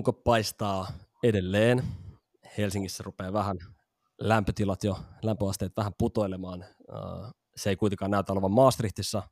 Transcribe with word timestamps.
Aurinko 0.00 0.12
paistaa 0.12 0.86
edelleen. 1.22 1.82
Helsingissä 2.58 3.02
rupeaa 3.02 3.32
vähän 3.32 3.58
lämpötilat 4.20 4.84
jo, 4.84 4.98
lämpöasteet 5.22 5.72
vähän 5.76 5.92
putoilemaan. 5.98 6.64
Se 7.56 7.70
ei 7.70 7.76
kuitenkaan 7.76 8.10
näytä 8.10 8.32
olevan 8.32 8.50
Maastrichtissa 8.50 9.22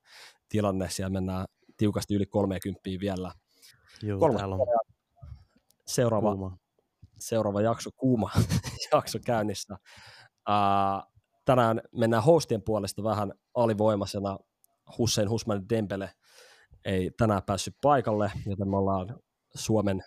tilanne. 0.49 0.91
Siellä 0.91 1.11
mennään 1.11 1.47
tiukasti 1.77 2.15
yli 2.15 2.27
30 2.27 2.81
vielä. 3.01 3.33
Joo, 4.03 4.33
täällä 4.37 4.55
on 4.55 4.61
Seuraava, 5.87 6.31
kuuma. 6.31 6.57
seuraava 7.19 7.61
jakso, 7.61 7.91
kuuma 7.97 8.31
jakso 8.93 9.19
käynnissä. 9.25 9.77
Ää, 10.49 11.03
tänään 11.45 11.81
mennään 11.97 12.23
hostien 12.23 12.63
puolesta 12.63 13.03
vähän 13.03 13.33
alivoimaisena. 13.55 14.39
Hussein 14.99 15.31
Husman 15.31 15.69
Dembele 15.69 16.11
ei 16.85 17.11
tänään 17.19 17.43
päässyt 17.47 17.75
paikalle, 17.81 18.33
joten 18.47 18.69
me 18.69 18.77
ollaan 18.77 19.19
Suomen, 19.55 20.05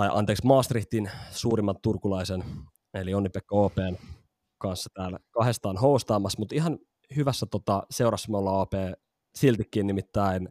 tai 0.00 0.08
anteeksi 0.12 0.46
Maastrichtin 0.46 1.10
suurimman 1.30 1.76
turkulaisen, 1.82 2.44
eli 2.94 3.14
Onni-Pekka 3.14 3.56
OPn 3.56 3.96
kanssa 4.58 4.90
täällä 4.94 5.18
kahdestaan 5.30 5.76
hostaamassa, 5.76 6.38
mutta 6.38 6.54
ihan 6.54 6.78
hyvässä 7.16 7.46
tota, 7.46 7.82
seurassa 7.90 8.30
me 8.30 8.38
ollaan 8.38 8.60
OP 8.60 8.72
siltikin, 9.34 9.86
nimittäin 9.86 10.48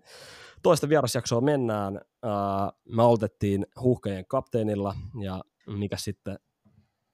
toista 0.64 0.90
vierasjaksoa 0.90 1.42
mennään. 1.42 2.02
Ää, 2.24 2.72
me 2.90 3.04
aloitettiin 3.04 3.66
huuhkajien 3.82 4.26
kapteenilla, 4.28 4.96
ja 5.24 5.44
mikä 5.68 5.98
sitten 5.98 6.40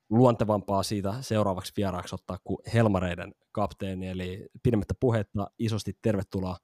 luontevampaa 0.09 0.83
siitä 0.83 1.13
seuraavaksi 1.21 1.73
vieraaksi 1.77 2.15
ottaa 2.15 2.37
kuin 2.43 2.57
Helmareiden 2.73 3.35
kapteeni, 3.51 4.07
eli 4.07 4.45
pidemmittä 4.63 4.93
puhetta 4.99 5.47
isosti 5.59 5.97
tervetuloa 6.01 6.57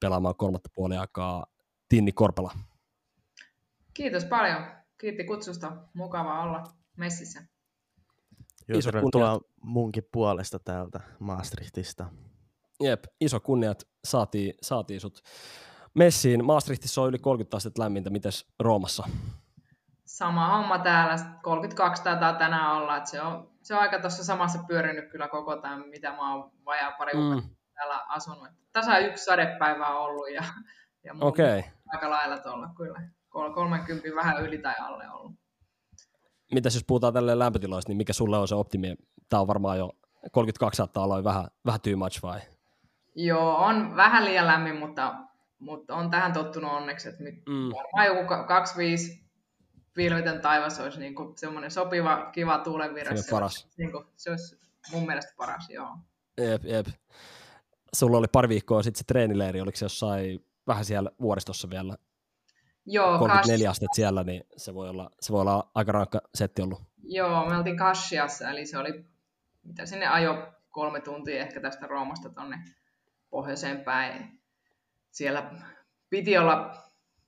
pelaamaan 0.00 0.36
kolmatta 0.36 0.70
puoliaikaa 0.74 1.46
Tinni 1.88 2.12
Korpela. 2.12 2.52
Kiitos 3.94 4.24
paljon. 4.24 4.83
Kiitti 5.00 5.24
kutsusta. 5.24 5.72
Mukava 5.94 6.42
olla 6.42 6.62
messissä. 6.96 7.40
Joo, 8.68 8.78
Iso 8.78 8.92
tervetuloa 8.92 9.40
munkin 9.62 10.08
puolesta 10.12 10.58
täältä 10.58 11.00
Maastrichtista. 11.18 12.06
Jep, 12.80 13.04
iso 13.20 13.40
kunniat 13.40 13.82
saatiin, 14.04 14.54
saatiin 14.62 15.00
sut 15.00 15.22
messiin. 15.94 16.44
Maastrichtissa 16.44 17.02
on 17.02 17.08
yli 17.08 17.18
30 17.18 17.56
astetta 17.56 17.82
lämmintä, 17.82 18.10
mites 18.10 18.46
Roomassa? 18.60 19.08
Sama 20.04 20.56
homma 20.56 20.78
täällä. 20.78 21.16
32 21.42 22.02
taitaa 22.02 22.32
tänään 22.32 22.72
olla. 22.72 22.96
Että 22.96 23.10
se, 23.10 23.22
on, 23.22 23.50
se 23.62 23.74
on 23.74 23.80
aika 23.80 24.00
tuossa 24.00 24.24
samassa 24.24 24.58
pyörinyt 24.68 25.10
kyllä 25.10 25.28
koko 25.28 25.56
tämän, 25.56 25.88
mitä 25.88 26.12
mä 26.12 26.34
oon 26.34 26.52
vajaa 26.64 26.92
pari 26.92 27.12
mm. 27.12 27.42
täällä 27.74 28.04
asunut. 28.08 28.48
Tasa 28.72 28.98
yksi 28.98 29.24
sadepäivä 29.24 29.86
on 29.86 30.04
ollut 30.04 30.30
ja, 30.30 30.44
ja 31.04 31.12
on 31.20 31.32
aika 31.92 32.10
lailla 32.10 32.38
tuolla 32.38 32.68
kyllä. 32.76 33.00
Kol- 33.34 33.52
30 33.52 34.08
vähän 34.16 34.42
yli 34.44 34.58
tai 34.58 34.74
alle 34.78 35.10
ollut. 35.10 35.32
Mitäs 36.52 36.74
jos 36.74 36.84
puhutaan 36.86 37.12
tälleen 37.12 37.38
lämpötiloista, 37.38 37.90
niin 37.90 37.96
mikä 37.96 38.12
sulle 38.12 38.38
on 38.38 38.48
se 38.48 38.54
optimi? 38.54 38.94
Tämä 39.28 39.40
on 39.40 39.46
varmaan 39.46 39.78
jo 39.78 39.92
32 40.32 40.76
saattaa 40.76 41.04
olla 41.04 41.24
vähän, 41.24 41.44
vähän 41.66 41.80
too 41.80 41.96
much 41.96 42.22
vai? 42.22 42.40
Joo, 43.14 43.56
on 43.56 43.96
vähän 43.96 44.24
liian 44.24 44.46
lämmin, 44.46 44.76
mutta, 44.76 45.14
mutta 45.58 45.94
on 45.94 46.10
tähän 46.10 46.32
tottunut 46.32 46.72
onneksi. 46.72 47.08
Että 47.08 47.22
Mm. 47.24 47.70
varmaan 47.76 48.06
joku 48.06 48.28
ka- 48.28 48.44
25 48.46 49.24
pilvetön 49.94 50.40
taivas 50.40 50.80
olisi 50.80 51.00
niin 51.00 51.14
kuin 51.14 51.38
semmoinen 51.38 51.70
sopiva, 51.70 52.30
kiva 52.32 52.58
tuulenvirras. 52.58 53.20
Se 53.26 53.30
paras. 53.30 53.68
Niin 53.78 53.92
kuin, 53.92 54.04
se 54.16 54.30
olisi 54.30 54.58
mun 54.92 55.06
mielestä 55.06 55.32
paras, 55.36 55.70
joo. 55.70 55.88
Jep, 56.38 56.64
jep. 56.64 56.86
Sulla 57.94 58.18
oli 58.18 58.26
pari 58.32 58.48
viikkoa 58.48 58.82
sitten 58.82 58.98
se 58.98 59.04
treenileiri, 59.04 59.60
oliko 59.60 59.76
se 59.76 59.84
jossain 59.84 60.46
vähän 60.66 60.84
siellä 60.84 61.10
vuoristossa 61.20 61.70
vielä, 61.70 61.96
Joo, 62.86 63.18
34 63.18 63.66
Kash- 63.66 63.70
astetta 63.70 63.94
siellä, 63.94 64.24
niin 64.24 64.44
se 64.56 64.74
voi 64.74 64.88
olla, 64.88 65.10
se 65.20 65.32
voi 65.32 65.40
olla 65.40 65.70
aika 65.74 65.92
rankka 65.92 66.20
setti 66.34 66.62
ollut. 66.62 66.82
joo, 67.02 67.48
me 67.48 67.56
oltiin 67.56 67.76
Kashiassa, 67.76 68.50
eli 68.50 68.66
se 68.66 68.78
oli, 68.78 69.04
mitä 69.62 69.86
sinne 69.86 70.06
ajo 70.06 70.52
kolme 70.70 71.00
tuntia 71.00 71.40
ehkä 71.40 71.60
tästä 71.60 71.86
Roomasta 71.86 72.28
tonne 72.28 72.64
pohjoiseen 73.30 73.80
päin. 73.80 74.40
Siellä 75.10 75.50
piti 76.10 76.38
olla 76.38 76.84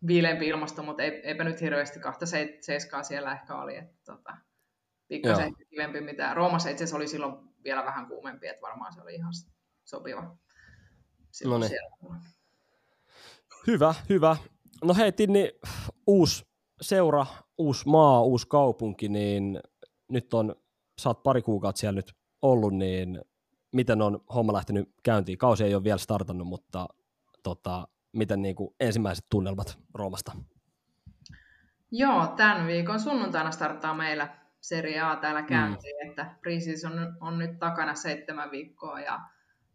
viileämpi 0.06 0.48
ilmasto, 0.48 0.82
mutta 0.82 1.02
ei, 1.02 1.20
eipä 1.24 1.44
nyt 1.44 1.60
hirveästi 1.60 2.00
kahta 2.00 2.26
se, 2.26 2.58
seiskaa 2.60 3.02
siellä 3.02 3.32
ehkä 3.32 3.54
oli, 3.54 3.76
että 3.76 3.96
tota, 4.04 4.36
pikkasen 5.08 5.54
kivempi 5.70 6.00
mitä. 6.00 6.34
Roomassa 6.34 6.68
itse 6.68 6.84
asiassa 6.84 6.96
oli 6.96 7.08
silloin 7.08 7.34
vielä 7.64 7.84
vähän 7.84 8.06
kuumempi, 8.06 8.46
että 8.46 8.62
varmaan 8.62 8.92
se 8.92 9.00
oli 9.00 9.14
ihan 9.14 9.32
sopiva. 9.84 10.36
silloin 11.30 11.60
Noniin. 11.60 11.68
siellä. 11.70 12.20
Hyvä, 13.66 13.94
hyvä. 14.08 14.36
No 14.84 14.94
hei 14.94 15.12
Tinni, 15.12 15.52
uusi 16.06 16.46
seura, 16.80 17.26
uusi 17.58 17.88
maa, 17.88 18.22
uusi 18.22 18.48
kaupunki, 18.48 19.08
niin 19.08 19.60
nyt 20.08 20.34
on, 20.34 20.56
sä 21.00 21.08
oot 21.08 21.22
pari 21.22 21.42
kuukautta 21.42 21.80
siellä 21.80 21.96
nyt 21.96 22.14
ollut, 22.42 22.74
niin 22.74 23.20
miten 23.72 24.02
on 24.02 24.20
homma 24.34 24.52
lähtenyt 24.52 24.88
käyntiin? 25.02 25.38
Kausi 25.38 25.64
ei 25.64 25.74
ole 25.74 25.84
vielä 25.84 25.98
startannut, 25.98 26.48
mutta 26.48 26.88
tota, 27.42 27.88
miten 28.12 28.42
niin 28.42 28.56
kuin 28.56 28.74
ensimmäiset 28.80 29.26
tunnelmat 29.30 29.78
Roomasta? 29.94 30.32
Joo, 31.90 32.26
tämän 32.26 32.66
viikon 32.66 33.00
sunnuntaina 33.00 33.50
starttaa 33.50 33.94
meillä 33.94 34.28
Serie 34.60 35.00
A 35.00 35.16
täällä 35.16 35.42
käyntiin, 35.42 35.96
mm. 35.96 36.10
että 36.10 36.36
preseason 36.42 36.98
on, 36.98 37.16
on 37.20 37.38
nyt 37.38 37.58
takana 37.58 37.94
seitsemän 37.94 38.50
viikkoa 38.50 39.00
ja, 39.00 39.20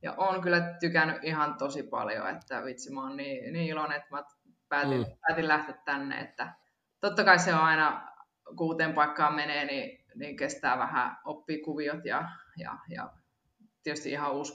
ja 0.02 0.14
on 0.18 0.42
kyllä 0.42 0.78
tykännyt 0.80 1.24
ihan 1.24 1.56
tosi 1.58 1.84
paljon, 1.84 2.30
että 2.30 2.64
vitsi 2.66 2.94
mä 2.94 3.02
oon 3.02 3.18
niin, 3.18 3.54
niin 3.54 3.66
iloinen, 3.66 3.98
että 3.98 4.16
mä 4.16 4.24
päätin, 4.72 5.00
Mm. 5.00 5.06
päätin 5.28 5.48
lähteä 5.48 5.76
tänne, 5.86 6.20
että 6.20 6.54
totta 7.00 7.24
kai 7.24 7.40
se 7.40 7.54
on 7.54 7.62
aina, 7.62 8.08
kuuteen 8.58 8.94
paikkaan 8.94 9.36
menee, 9.36 9.66
niin, 9.66 10.06
niin 10.16 10.36
kestää 10.38 10.78
vähän 10.78 11.18
oppii 11.26 11.62
kuviot 11.62 12.06
ja, 12.06 12.30
ja, 12.58 12.78
ja 12.90 13.09
tietysti 13.84 14.12
ihan 14.12 14.32
uusi 14.34 14.53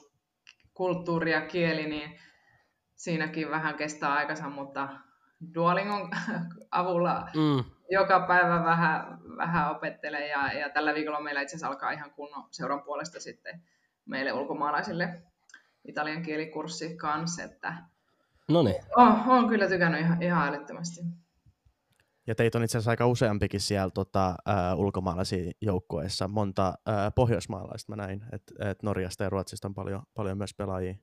kulttuuri 0.75 1.33
ja 1.33 1.41
kieli, 1.41 1.87
niin 1.87 2.19
siinäkin 2.95 3.51
vähän 3.51 3.75
kestää 3.75 4.13
aikansa, 4.13 4.49
mutta 4.49 4.89
Duolingon 5.55 6.11
avulla 6.71 7.29
Mm. 7.35 7.65
joka 7.91 8.21
päivä 8.21 8.65
vähän, 8.65 9.19
vähän 9.37 9.71
opettelee 9.71 10.29
ja, 10.29 10.53
ja 10.53 10.69
tällä 10.71 10.95
viikolla 10.95 11.21
meillä 11.21 11.41
itse 11.41 11.57
asiassa 11.57 11.69
alkaa 11.69 11.91
ihan 11.91 12.11
kunnon 12.11 12.45
seuran 12.51 12.83
puolesta 12.83 13.21
sitten 13.21 13.63
meille 14.05 14.33
ulkomaalaisille 14.33 15.23
italian 15.85 16.23
kielikurssi 16.23 16.97
kanssa, 16.97 17.43
että 17.43 17.75
No 18.51 18.63
niin, 18.63 18.83
on, 18.97 19.23
on 19.27 19.49
kyllä 19.49 19.69
tykännyt 19.69 20.01
ihan, 20.01 20.23
ihan 20.23 20.49
älyttömästi. 20.49 21.01
Ja 22.27 22.35
teitä 22.35 22.59
on 22.59 22.65
itse 22.65 22.79
asiassa 22.79 22.91
aika 22.91 23.07
useampikin 23.07 23.61
siellä 23.61 23.91
tota, 23.91 24.29
äh, 24.29 24.79
ulkomaalaisia 24.79 25.53
joukkueissa. 25.61 26.29
Monta 26.29 26.69
äh, 26.69 27.15
pohjoismaalaista 27.15 27.93
mä 27.93 28.07
näin, 28.07 28.23
että 28.33 28.71
et 28.71 28.83
Norjasta 28.83 29.25
ja 29.25 29.31
Ruotsista 29.31 29.69
on 29.69 29.75
paljon, 29.75 30.03
paljon 30.15 30.39
myös 30.39 30.55
pelaajia. 30.55 30.95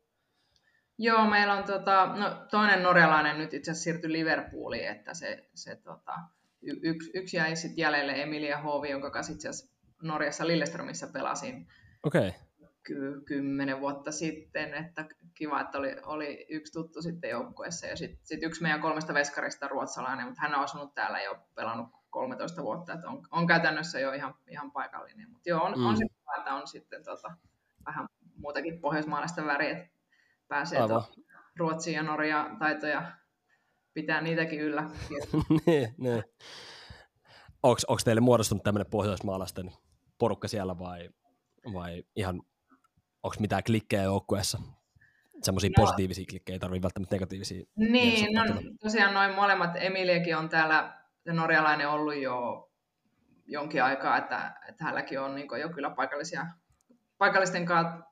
Joo, 0.97 1.29
meillä 1.29 1.53
on 1.53 1.63
tota, 1.63 2.05
no, 2.05 2.45
toinen 2.51 2.83
norjalainen 2.83 3.37
nyt 3.37 3.53
itse 3.53 3.71
asiassa 3.71 3.83
siirtyi 3.83 4.11
Liverpooliin, 4.11 4.87
että 4.87 5.13
se, 5.13 5.49
se 5.53 5.75
tota, 5.75 6.13
y- 6.61 6.79
yksi, 6.83 7.11
yksi 7.13 7.37
jäi 7.37 7.55
sitten 7.55 7.81
jäljelle 7.81 8.21
Emilia 8.21 8.61
Hovi, 8.61 8.89
jonka 8.89 9.09
kanssa 9.09 9.33
itse 9.33 9.49
asiassa 9.49 9.75
Norjassa 10.01 10.47
Lilleströmissä 10.47 11.07
pelasin. 11.07 11.67
okei. 12.03 12.27
Okay. 12.27 12.39
Ky- 12.83 13.21
kymmenen 13.25 13.79
vuotta 13.79 14.11
sitten, 14.11 14.73
että 14.73 15.05
kiva, 15.33 15.61
että 15.61 15.77
oli, 15.77 15.95
oli 16.03 16.45
yksi 16.49 16.73
tuttu 16.73 17.01
sitten 17.01 17.29
joukkueessa 17.29 17.87
ja 17.87 17.97
sitten 17.97 18.19
sit 18.23 18.43
yksi 18.43 18.61
meidän 18.61 18.81
kolmesta 18.81 19.13
veskarista 19.13 19.67
ruotsalainen, 19.67 20.25
mutta 20.25 20.41
hän 20.41 20.55
on 20.55 20.63
asunut 20.63 20.95
täällä 20.95 21.21
jo 21.21 21.37
pelannut 21.55 21.87
13 22.09 22.63
vuotta, 22.63 22.93
että 22.93 23.09
on, 23.09 23.27
on 23.31 23.47
käytännössä 23.47 23.99
jo 23.99 24.13
ihan, 24.13 24.35
ihan 24.47 24.71
paikallinen, 24.71 25.31
mutta 25.31 25.49
joo, 25.49 25.63
on, 25.63 25.79
mm. 25.79 25.85
on 25.85 25.97
se 25.97 26.05
että 26.39 26.53
on 26.53 26.67
sitten 26.67 27.03
tota, 27.03 27.31
vähän 27.85 28.07
muutakin 28.35 28.79
pohjoismaalaista 28.79 29.45
väriä, 29.45 29.77
että 29.77 29.89
pääsee 30.47 30.79
Ruotsiin 31.55 31.95
ja 31.95 32.03
Norja 32.03 32.55
taitoja 32.59 33.11
pitää 33.93 34.21
niitäkin 34.21 34.59
yllä. 34.59 34.89
niin, 35.65 35.95
niin. 35.97 36.23
Onko 37.63 37.97
teille 38.03 38.21
muodostunut 38.21 38.63
tämmöinen 38.63 38.91
pohjoismaalaisten 38.91 39.71
porukka 40.17 40.47
siellä 40.47 40.79
vai, 40.79 41.09
vai 41.73 42.03
ihan, 42.15 42.41
onko 43.23 43.35
mitään 43.39 43.63
klikkejä 43.63 44.03
joukkueessa? 44.03 44.59
Semmoisia 45.41 45.69
no, 45.77 45.83
positiivisia 45.83 46.25
klikkejä, 46.29 46.55
ei 46.55 46.59
tarvitse 46.59 46.83
välttämättä 46.83 47.15
negatiivisia. 47.15 47.65
Niin, 47.75 48.35
no, 48.35 48.43
tosiaan 48.81 49.13
noin 49.13 49.35
molemmat, 49.35 49.71
Emiliakin 49.75 50.37
on 50.37 50.49
täällä 50.49 50.97
se 51.23 51.33
norjalainen 51.33 51.89
ollut 51.89 52.15
jo 52.15 52.69
jonkin 53.45 53.83
aikaa, 53.83 54.17
että, 54.17 54.53
että 54.69 54.83
hänelläkin 54.83 55.19
on 55.19 55.35
niin 55.35 55.47
jo 55.61 55.69
kyllä 55.69 55.89
paikallisia, 55.89 56.45
paikallisten 57.17 57.65
kanssa 57.65 58.03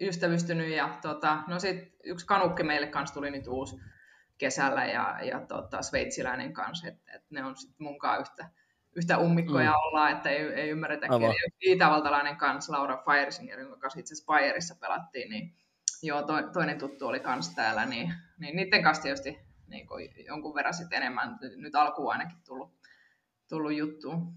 ystävystynyt. 0.00 0.70
Ja 0.70 0.98
tota, 1.02 1.42
no 1.48 1.58
sit 1.58 1.96
yksi 2.04 2.26
kanukki 2.26 2.62
meille 2.62 2.86
kanssa 2.86 3.14
tuli 3.14 3.30
nyt 3.30 3.46
uusi 3.46 3.76
kesällä 4.38 4.84
ja, 4.84 5.18
ja 5.22 5.46
tota, 5.46 5.82
sveitsiläinen 5.82 6.52
kanssa, 6.52 6.88
että 6.88 7.12
et 7.14 7.22
ne 7.30 7.44
on 7.44 7.56
sitten 7.56 7.86
munkaan 7.86 8.20
yhtä, 8.20 8.50
yhtä 8.96 9.18
ummikkoja 9.18 9.70
mm. 9.70 9.76
ollaan, 9.76 10.12
että 10.12 10.30
ei, 10.30 10.42
ei 10.46 10.68
ymmärretä 10.68 11.06
Itävaltalainen 11.60 12.36
kanssa, 12.36 12.72
Laura 12.72 13.02
Firesinger, 13.10 13.60
jonka 13.60 13.76
kanssa 13.76 14.00
itse 14.00 14.14
asiassa 14.14 14.26
Bayerissa 14.26 14.74
pelattiin, 14.80 15.30
niin 15.30 15.54
joo, 16.02 16.22
to, 16.22 16.34
toinen 16.52 16.78
tuttu 16.78 17.06
oli 17.06 17.20
kanssa 17.20 17.54
täällä, 17.54 17.86
niin, 17.86 18.12
niin 18.38 18.56
niiden 18.56 18.82
kanssa 18.82 19.02
tietysti 19.02 19.38
niin 19.66 19.86
kuin 19.86 20.08
jonkun 20.26 20.54
verran 20.54 20.74
sitten 20.74 21.02
enemmän, 21.02 21.38
nyt 21.56 21.74
alkuun 21.74 22.12
ainakin 22.12 22.38
tullut, 22.46 22.74
tullut 23.48 23.72
juttuun. 23.72 24.32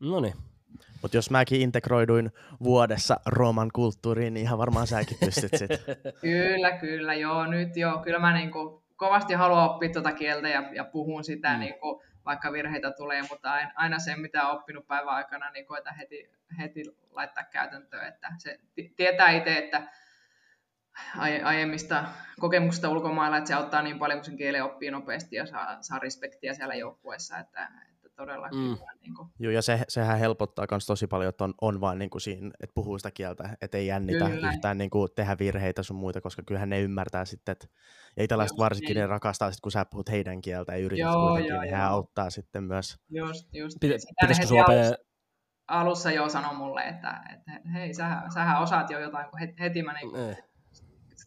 No 0.00 0.20
niin. 0.20 0.34
Mutta 1.02 1.16
jos 1.16 1.30
mäkin 1.30 1.60
integroiduin 1.60 2.32
vuodessa 2.62 3.20
Rooman 3.26 3.70
kulttuuriin, 3.72 4.34
niin 4.34 4.44
ihan 4.44 4.58
varmaan 4.58 4.86
säkin 4.86 5.16
pystyt 5.24 5.50
sitten. 5.56 5.78
kyllä, 6.20 6.78
kyllä, 6.78 7.14
joo, 7.14 7.46
nyt 7.46 7.76
joo. 7.76 7.98
Kyllä 7.98 8.18
mä 8.18 8.34
niinku 8.34 8.82
kovasti 8.96 9.34
haluan 9.34 9.70
oppia 9.70 9.92
tuota 9.92 10.12
kieltä 10.12 10.48
ja, 10.48 10.62
ja 10.74 10.84
puhun 10.84 11.24
sitä, 11.24 11.52
mm. 11.52 11.60
niinku, 11.60 12.02
vaikka 12.28 12.52
virheitä 12.52 12.90
tulee, 12.90 13.22
mutta 13.30 13.52
aina 13.74 13.98
se, 13.98 14.16
mitä 14.16 14.48
on 14.48 14.56
oppinut 14.56 14.86
päivän 14.86 15.14
aikana, 15.14 15.50
niin 15.50 15.66
koeta 15.66 15.92
heti, 15.92 16.30
heti 16.58 16.82
laittaa 17.10 17.44
käytäntöön. 17.44 18.08
Että 18.08 18.28
se 18.38 18.60
tietää 18.96 19.30
itse, 19.30 19.58
että 19.58 19.82
aiemmista 21.44 22.04
kokemuksista 22.40 22.90
ulkomailla, 22.90 23.36
että 23.36 23.48
se 23.48 23.54
auttaa 23.54 23.82
niin 23.82 23.98
paljon, 23.98 24.18
kun 24.18 24.24
sen 24.24 24.36
kielen 24.36 24.64
oppii 24.64 24.90
nopeasti 24.90 25.36
ja 25.36 25.46
saa, 25.46 25.82
saa 25.82 25.98
respektiä 25.98 26.54
siellä 26.54 26.74
joukkueessa, 26.74 27.38
että, 27.38 27.68
että 27.90 27.97
todellakin. 28.18 28.58
Mm. 28.58 28.76
Niin 29.00 29.14
kuin... 29.14 29.28
Joo, 29.38 29.52
ja 29.52 29.62
se, 29.62 29.84
sehän 29.88 30.18
helpottaa 30.18 30.66
myös 30.70 30.86
tosi 30.86 31.06
paljon, 31.06 31.28
että 31.28 31.44
on, 31.44 31.54
on 31.60 31.80
vaan 31.80 31.98
niin 31.98 32.10
kuin 32.10 32.22
siinä, 32.22 32.50
että 32.60 32.74
puhuu 32.74 32.98
sitä 32.98 33.10
kieltä, 33.10 33.56
että 33.62 33.78
ei 33.78 33.86
jännitä 33.86 34.30
Kyllä. 34.30 34.52
yhtään 34.52 34.78
niin 34.78 34.90
kuin 34.90 35.08
tehdä 35.16 35.36
virheitä 35.38 35.82
sun 35.82 35.96
muita, 35.96 36.20
koska 36.20 36.42
kyllähän 36.46 36.68
ne 36.68 36.80
ymmärtää 36.80 37.24
sitten, 37.24 37.52
että 37.52 37.66
ja 38.16 38.24
italaiset 38.24 38.58
varsinkin 38.58 38.94
niin. 38.94 39.00
ne 39.00 39.06
rakastaa 39.06 39.50
sit, 39.50 39.60
kun 39.60 39.72
sä 39.72 39.84
puhut 39.84 40.10
heidän 40.10 40.40
kieltä 40.40 40.72
ja 40.72 40.78
yrität 40.78 41.02
joo, 41.02 41.28
kuitenkin, 41.28 41.54
joo, 41.54 41.62
niin 41.62 41.74
hän 41.74 41.90
auttaa 41.90 42.30
sitten 42.30 42.64
myös. 42.64 42.96
Just, 43.10 43.48
just. 43.54 43.76
Pitäisikö 43.80 44.46
sun 44.46 44.60
opea... 44.60 44.92
alussa 45.68 46.10
jo 46.10 46.28
sanoi 46.28 46.54
mulle, 46.54 46.82
että, 46.82 47.20
että 47.34 47.68
hei, 47.72 47.94
sähän, 47.94 48.32
sähän 48.32 48.62
osaat 48.62 48.90
jo 48.90 48.98
jotain, 48.98 49.30
kun 49.30 49.38
heti 49.60 49.82
mä 49.82 49.92
niin 49.92 50.36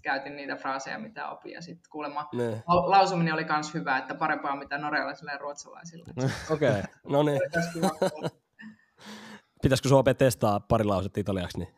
käytin 0.02 0.36
niitä 0.36 0.56
fraaseja, 0.56 1.00
mitä 1.00 1.30
opin. 1.30 1.52
Ja 1.52 1.62
sitten 1.62 1.90
kuulemma 1.90 2.30
ne. 2.34 2.64
lausuminen 2.68 3.34
oli 3.34 3.46
myös 3.50 3.74
hyvä, 3.74 3.98
että 3.98 4.16
parempaa 4.16 4.56
mitä 4.56 4.78
norjalaisilla 4.78 5.32
ja 5.32 5.38
ruotsalaisilla. 5.38 6.06
Okei, 6.54 6.70
okay. 6.70 6.84
no 7.04 7.24
niin. 7.24 7.42
Pitäisikö 9.62 9.90
sinua 9.90 10.00
opet 10.00 10.18
testaa 10.18 10.60
pari 10.60 10.84
lausetta 10.84 11.20
italiaksi? 11.20 11.58
Niin? 11.58 11.70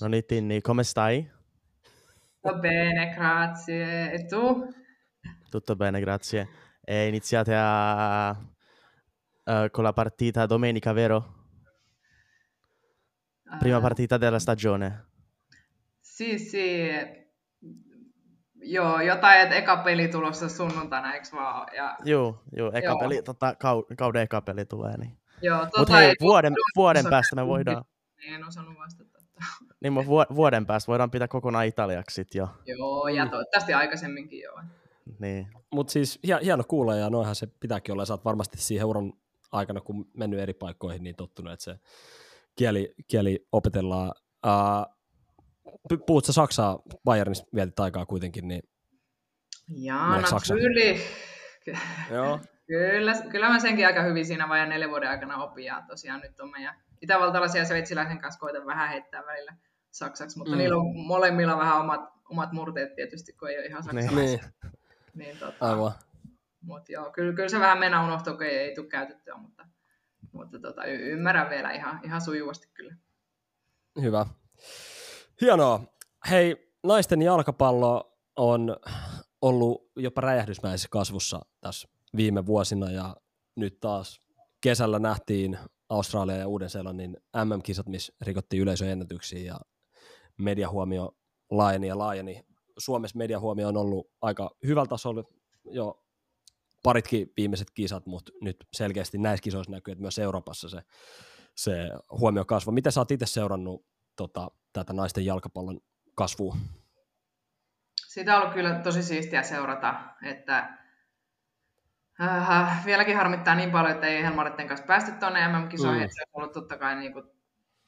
No 0.00 0.08
niin, 0.08 0.24
Tinni, 0.24 0.60
come 0.60 0.84
stai? 0.84 1.30
Tutto 2.42 2.60
bene, 2.60 3.14
grazie. 3.14 4.14
E 4.14 4.18
tu? 4.28 4.74
Tutto 5.50 5.76
bene, 5.76 6.00
grazie. 6.00 6.48
E 6.86 7.08
iniziate 7.08 7.54
a, 7.54 8.30
uh, 8.30 9.70
con 9.70 9.84
la 9.84 9.92
partita 9.92 10.46
domenica, 10.46 10.92
vero? 10.92 11.24
Prima 13.58 13.76
uh, 13.76 13.82
partita 13.82 14.18
della 14.18 14.38
stagione. 14.38 15.09
Siis, 16.20 16.52
joo, 18.54 19.00
jotain, 19.00 19.40
että 19.40 19.54
eka 19.54 19.76
peli 19.76 20.08
tulossa 20.08 20.48
sunnuntaina, 20.48 21.14
eikö 21.14 21.26
vaan? 21.32 21.68
Ja... 21.76 21.96
Joo, 22.04 22.42
joo, 22.56 22.70
eka 22.74 22.86
joo. 22.86 22.98
peli, 22.98 23.22
tota, 23.22 23.54
kauden 23.98 24.22
eka 24.22 24.40
peli 24.40 24.64
tulee. 24.64 24.96
Niin. 24.96 25.18
Joo, 25.42 25.58
tota 25.58 25.78
Mutta 25.78 25.96
hei, 25.96 26.14
vuoden, 26.20 26.54
vuoden 26.76 27.04
päästä 27.10 27.36
me 27.36 27.46
voidaan... 27.46 27.84
Niin, 28.20 28.34
en 28.34 28.44
osannut 28.44 28.78
vastata. 28.78 29.18
Niin, 29.82 29.94
vuoden 30.34 30.66
päästä 30.66 30.88
voidaan 30.88 31.10
pitää 31.10 31.28
kokonaan 31.28 31.66
italiaksi 31.66 32.14
sit 32.14 32.34
jo. 32.34 32.48
Joo, 32.66 33.08
ja 33.08 33.24
mm. 33.24 33.30
toivottavasti 33.30 33.74
aikaisemminkin 33.74 34.40
joo. 34.40 34.60
Niin. 35.18 35.48
Mutta 35.72 35.92
siis 35.92 36.20
hieno 36.44 36.64
kuulla, 36.68 36.94
ja 36.94 37.10
noinhan 37.10 37.34
se 37.34 37.46
pitääkin 37.46 37.92
olla, 37.92 38.02
ja 38.02 38.06
sä 38.06 38.14
oot 38.14 38.24
varmasti 38.24 38.58
siihen 38.58 38.86
uran 38.86 39.12
aikana, 39.52 39.80
kun 39.80 40.10
mennyt 40.14 40.40
eri 40.40 40.54
paikkoihin, 40.54 41.02
niin 41.02 41.16
tottunut, 41.16 41.52
että 41.52 41.64
se 41.64 41.78
kieli, 42.56 42.94
kieli 43.08 43.46
opetellaan. 43.52 44.12
Uh, 44.46 44.99
puhut 46.06 46.24
sä 46.24 46.32
Saksaa, 46.32 46.78
Bayernissa 47.04 47.44
vietit 47.54 47.80
aikaa 47.80 48.06
kuitenkin, 48.06 48.48
niin 48.48 48.62
Jaana 49.68 50.38
Syli. 50.38 51.00
Joo. 52.10 52.40
Kyllä, 52.66 53.12
kyllä 53.30 53.48
mä 53.48 53.60
senkin 53.60 53.86
aika 53.86 54.02
hyvin 54.02 54.26
siinä 54.26 54.48
vajaan 54.48 54.68
neljän 54.68 54.90
vuoden 54.90 55.10
aikana 55.10 55.42
opin, 55.42 55.64
ja 55.64 55.82
tosiaan 55.88 56.20
nyt 56.20 56.40
on 56.40 56.50
meidän 56.50 56.74
itävaltalaisia 57.02 57.60
ja 57.60 57.64
sveitsiläisen 57.64 58.18
kanssa 58.18 58.40
koitan 58.40 58.66
vähän 58.66 58.88
heittää 58.88 59.26
välillä 59.26 59.54
saksaksi, 59.90 60.38
mutta 60.38 60.52
mm. 60.52 60.58
niillä 60.58 60.76
on 60.76 60.96
molemmilla 60.96 61.58
vähän 61.58 61.80
omat, 61.80 62.00
omat 62.30 62.52
murteet 62.52 62.94
tietysti, 62.94 63.32
kun 63.32 63.50
ei 63.50 63.58
ole 63.58 63.66
ihan 63.66 63.82
saksalaisia. 63.82 64.16
Niin. 64.20 64.40
niin 65.14 65.38
tota, 65.38 65.70
Aivan. 65.70 65.92
Mutta 66.60 66.92
joo, 66.92 67.10
kyllä, 67.12 67.34
kyllä 67.34 67.48
se 67.48 67.60
vähän 67.60 67.78
mennä 67.78 68.04
unohtuu, 68.04 68.34
kun 68.34 68.42
ei, 68.42 68.58
ei 68.58 68.74
tule 68.74 68.86
käytettyä, 68.86 69.34
mutta, 69.36 69.66
mutta 70.32 70.58
tota, 70.58 70.84
y- 70.84 71.12
ymmärrän 71.12 71.50
vielä 71.50 71.70
ihan, 71.70 72.00
ihan 72.04 72.20
sujuvasti 72.20 72.68
kyllä. 72.74 72.94
Hyvä. 74.00 74.26
Hienoa. 75.40 75.80
Hei, 76.30 76.72
naisten 76.82 77.22
jalkapallo 77.22 78.18
on 78.36 78.76
ollut 79.42 79.90
jopa 79.96 80.20
räjähdysmäisessä 80.20 80.88
kasvussa 80.90 81.40
tässä 81.60 81.88
viime 82.16 82.46
vuosina 82.46 82.90
ja 82.90 83.16
nyt 83.56 83.80
taas 83.80 84.20
kesällä 84.60 84.98
nähtiin 84.98 85.58
Australia 85.88 86.36
ja 86.36 86.48
Uuden-Seelannin 86.48 87.16
MM-kisat, 87.44 87.86
missä 87.86 88.12
rikottiin 88.20 88.62
yleisöennätyksiä 88.62 89.38
ja 89.38 89.60
mediahuomio 90.38 91.16
laajeni 91.50 91.86
ja 91.86 91.98
laajeni. 91.98 92.44
Suomessa 92.78 93.18
mediahuomio 93.18 93.68
on 93.68 93.76
ollut 93.76 94.10
aika 94.22 94.50
hyvällä 94.66 94.88
tasolla 94.88 95.24
jo 95.64 96.04
paritkin 96.82 97.32
viimeiset 97.36 97.70
kisat, 97.70 98.06
mutta 98.06 98.32
nyt 98.40 98.56
selkeästi 98.72 99.18
näissä 99.18 99.42
kisoissa 99.42 99.72
näkyy, 99.72 99.92
että 99.92 100.02
myös 100.02 100.18
Euroopassa 100.18 100.68
se, 100.68 100.82
se 101.56 101.72
huomio 102.18 102.44
kasvaa. 102.44 102.74
Miten 102.74 102.92
sä 102.92 103.00
oot 103.00 103.10
itse 103.10 103.26
seurannut 103.26 103.89
tota, 104.20 104.50
tätä 104.72 104.92
naisten 104.92 105.26
jalkapallon 105.26 105.80
kasvua? 106.14 106.56
Sitä 108.06 108.36
on 108.36 108.42
ollut 108.42 108.54
kyllä 108.54 108.74
tosi 108.74 109.02
siistiä 109.02 109.42
seurata, 109.42 109.94
että 110.22 110.78
äh, 112.22 112.84
vieläkin 112.84 113.16
harmittaa 113.16 113.54
niin 113.54 113.70
paljon, 113.70 113.94
että 113.94 114.06
ei 114.06 114.22
Helmaritten 114.22 114.68
kanssa 114.68 114.86
päästy 114.86 115.12
tuonne 115.12 115.48
MM-kisoihin, 115.48 116.00
mm. 116.00 116.04
että 116.04 116.14
se 116.14 116.22
on 116.32 116.42
ollut 116.42 116.52
totta 116.52 116.76
kai 116.76 116.96
niin 116.96 117.12
kuin 117.12 117.24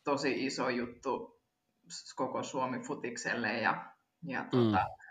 tosi 0.04 0.46
iso 0.46 0.68
juttu 0.68 1.40
koko 2.16 2.42
Suomi 2.42 2.78
futikselle 2.78 3.60
ja, 3.60 3.92
ja 4.22 4.44
tuota, 4.44 4.78
mm. 4.78 5.02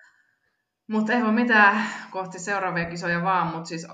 Mutta 0.88 1.14
ei 1.14 1.24
voi 1.24 1.32
mitään 1.32 1.86
kohti 2.12 2.40
seuraavia 2.40 2.90
kisoja 2.90 3.24
vaan, 3.24 3.48
mutta 3.48 3.68
siis 3.68 3.88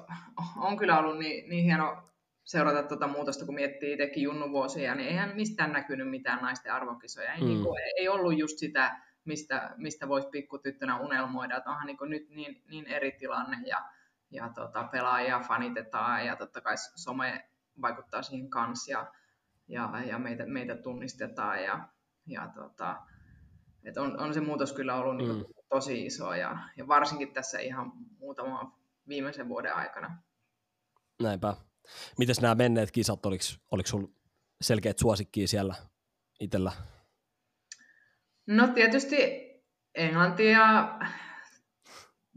on 0.58 0.78
kyllä 0.78 1.00
ollut 1.00 1.18
niin, 1.18 1.50
niin 1.50 1.64
hieno 1.64 2.10
seurata 2.48 2.84
tuota 2.84 3.08
muutosta, 3.08 3.46
kun 3.46 3.56
miettii 3.56 3.94
itsekin 3.94 4.24
junnuvuosia, 4.24 4.96
niin 4.96 5.10
eihän 5.10 5.36
mistään 5.36 5.72
näkynyt 5.72 6.10
mitään 6.10 6.42
naisten 6.42 6.74
arvokisoja. 6.74 7.34
Ei, 7.34 7.42
mm. 7.42 7.48
niin 7.48 7.64
kuin, 7.64 7.80
ei 7.98 8.10
ollut 8.10 8.38
just 8.38 8.58
sitä, 8.58 9.02
mistä, 9.26 9.74
mistä 9.78 10.08
voisi 10.08 10.28
pikkutyttönä 10.28 11.00
unelmoida, 11.00 11.58
että 11.58 11.70
onhan 11.70 11.88
niin 11.88 11.98
kuin 11.98 12.10
nyt 12.10 12.30
niin, 12.30 12.64
niin 12.70 12.88
eri 12.88 13.12
tilanne 13.12 13.58
ja, 13.66 13.86
ja 14.32 14.50
tota, 14.50 14.84
pelaajia 14.84 15.40
fanitetaan 15.40 16.26
ja 16.26 16.36
totta 16.36 16.62
kai 16.62 16.76
some 16.78 17.50
vaikuttaa 17.82 18.22
siihen 18.22 18.50
kanssa 18.50 18.92
ja, 18.92 19.12
ja, 19.68 19.90
ja 20.06 20.20
meitä, 20.20 20.46
meitä 20.46 20.76
tunnistetaan 20.76 21.64
ja, 21.64 21.88
ja 22.28 22.52
tota, 22.56 23.02
et 23.84 23.98
on, 23.98 24.20
on 24.20 24.34
se 24.34 24.42
muutos 24.42 24.74
kyllä 24.74 24.96
ollut 24.96 25.18
niin 25.18 25.30
mm. 25.30 25.36
niin 25.36 25.66
tosi 25.70 26.06
iso 26.06 26.34
ja, 26.34 26.58
ja 26.78 26.88
varsinkin 26.88 27.34
tässä 27.34 27.60
ihan 27.60 27.92
muutama 28.20 28.80
viimeisen 29.08 29.50
vuoden 29.50 29.76
aikana. 29.76 30.18
Näinpä. 31.22 31.67
Mites 32.18 32.42
nämä 32.42 32.56
menneet 32.56 32.92
kisat, 32.92 33.26
oliko, 33.26 33.44
oliko 33.72 33.90
selkeät 34.62 35.00
suosikkia 35.00 35.48
siellä 35.48 35.76
itsellä? 36.40 36.72
No 38.48 38.68
tietysti 38.68 39.18
Englantia 39.96 40.90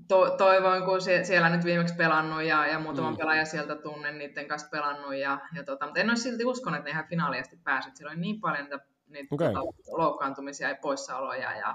to, 0.09 0.31
toivoin, 0.31 0.85
kun 0.85 1.01
sie, 1.01 1.25
siellä 1.25 1.49
nyt 1.49 1.65
viimeksi 1.65 1.95
pelannut 1.95 2.43
ja, 2.43 2.67
ja 2.67 2.79
muutaman 2.79 3.13
mm. 3.13 3.17
pelaajan 3.17 3.47
sieltä 3.47 3.77
tunnen 3.77 4.19
niiden 4.19 4.49
kanssa 4.49 4.69
pelannut. 4.71 5.15
Ja, 5.15 5.39
ja 5.55 5.65
tota, 5.65 5.87
mutta 5.87 6.01
en 6.01 6.09
ole 6.09 6.17
silti 6.17 6.45
uskonut, 6.45 6.79
että 6.79 6.85
ne 6.85 6.91
ihan 6.91 7.09
finaaliasti 7.09 7.57
pääsivät. 7.57 7.97
Siellä 7.97 8.13
oli 8.13 8.21
niin 8.21 8.41
paljon 8.41 8.65
niitä, 8.65 8.79
niitä 9.07 9.35
okay. 9.35 9.53
tota, 9.53 9.97
loukkaantumisia 9.97 10.69
ja 10.69 10.79
poissaoloja 10.83 11.57
ja 11.57 11.75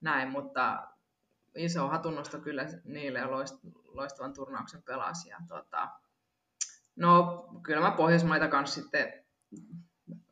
näin, 0.00 0.30
mutta 0.30 0.88
iso 1.56 1.88
hatunnosto 1.88 2.38
kyllä 2.38 2.66
niille 2.84 3.24
loist, 3.24 3.56
loistavan 3.84 4.34
turnauksen 4.34 4.82
pelasi. 4.82 5.28
Ja, 5.28 5.38
tota, 5.48 5.88
no 6.96 7.44
kyllä 7.62 7.80
mä 7.80 7.90
Pohjoismaita 7.90 8.48
kanssa 8.48 8.80
sitten 8.80 9.12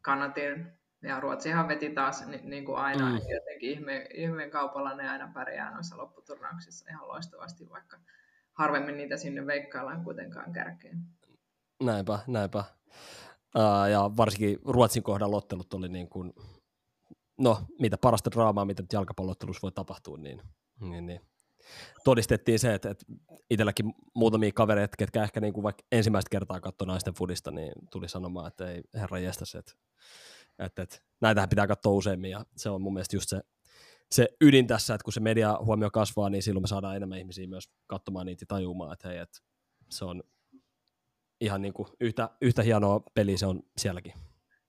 kannatin 0.02 0.72
ja 1.02 1.20
Ruotsihan 1.20 1.68
veti 1.68 1.90
taas 1.90 2.26
niin, 2.26 2.50
niin 2.50 2.64
kuin 2.64 2.78
aina 2.78 3.10
mm. 3.10 3.14
jotenkin 3.14 3.70
ihme, 3.70 4.06
ihmeen 4.14 4.50
kaupalla 4.50 4.94
ne 4.94 5.08
aina 5.08 5.30
pärjää 5.34 5.74
noissa 5.74 5.96
lopputurnauksissa 5.96 6.90
ihan 6.90 7.08
loistavasti, 7.08 7.70
vaikka 7.70 7.96
harvemmin 8.52 8.96
niitä 8.96 9.16
sinne 9.16 9.46
veikkaillaan 9.46 10.04
kuitenkaan 10.04 10.52
kärkeen. 10.52 10.98
Näinpä, 11.82 12.18
näinpä. 12.26 12.64
Uh, 13.56 13.90
ja 13.90 14.10
varsinkin 14.16 14.58
Ruotsin 14.64 15.02
kohdalla 15.02 15.36
ottelut 15.36 15.74
oli 15.74 15.88
niin 15.88 16.08
kuin, 16.08 16.32
no 17.38 17.58
mitä 17.80 17.98
parasta 17.98 18.30
draamaa, 18.30 18.64
mitä 18.64 18.82
jalkapallottelussa 18.92 19.62
voi 19.62 19.72
tapahtua, 19.72 20.18
niin, 20.18 20.42
niin, 20.80 21.06
niin 21.06 21.20
todistettiin 22.04 22.58
se, 22.58 22.74
että, 22.74 22.90
että 22.90 23.04
itselläkin 23.50 23.94
muutamia 24.14 24.52
kavereita, 24.54 24.96
ketkä 24.98 25.22
ehkä 25.22 25.40
niin 25.40 25.52
kuin 25.52 25.64
vaikka 25.64 25.82
ensimmäistä 25.92 26.30
kertaa 26.30 26.60
katsoi 26.60 26.86
naisten 26.86 27.14
fudista, 27.14 27.50
niin 27.50 27.72
tuli 27.90 28.08
sanomaan, 28.08 28.48
että 28.48 28.70
ei 28.70 28.82
herra 28.94 29.18
jästäs, 29.18 29.54
että 29.54 29.72
että, 30.58 30.82
että 30.82 30.98
näitähän 31.20 31.48
pitää 31.48 31.66
katsoa 31.66 31.92
useammin 31.92 32.30
ja 32.30 32.46
se 32.56 32.70
on 32.70 32.82
mun 32.82 32.92
mielestä 32.92 33.16
just 33.16 33.28
se, 33.28 33.40
se 34.10 34.28
ydin 34.40 34.66
tässä, 34.66 34.94
että 34.94 35.04
kun 35.04 35.12
se 35.12 35.20
media 35.20 35.58
huomio 35.64 35.90
kasvaa, 35.90 36.30
niin 36.30 36.42
silloin 36.42 36.62
me 36.62 36.66
saadaan 36.66 36.96
enemmän 36.96 37.18
ihmisiä 37.18 37.46
myös 37.46 37.70
katsomaan 37.86 38.26
niitä 38.26 38.44
tajumaan, 38.48 38.92
että 38.92 39.08
hei, 39.08 39.18
että 39.18 39.38
se 39.90 40.04
on 40.04 40.22
ihan 41.40 41.62
niin 41.62 41.74
kuin 41.74 41.88
yhtä, 42.00 42.30
yhtä 42.40 42.62
hienoa 42.62 43.02
peli 43.14 43.38
se 43.38 43.46
on 43.46 43.62
sielläkin. 43.78 44.12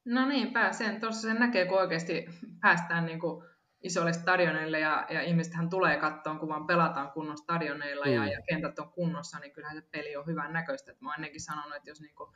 No 0.06 0.26
niin, 0.26 0.54
sen 0.72 1.02
tuossa 1.02 1.22
sen 1.22 1.40
näkee, 1.40 1.66
kun 1.66 1.78
oikeasti 1.78 2.26
päästään 2.62 3.06
niin 3.06 3.20
kuin 3.20 3.44
isoille 3.86 4.14
stadioneille 4.14 4.80
ja, 4.80 5.06
ja 5.10 5.22
ihmistähän 5.22 5.70
tulee 5.70 5.98
kattoon, 5.98 6.40
kun 6.40 6.50
vaan 6.50 6.68
pelataan 6.68 7.12
kunnon 7.12 7.38
stadioneilla 7.38 8.06
mm. 8.06 8.12
ja, 8.12 8.26
ja 8.26 8.42
kentät 8.42 8.80
on 8.80 8.90
kunnossa, 8.90 9.40
niin 9.40 9.54
kyllähän 9.54 9.78
se 9.78 9.88
peli 9.92 10.16
on 10.16 10.26
hyvän 10.26 10.54
näköistä. 10.54 10.94
mä 11.00 11.10
oon 11.10 11.16
ennenkin 11.16 11.42
sanonut, 11.42 11.76
että 11.76 11.90
jos 11.90 12.02
niin 12.02 12.16
kuin 12.16 12.30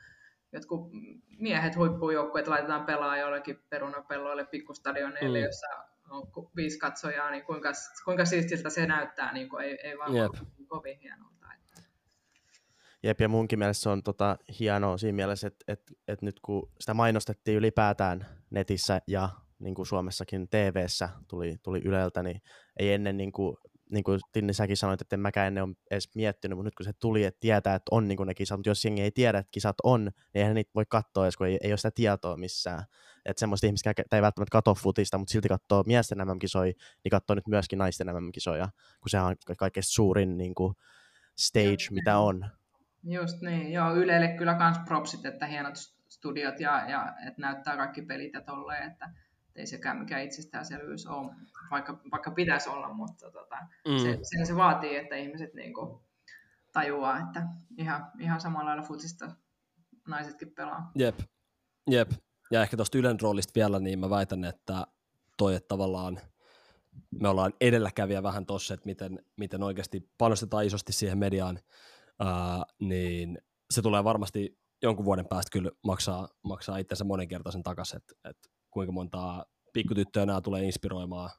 jotkut 0.52 0.90
miehet 1.38 1.76
huippujoukkueet 1.76 2.48
laitetaan 2.48 2.86
pelaa 2.86 3.16
jollekin 3.16 3.58
perunapelloille 3.68 4.44
pikkustadioneille, 4.44 5.38
mm. 5.38 5.44
jossa 5.44 5.66
on 6.10 6.30
viisi 6.56 6.78
katsojaa, 6.78 7.30
niin 7.30 7.44
kuinka, 7.44 7.72
kuinka 8.04 8.24
siistiltä 8.24 8.70
se 8.70 8.86
näyttää, 8.86 9.32
niin 9.32 9.48
kuin 9.48 9.64
ei, 9.64 9.78
ei 9.82 9.98
vaan 9.98 10.16
yep. 10.16 10.32
kovin 10.68 10.98
hienolta. 10.98 11.40
Jep, 13.02 13.20
ja 13.20 13.28
munkin 13.28 13.58
mielestä 13.58 13.82
se 13.82 13.88
on 13.88 14.02
tota, 14.02 14.36
hienoa 14.58 14.98
siinä 14.98 15.16
mielessä, 15.16 15.46
että, 15.46 15.64
että, 15.68 15.92
että 16.08 16.26
nyt 16.26 16.40
kun 16.40 16.70
sitä 16.80 16.94
mainostettiin 16.94 17.56
ylipäätään 17.56 18.26
netissä 18.50 19.00
ja 19.06 19.28
niin 19.60 19.74
kuin 19.74 19.86
Suomessakin 19.86 20.48
tv 20.48 20.86
tuli, 21.28 21.56
tuli 21.62 21.80
Yleltä, 21.84 22.22
niin 22.22 22.42
ei 22.76 22.92
ennen 22.92 23.16
niin 23.16 23.32
kuin 23.32 23.56
niin 23.90 24.04
kuin 24.04 24.20
Tinni 24.32 24.52
säkin 24.52 24.76
sanoit, 24.76 25.00
että 25.00 25.16
en 25.16 25.20
mäkään 25.20 25.46
ennen 25.46 25.64
ole 25.64 25.74
edes 25.90 26.14
miettinyt, 26.14 26.58
mutta 26.58 26.66
nyt 26.66 26.74
kun 26.74 26.84
se 26.86 26.92
tuli, 26.92 27.24
että 27.24 27.40
tietää, 27.40 27.74
että 27.74 27.88
on 27.90 28.08
niin 28.08 28.16
kuin 28.16 28.26
ne 28.26 28.34
kisat, 28.34 28.58
mutta 28.58 28.70
jos 28.70 28.84
jengi 28.84 29.02
ei 29.02 29.10
tiedä, 29.10 29.38
että 29.38 29.50
kisat 29.50 29.76
on, 29.82 30.04
niin 30.04 30.14
eihän 30.34 30.54
niitä 30.54 30.70
voi 30.74 30.84
katsoa 30.88 31.24
edes, 31.24 31.36
kun 31.36 31.46
ei, 31.46 31.58
ei 31.62 31.72
ole 31.72 31.76
sitä 31.76 31.90
tietoa 31.90 32.36
missään. 32.36 32.84
Että 33.24 33.40
semmoista 33.40 33.66
ihmistä 33.66 33.94
ei 34.12 34.22
välttämättä 34.22 34.52
katso 34.52 34.74
futista, 34.74 35.18
mutta 35.18 35.32
silti 35.32 35.48
katsoo 35.48 35.82
miesten 35.86 36.18
MM-kisoja, 36.18 36.72
niin 37.04 37.10
katsoo 37.10 37.34
nyt 37.34 37.48
myöskin 37.48 37.78
naisten 37.78 38.06
MM-kisoja, 38.06 38.68
kun 39.00 39.10
se 39.10 39.20
on 39.20 39.36
kaikkein 39.58 39.84
suurin 39.84 40.38
niin 40.38 40.54
kuin 40.54 40.74
stage, 41.38 41.70
Just 41.70 41.90
mitä 41.90 42.18
on. 42.18 42.46
Just 43.02 43.40
niin, 43.40 43.72
joo, 43.72 43.94
Ylelle 43.94 44.28
kyllä 44.28 44.54
kans 44.54 44.78
propsit, 44.84 45.26
että 45.26 45.46
hienot 45.46 45.74
studiot 46.08 46.60
ja, 46.60 46.90
ja 46.90 47.14
että 47.26 47.40
näyttää 47.40 47.76
kaikki 47.76 48.02
pelit 48.02 48.32
ja 48.32 48.40
tolleen, 48.40 48.90
että 48.90 49.10
ei 49.56 49.66
sekään 49.66 49.98
mikään 49.98 50.22
itsestäänselvyys 50.22 51.06
ole, 51.06 51.34
vaikka, 51.70 52.00
vaikka 52.12 52.30
pitäisi 52.30 52.68
olla, 52.68 52.92
mutta 52.92 53.30
tota, 53.30 53.56
mm. 53.88 53.98
se, 53.98 54.18
se, 54.22 54.44
se 54.44 54.56
vaatii, 54.56 54.96
että 54.96 55.16
ihmiset 55.16 55.54
niin 55.54 55.74
kuin, 55.74 56.00
tajuaa, 56.72 57.18
että 57.20 57.46
ihan, 57.78 58.10
ihan 58.18 58.40
samalla 58.40 58.66
lailla 58.66 58.82
futsista 58.82 59.30
naisetkin 60.08 60.50
pelaa. 60.50 60.90
Jep, 60.94 61.18
jep. 61.90 62.10
Ja 62.50 62.62
ehkä 62.62 62.76
tuosta 62.76 62.98
Ylen 62.98 63.20
roolista 63.20 63.52
vielä, 63.54 63.78
niin 63.78 63.98
mä 63.98 64.10
väitän, 64.10 64.44
että 64.44 64.86
toi, 65.36 65.54
että 65.54 65.68
tavallaan 65.68 66.20
me 67.10 67.28
ollaan 67.28 67.52
edelläkävijä 67.60 68.22
vähän 68.22 68.46
tuossa, 68.46 68.74
että 68.74 68.86
miten, 68.86 69.18
miten 69.36 69.62
oikeasti 69.62 70.10
panostetaan 70.18 70.66
isosti 70.66 70.92
siihen 70.92 71.18
mediaan, 71.18 71.58
ää, 72.20 72.64
niin 72.80 73.38
se 73.70 73.82
tulee 73.82 74.04
varmasti 74.04 74.58
jonkun 74.82 75.04
vuoden 75.04 75.28
päästä 75.28 75.50
kyllä 75.52 75.70
maksaa, 75.84 76.28
maksaa 76.42 76.78
itsensä 76.78 77.04
monenkertaisen 77.04 77.62
takaisin, 77.62 77.96
että, 77.96 78.14
että 78.30 78.48
kuinka 78.70 78.92
montaa 78.92 79.44
pikkutyttöä 79.72 80.26
nämä 80.26 80.40
tulee 80.40 80.64
inspiroimaan 80.64 81.30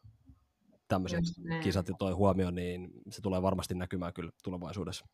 tämmöiset 0.87 1.23
kisat 1.63 1.87
ja 1.87 1.95
toi 1.99 2.11
huomio, 2.11 2.51
niin 2.51 2.89
se 3.09 3.21
tulee 3.21 3.41
varmasti 3.41 3.73
näkymään 3.73 4.13
kyllä 4.13 4.31
tulevaisuudessa. 4.43 5.05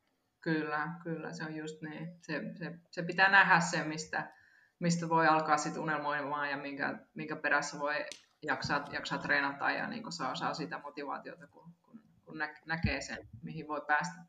Kyllä, 0.42 0.88
kyllä, 1.04 1.34
se 1.34 1.44
on 1.44 1.56
just 1.56 1.82
niin. 1.82 2.18
Se, 2.22 2.42
se, 2.56 2.80
se 2.92 3.04
pitää 3.04 3.32
nähdä 3.32 3.60
se, 3.60 3.84
mistä, 3.84 4.34
mistä 4.80 5.10
voi 5.10 5.28
alkaa 5.28 5.58
sitten 5.58 5.84
unelmoimaan 5.84 6.50
ja 6.50 6.58
minkä, 6.58 7.00
minkä 7.14 7.36
perässä 7.36 7.80
voi 7.80 7.96
jaksaa, 8.42 8.86
jaksaa 8.92 9.18
treenata 9.18 9.72
ja 9.72 9.88
niin 9.88 10.12
saa, 10.12 10.36
saa 10.36 10.54
sitä 10.54 10.80
motivaatiota, 10.80 11.48
kun, 11.48 11.74
kun, 11.82 12.02
kun 12.26 12.38
nä, 12.38 12.56
näkee 12.66 13.02
sen, 13.02 13.30
mihin 13.44 13.68
voi 13.68 13.82
päästä. 13.88 14.22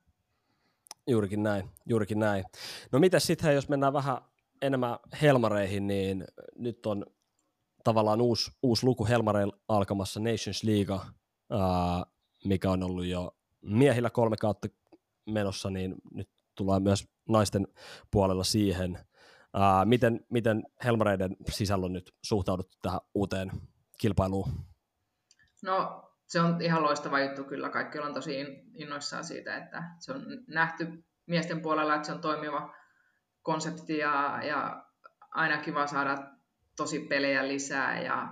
Juurikin 1.07 1.43
näin, 1.43 1.71
juurikin 1.87 2.19
näin. 2.19 2.45
No 2.93 2.99
mitä 2.99 3.19
sitten, 3.19 3.55
jos 3.55 3.69
mennään 3.69 3.93
vähän 3.93 4.19
enemmän 4.63 4.99
Helmareihin, 5.23 5.87
niin 5.87 6.25
nyt 6.57 6.87
on 6.87 7.07
tavallaan 7.85 8.21
uusi, 8.21 8.51
uusi 8.63 8.87
luku 8.87 9.07
Helmareilla 9.07 9.59
alkamassa 9.69 10.21
Nations 10.21 10.63
League, 10.63 11.01
mikä 12.45 12.71
on 12.71 12.83
ollut 12.83 13.07
jo 13.07 13.37
miehillä 13.63 14.11
kolme 14.11 14.37
kautta 14.37 14.69
menossa, 15.27 15.71
niin 15.71 15.95
nyt 16.11 16.29
tullaan 16.55 16.83
myös 16.83 17.09
naisten 17.29 17.69
puolella 18.11 18.45
siihen. 18.45 18.99
Ää, 19.55 19.85
miten, 19.85 20.27
miten 20.31 20.63
Helmareiden 20.85 21.37
sisällä 21.51 21.87
on 21.87 21.93
nyt 21.93 22.15
suhtauduttu 22.23 22.77
tähän 22.83 23.01
uuteen 23.15 23.51
kilpailuun? 23.99 24.51
No 25.63 26.05
se 26.27 26.41
on 26.41 26.61
ihan 26.61 26.83
loistava 26.83 27.21
juttu 27.21 27.45
kyllä. 27.45 27.69
Kaikki 27.69 27.99
on 27.99 28.15
tosi 28.15 28.41
innoissaan 28.75 29.25
siitä, 29.25 29.57
että 29.57 29.83
se 29.99 30.13
on 30.13 30.27
nähty 30.49 31.05
miesten 31.27 31.61
puolella, 31.61 31.95
että 31.95 32.07
se 32.07 32.13
on 32.13 32.21
toimiva 32.21 32.75
konsepti 33.43 33.99
ja, 33.99 34.41
ja 34.43 34.85
aina 35.31 35.59
kiva 35.59 35.87
saada 35.87 36.38
tosi 36.79 37.01
pelejä 37.01 37.49
lisää 37.49 38.03
ja, 38.03 38.29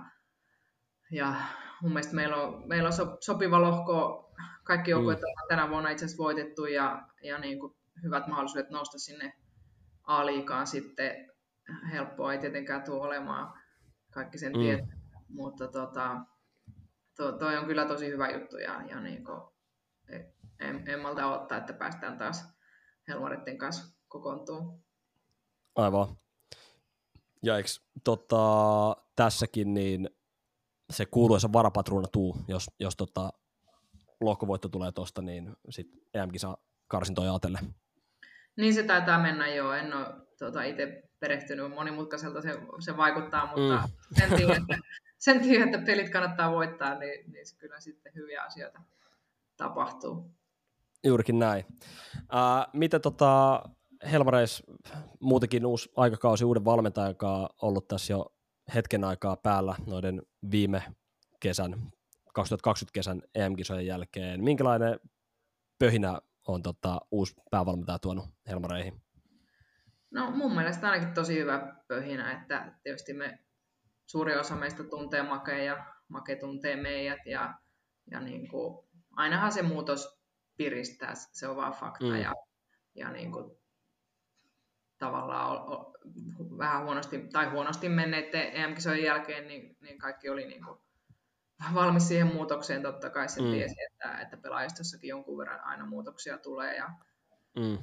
ja 1.11 1.35
mun 1.81 1.91
mielestä 1.91 2.15
meillä 2.15 2.35
on, 2.35 2.67
meillä 2.67 2.87
on 2.87 3.17
sopiva 3.19 3.61
lohko, 3.61 4.23
kaikki 4.63 4.91
joukkueet 4.91 5.19
mm. 5.19 5.41
on 5.41 5.47
tänä 5.47 5.69
vuonna 5.69 5.89
itse 5.89 6.05
asiassa 6.05 6.23
voitettu 6.23 6.65
ja, 6.65 7.07
ja 7.23 7.37
niin 7.37 7.59
kuin 7.59 7.75
hyvät 8.03 8.27
mahdollisuudet 8.27 8.69
nousta 8.69 8.99
sinne 8.99 9.33
A-liikaan 10.03 10.67
sitten. 10.67 11.31
Helppoa 11.91 12.33
ei 12.33 12.39
tietenkään 12.39 12.83
tule 12.83 13.01
olemaan, 13.01 13.61
kaikki 14.11 14.37
sen 14.37 14.53
mm. 14.53 14.59
tietää, 14.59 14.97
mutta 15.29 15.67
tota, 15.67 16.17
to, 17.17 17.31
toi 17.31 17.57
on 17.57 17.65
kyllä 17.65 17.85
tosi 17.85 18.07
hyvä 18.07 18.29
juttu 18.29 18.57
ja, 18.57 18.81
ja 18.89 18.99
niin 18.99 19.23
kuin, 19.23 19.41
en, 20.59 20.83
en 20.87 20.99
malta 20.99 21.35
ottaa, 21.41 21.57
että 21.57 21.73
päästään 21.73 22.17
taas 22.17 22.57
Helmaritten 23.07 23.57
kanssa 23.57 23.97
kokoontumaan. 24.07 24.79
Aivan. 25.75 26.07
Ja 27.47 27.57
eikö 27.57 27.69
tota, 28.03 28.37
tässäkin 29.15 29.73
niin 29.73 30.09
se 30.89 31.05
kuuluisa 31.05 31.53
varapatruuna 31.53 32.07
tuu, 32.07 32.37
jos, 32.47 32.67
jos 32.79 32.95
tota, 32.95 33.29
lohkovoitto 34.21 34.69
tulee 34.69 34.91
tuosta, 34.91 35.21
niin 35.21 35.55
sitten 35.69 36.01
EM-kisa 36.13 36.57
karsintoja 36.87 37.31
ajatellen. 37.31 37.75
Niin 38.57 38.73
se 38.73 38.83
taitaa 38.83 39.21
mennä 39.21 39.47
jo. 39.47 39.71
En 39.71 39.93
ole 39.93 40.07
tota, 40.39 40.63
itse 40.63 41.03
perehtynyt 41.19 41.71
monimutkaiselta 41.71 42.41
se, 42.41 42.49
se 42.79 42.97
vaikuttaa, 42.97 43.45
mutta 43.45 43.87
mm. 43.87 43.93
sen, 44.19 44.37
tiedä, 44.37 44.53
että, 44.53 44.77
sen 45.17 45.41
tiedä, 45.41 45.65
että 45.65 45.85
pelit 45.85 46.09
kannattaa 46.09 46.51
voittaa, 46.51 46.99
niin, 46.99 47.31
niin 47.31 47.45
se 47.47 47.55
kyllä 47.55 47.79
sitten 47.79 48.15
hyviä 48.15 48.43
asioita 48.43 48.81
tapahtuu. 49.57 50.31
Juurikin 51.03 51.39
näin. 51.39 51.65
Uh, 52.15 52.67
mitä 52.73 52.99
tota, 52.99 53.63
Helmareis 54.11 54.63
muutenkin 55.19 55.65
uusi 55.65 55.91
aikakausi 55.95 56.45
uuden 56.45 56.65
valmentajan 56.65 57.15
kanssa 57.15 57.55
ollut 57.61 57.87
tässä 57.87 58.13
jo 58.13 58.33
hetken 58.75 59.03
aikaa 59.03 59.35
päällä 59.37 59.75
noiden 59.85 60.21
viime 60.51 60.83
kesän, 61.39 61.71
2020 62.33 62.93
kesän 62.93 63.21
EM-kisojen 63.35 63.85
jälkeen. 63.85 64.43
Minkälainen 64.43 64.99
pöhinä 65.79 66.21
on 66.47 66.61
tota, 66.61 66.99
uusi 67.11 67.35
päävalmentaja 67.51 67.99
tuonut 67.99 68.25
Helmareihin? 68.47 69.01
No 70.11 70.31
mun 70.31 70.55
mielestä 70.55 70.89
ainakin 70.89 71.13
tosi 71.13 71.39
hyvä 71.39 71.75
pöhinä, 71.87 72.31
että 72.31 72.73
tietysti 72.83 73.13
me 73.13 73.39
suuri 74.05 74.37
osa 74.37 74.55
meistä 74.55 74.83
tuntee 74.83 75.23
Make 75.23 75.63
ja 75.63 75.85
Make 76.07 76.35
tuntee 76.35 76.75
meidät 76.75 77.25
ja, 77.25 77.53
ja 78.11 78.19
niin 78.19 78.47
kuin, 78.47 78.87
ainahan 79.11 79.51
se 79.51 79.61
muutos 79.61 80.21
piristää, 80.57 81.13
se 81.15 81.47
on 81.47 81.55
vaan 81.55 81.73
fakta. 81.73 82.05
Mm. 82.05 82.15
Ja, 82.15 82.33
ja 82.95 83.11
niin 83.11 83.31
kuin, 83.31 83.56
tavallaan 84.99 85.51
o, 85.51 85.75
o, 85.75 85.93
vähän 86.57 86.83
huonosti, 86.83 87.27
tai 87.33 87.49
huonosti 87.49 87.89
menneiden 87.89 88.55
EM-kisojen 88.55 89.03
jälkeen, 89.03 89.47
niin, 89.47 89.77
niin 89.81 89.97
kaikki 89.97 90.29
oli 90.29 90.45
niin 90.45 90.65
kuin, 90.65 90.79
valmis 91.73 92.07
siihen 92.07 92.33
muutokseen. 92.33 92.81
Totta 92.81 93.09
kai 93.09 93.29
se 93.29 93.41
mm. 93.41 93.51
tiesi, 93.51 93.75
että, 93.91 94.19
että 94.21 94.37
pelaajistossakin 94.37 95.07
jonkun 95.07 95.37
verran 95.37 95.63
aina 95.63 95.85
muutoksia 95.85 96.37
tulee 96.37 96.75
ja 96.75 96.89
mm. 97.55 97.77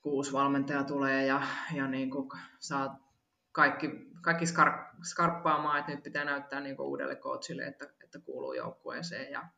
kuusi 0.00 0.32
valmentaja 0.32 0.84
tulee 0.84 1.26
ja, 1.26 1.42
ja 1.74 1.88
niin 1.88 2.10
kuin 2.10 2.28
saa 2.58 3.10
kaikki, 3.52 3.90
kaikki 4.22 4.46
skar, 4.46 4.84
skarppaamaan, 5.02 5.78
että 5.78 5.92
nyt 5.92 6.02
pitää 6.02 6.24
näyttää 6.24 6.60
niin 6.60 6.76
kuin 6.76 6.86
uudelle 6.86 7.16
coachille, 7.16 7.62
että, 7.62 7.86
että 8.04 8.18
kuuluu 8.18 8.52
joukkueeseen. 8.52 9.32
Ja, 9.32 9.48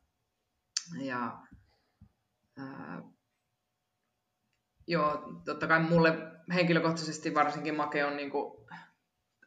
ja 1.01 1.39
ää, 2.59 3.03
joo, 4.87 5.23
totta 5.45 5.67
kai 5.67 5.81
mulle 5.81 6.19
henkilökohtaisesti 6.55 7.35
varsinkin 7.35 7.77
Make 7.77 8.05
on 8.05 8.17
niin 8.17 8.31
kuin 8.31 8.67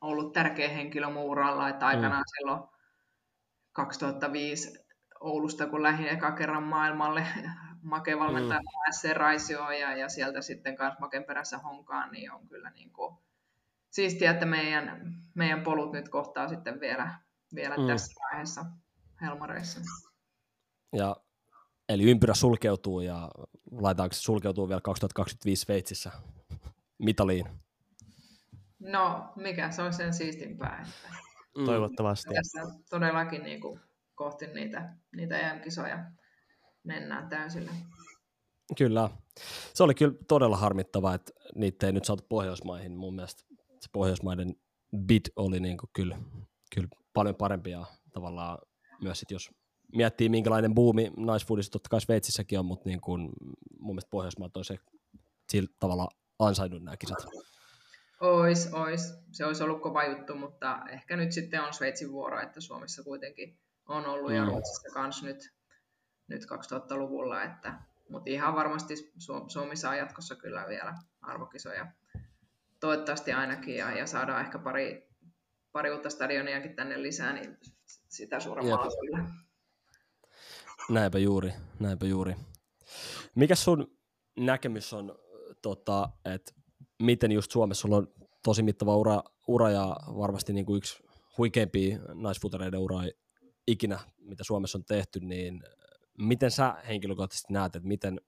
ollut 0.02 0.34
tärkeä 0.34 0.70
henkilö 0.70 1.10
mun 1.10 1.24
uralla, 1.24 1.70
että 1.70 1.88
aikanaan 1.88 2.24
mm. 2.28 2.38
silloin 2.38 2.64
2005 3.72 4.86
Oulusta, 5.20 5.68
kun 5.68 5.84
lähdin 5.84 6.08
eka 6.08 6.32
kerran 6.32 6.64
maailmalle 6.64 7.28
Make 7.82 8.20
valmentaa 8.20 8.60
mm. 8.60 8.92
SC 8.92 9.14
Raisioon 9.14 9.80
ja, 9.80 9.98
ja 9.98 10.10
sieltä 10.10 10.42
sitten 10.42 10.76
kanssa 10.76 11.00
Maken 11.00 11.24
perässä 11.24 11.58
honkaan, 11.58 12.12
niin 12.12 12.32
on 12.32 12.48
kyllä 12.48 12.70
niin 12.70 12.94
kuin 12.94 13.18
siistiä, 13.90 14.32
että 14.32 14.46
meidän, 14.46 15.14
meidän 15.34 15.64
polut 15.64 15.92
nyt 15.92 16.10
kohtaa 16.10 16.48
sitten 16.48 16.80
vielä, 16.80 17.20
vielä 17.56 17.76
mm. 17.78 17.88
tässä 17.88 18.14
vaiheessa 18.24 18.66
Helmareissa. 19.22 19.80
Ja, 20.94 21.16
eli 21.90 22.04
ympyrä 22.04 22.34
sulkeutuu 22.34 23.02
ja 23.02 23.32
laitaanko 23.72 24.14
se 24.14 24.22
sulkeutuu 24.22 24.68
vielä 24.68 24.82
2025 24.82 25.62
Sveitsissä 25.62 26.12
mitaliin? 26.98 27.46
No, 28.80 29.34
mikä 29.36 29.72
se 29.72 29.82
on 29.82 29.94
sen 29.94 30.14
siistimpää. 30.14 30.82
Että 30.82 31.18
mm. 31.58 31.66
Toivottavasti. 31.66 32.34
Tässä 32.34 32.80
todellakin 32.90 33.44
niin 33.44 33.62
kuin 33.62 33.80
kohti 34.16 34.48
niitä, 34.48 34.94
niitä 35.16 35.40
EM-kisoja 35.40 36.12
mennään 36.84 37.30
täysillä. 37.30 37.72
Kyllä. 38.78 39.10
Se 39.74 39.84
oli 39.84 39.94
kyllä 39.94 40.14
todella 40.28 40.58
harmittavaa, 40.58 41.14
että 41.14 41.32
niitä 41.56 41.86
ei 41.86 41.94
nyt 41.94 42.06
saatu 42.06 42.26
Pohjoismaihin. 42.30 42.98
Mun 42.98 43.16
mielestä 43.16 43.44
se 43.80 43.90
Pohjoismaiden 43.92 44.56
bid 44.98 45.26
oli 45.36 45.60
niin 45.60 45.78
kuin 45.78 45.90
kyllä, 45.94 46.18
kyllä 46.76 46.88
paljon 47.14 47.36
parempi 47.36 47.72
ja 47.72 47.86
tavallaan 48.14 48.58
myös 49.02 49.20
sit 49.20 49.32
jos 49.32 49.52
miettii 49.96 50.30
minkälainen 50.30 50.76
buumi 50.76 51.12
naisfoodissa 51.18 51.72
totta 51.72 51.90
kai 51.90 52.02
Sveitsissäkin 52.02 52.60
on, 52.60 52.66
mutta 52.66 52.90
niin 52.90 53.02
kuin 53.02 53.30
mun 53.80 53.96
mielestä 53.96 54.10
Pohjoismaat 54.10 54.58
on 54.58 54.66
se 54.66 54.78
sillä 55.50 55.70
tavalla 55.80 56.10
ansainnut 56.40 56.84
nämä 56.84 56.98
kisat. 56.98 57.26
Ois, 58.22 58.74
ois. 58.74 59.14
Se 59.32 59.46
olisi 59.46 59.64
ollut 59.64 59.82
kova 59.82 60.04
juttu, 60.04 60.36
mutta 60.36 60.82
ehkä 60.90 61.18
nyt 61.18 61.32
sitten 61.32 61.64
on 61.64 61.74
Sveitsin 61.74 62.12
vuoro, 62.12 62.40
että 62.42 62.62
Suomessa 62.62 63.04
kuitenkin 63.04 63.60
on 63.88 64.06
ollut 64.06 64.32
mm. 64.32 64.36
ja 64.36 64.46
Ruotsissa 64.46 64.90
kanssa 64.94 65.26
nyt, 65.26 65.54
nyt 66.28 66.42
2000-luvulla, 66.44 67.44
että, 67.44 67.80
mutta 68.10 68.30
ihan 68.30 68.56
varmasti 68.56 68.94
Suomi 69.48 69.76
saa 69.76 69.96
jatkossa 69.96 70.36
kyllä 70.36 70.66
vielä 70.68 70.96
arvokisoja. 71.22 71.88
Toivottavasti 72.80 73.34
ainakin 73.34 73.76
ja, 73.76 73.98
ja 73.98 74.08
saadaan 74.08 74.42
ehkä 74.42 74.60
pari, 74.60 75.10
pari 75.72 75.92
uutta 75.92 76.10
stadioniakin 76.10 76.76
tänne 76.76 77.02
lisää, 77.02 77.34
niin 77.34 77.58
sitä 77.88 78.40
suuremmalla 78.40 78.88
kyllä. 79.02 79.45
Näinpä 80.90 81.20
juuri, 81.20 81.54
näinpä 81.80 82.06
juuri. 82.06 82.36
Mikä 83.36 83.56
sun 83.56 83.98
näkemys 84.40 84.94
on, 84.94 85.16
tota, 85.62 86.10
että 86.26 86.52
miten 87.04 87.32
just 87.32 87.52
Suomessa 87.52 87.88
on 87.92 88.08
tosi 88.44 88.64
mittava 88.64 88.96
ura, 88.96 89.24
ura 89.48 89.70
ja 89.72 89.98
varmasti 90.18 90.54
niin 90.54 90.66
kuin 90.66 90.78
yksi 90.78 91.04
huikeimpia 91.38 92.00
naisfutareiden 92.14 92.80
ura 92.80 93.00
ikinä, 93.68 94.00
mitä 94.18 94.44
Suomessa 94.44 94.78
on 94.78 94.86
tehty, 94.86 95.20
niin 95.20 95.64
miten 96.18 96.52
sä 96.52 96.76
henkilökohtaisesti 96.88 97.54
näet, 97.54 97.76
että 97.76 97.88
miten 97.88 98.22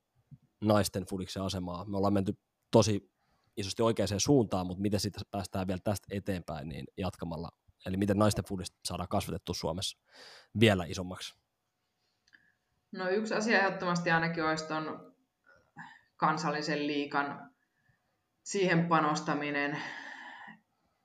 naisten 0.61 1.05
fudiksen 1.05 1.43
asemaa, 1.43 1.85
me 1.85 1.97
ollaan 1.97 2.13
menty 2.13 2.33
tosi 2.71 3.11
isosti 3.57 3.81
oikeaan 3.81 4.19
suuntaan, 4.19 4.67
mutta 4.67 4.81
miten 4.81 4.99
sitten 4.99 5.23
päästään 5.31 5.67
vielä 5.67 5.79
tästä 5.83 6.07
eteenpäin 6.11 6.69
niin 6.69 6.85
jatkamalla, 6.97 7.49
eli 7.85 7.97
miten 7.97 8.17
naisten 8.17 8.45
fudista 8.45 8.77
saadaan 8.85 9.09
kasvatettua 9.09 9.55
Suomessa 9.55 9.97
vielä 10.59 10.85
isommaksi? 10.85 11.46
No 12.91 13.09
yksi 13.09 13.33
asia 13.33 13.59
ehdottomasti 13.59 14.11
ainakin 14.11 14.45
olisi 14.45 14.67
tuon 14.67 15.13
kansallisen 16.17 16.87
liikan 16.87 17.51
siihen 18.43 18.87
panostaminen, 18.87 19.77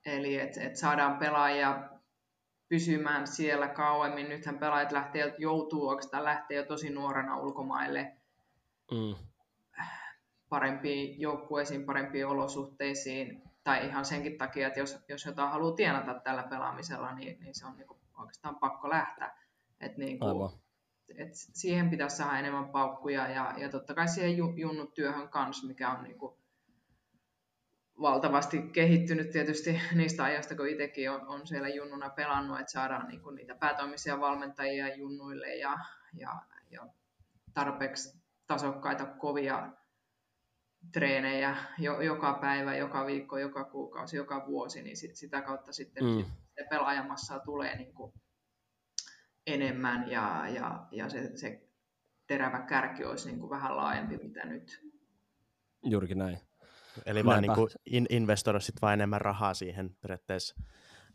eli 0.05 0.39
että 0.39 0.61
et 0.61 0.75
saadaan 0.75 1.17
pelaajia 1.17 1.89
pysymään 2.69 3.27
siellä 3.27 3.67
kauemmin. 3.67 4.29
Nythän 4.29 4.59
pelaajat 4.59 4.91
lähtee, 4.91 5.35
joutuu 5.37 5.87
oikeastaan 5.87 6.23
lähteä 6.23 6.57
jo 6.57 6.65
tosi 6.65 6.89
nuorena 6.89 7.37
ulkomaille 7.37 8.17
mm. 8.91 9.15
parempiin 10.49 11.21
joukkueisiin, 11.21 11.85
parempiin 11.85 12.27
olosuhteisiin, 12.27 13.43
tai 13.63 13.87
ihan 13.87 14.05
senkin 14.05 14.37
takia, 14.37 14.67
että 14.67 14.79
jos, 14.79 15.05
jos 15.09 15.25
jotain 15.25 15.51
haluaa 15.51 15.75
tienata 15.75 16.19
tällä 16.19 16.43
pelaamisella, 16.43 17.13
niin, 17.13 17.39
niin 17.39 17.55
se 17.55 17.65
on 17.65 17.77
niin 17.77 17.87
oikeastaan 18.17 18.55
pakko 18.55 18.89
lähteä. 18.89 19.31
Et 19.79 19.97
niin 19.97 20.19
kuin, 20.19 20.62
et 21.17 21.29
siihen 21.33 21.89
pitäisi 21.89 22.15
saada 22.15 22.39
enemmän 22.39 22.69
paukkuja 22.69 23.29
ja, 23.29 23.53
ja 23.57 23.69
totta 23.69 23.93
kai 23.93 24.07
siihen 24.07 24.37
junnut 24.37 24.93
työhön 24.93 25.29
kanssa, 25.29 25.67
mikä 25.67 25.89
on 25.91 26.03
niin 26.03 26.17
kuin 26.17 26.35
valtavasti 28.01 28.61
kehittynyt 28.61 29.31
tietysti 29.31 29.81
niistä 29.95 30.23
ajoista, 30.23 30.55
kun 30.55 30.67
itsekin 30.67 31.11
on, 31.11 31.27
on 31.27 31.47
siellä 31.47 31.69
junnuna 31.69 32.09
pelannut, 32.09 32.59
että 32.59 32.71
saadaan 32.71 33.07
niin 33.07 33.21
kuin 33.21 33.35
niitä 33.35 33.55
päätoimisia 33.55 34.19
valmentajia 34.19 34.95
junnuille 34.95 35.55
ja, 35.55 35.77
ja, 36.13 36.41
ja 36.71 36.87
tarpeeksi 37.53 38.23
tasokkaita, 38.47 39.05
kovia 39.05 39.69
treenejä 40.93 41.55
jo, 41.77 42.01
joka 42.01 42.33
päivä, 42.41 42.75
joka 42.75 43.05
viikko, 43.05 43.37
joka 43.37 43.63
kuukausi, 43.63 44.17
joka 44.17 44.45
vuosi, 44.47 44.81
niin 44.81 44.97
sit, 44.97 45.15
sitä 45.15 45.41
kautta 45.41 45.73
sitten 45.73 46.03
mm. 46.03 46.25
se 46.55 46.65
pelaajamassaa 46.69 47.39
tulee 47.39 47.77
niin 47.77 47.93
kuin 47.93 48.13
enemmän 49.47 50.11
ja, 50.11 50.47
ja, 50.47 50.87
ja 50.91 51.09
se, 51.09 51.37
se 51.37 51.69
terävä 52.27 52.61
kärki 52.61 53.05
olisi 53.05 53.27
niin 53.27 53.39
kuin 53.39 53.49
vähän 53.49 53.77
laajempi 53.77 54.17
mitä 54.17 54.45
nyt. 54.45 54.81
Juurikin 55.83 56.17
näin. 56.17 56.39
Eli 57.05 57.25
vaan 57.25 57.41
niin 57.41 57.53
kuin 57.53 57.69
in, 57.85 58.05
investoida 58.09 58.59
sit 58.59 58.81
vaan 58.81 58.93
enemmän 58.93 59.21
rahaa 59.21 59.53
siihen 59.53 59.95
periaatteessa 60.01 60.55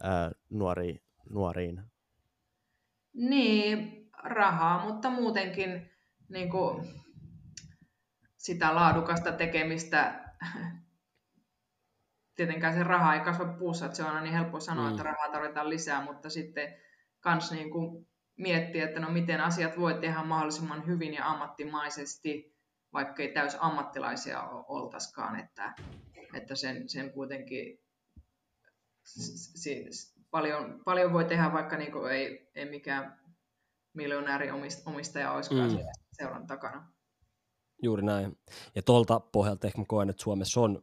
ää, 0.02 0.30
nuoriin, 0.50 1.02
nuoriin. 1.30 1.82
Niin, 3.12 4.08
rahaa, 4.22 4.84
mutta 4.86 5.10
muutenkin 5.10 5.90
niin 6.28 6.50
kuin 6.50 6.88
sitä 8.36 8.74
laadukasta 8.74 9.32
tekemistä. 9.32 10.24
Tietenkään 12.34 12.74
se 12.74 12.82
raha 12.82 13.14
ei 13.14 13.20
kasva 13.20 13.44
puussa, 13.58 13.86
että 13.86 13.96
se 13.96 14.02
on 14.02 14.08
aina 14.08 14.20
niin 14.20 14.34
helppo 14.34 14.60
sanoa, 14.60 14.84
mm. 14.84 14.90
että 14.90 15.02
rahaa 15.02 15.32
tarvitaan 15.32 15.70
lisää, 15.70 16.04
mutta 16.04 16.30
sitten 16.30 16.74
kans 17.20 17.52
niin 17.52 17.70
kuin 17.70 18.08
miettiä, 18.38 18.84
että 18.84 19.00
no 19.00 19.10
miten 19.10 19.40
asiat 19.40 19.78
voi 19.78 19.94
tehdä 19.94 20.22
mahdollisimman 20.22 20.86
hyvin 20.86 21.14
ja 21.14 21.30
ammattimaisesti 21.30 22.58
vaikka 22.92 23.22
ei 23.22 23.32
täys 23.32 23.56
ammattilaisia 23.60 24.42
oltaskaan, 24.48 25.40
että, 25.40 25.74
että 26.34 26.54
sen, 26.54 26.88
sen 26.88 27.12
kuitenkin 27.12 27.80
siis 29.04 30.14
paljon, 30.30 30.80
paljon 30.84 31.12
voi 31.12 31.24
tehdä, 31.24 31.52
vaikka 31.52 31.76
niin 31.76 31.92
ei, 32.10 32.50
ei 32.54 32.70
mikään 32.70 33.20
miljonääri 33.92 34.50
omistaja 34.86 35.32
olisikaan 35.32 35.72
mm. 35.72 35.78
seuran 36.12 36.46
takana. 36.46 36.92
Juuri 37.82 38.02
näin. 38.02 38.38
Ja 38.74 38.82
tuolta 38.82 39.20
pohjalta 39.20 39.66
ehkä 39.66 39.78
mä 39.78 39.84
koen, 39.88 40.10
että 40.10 40.22
Suomessa 40.22 40.60
on 40.60 40.82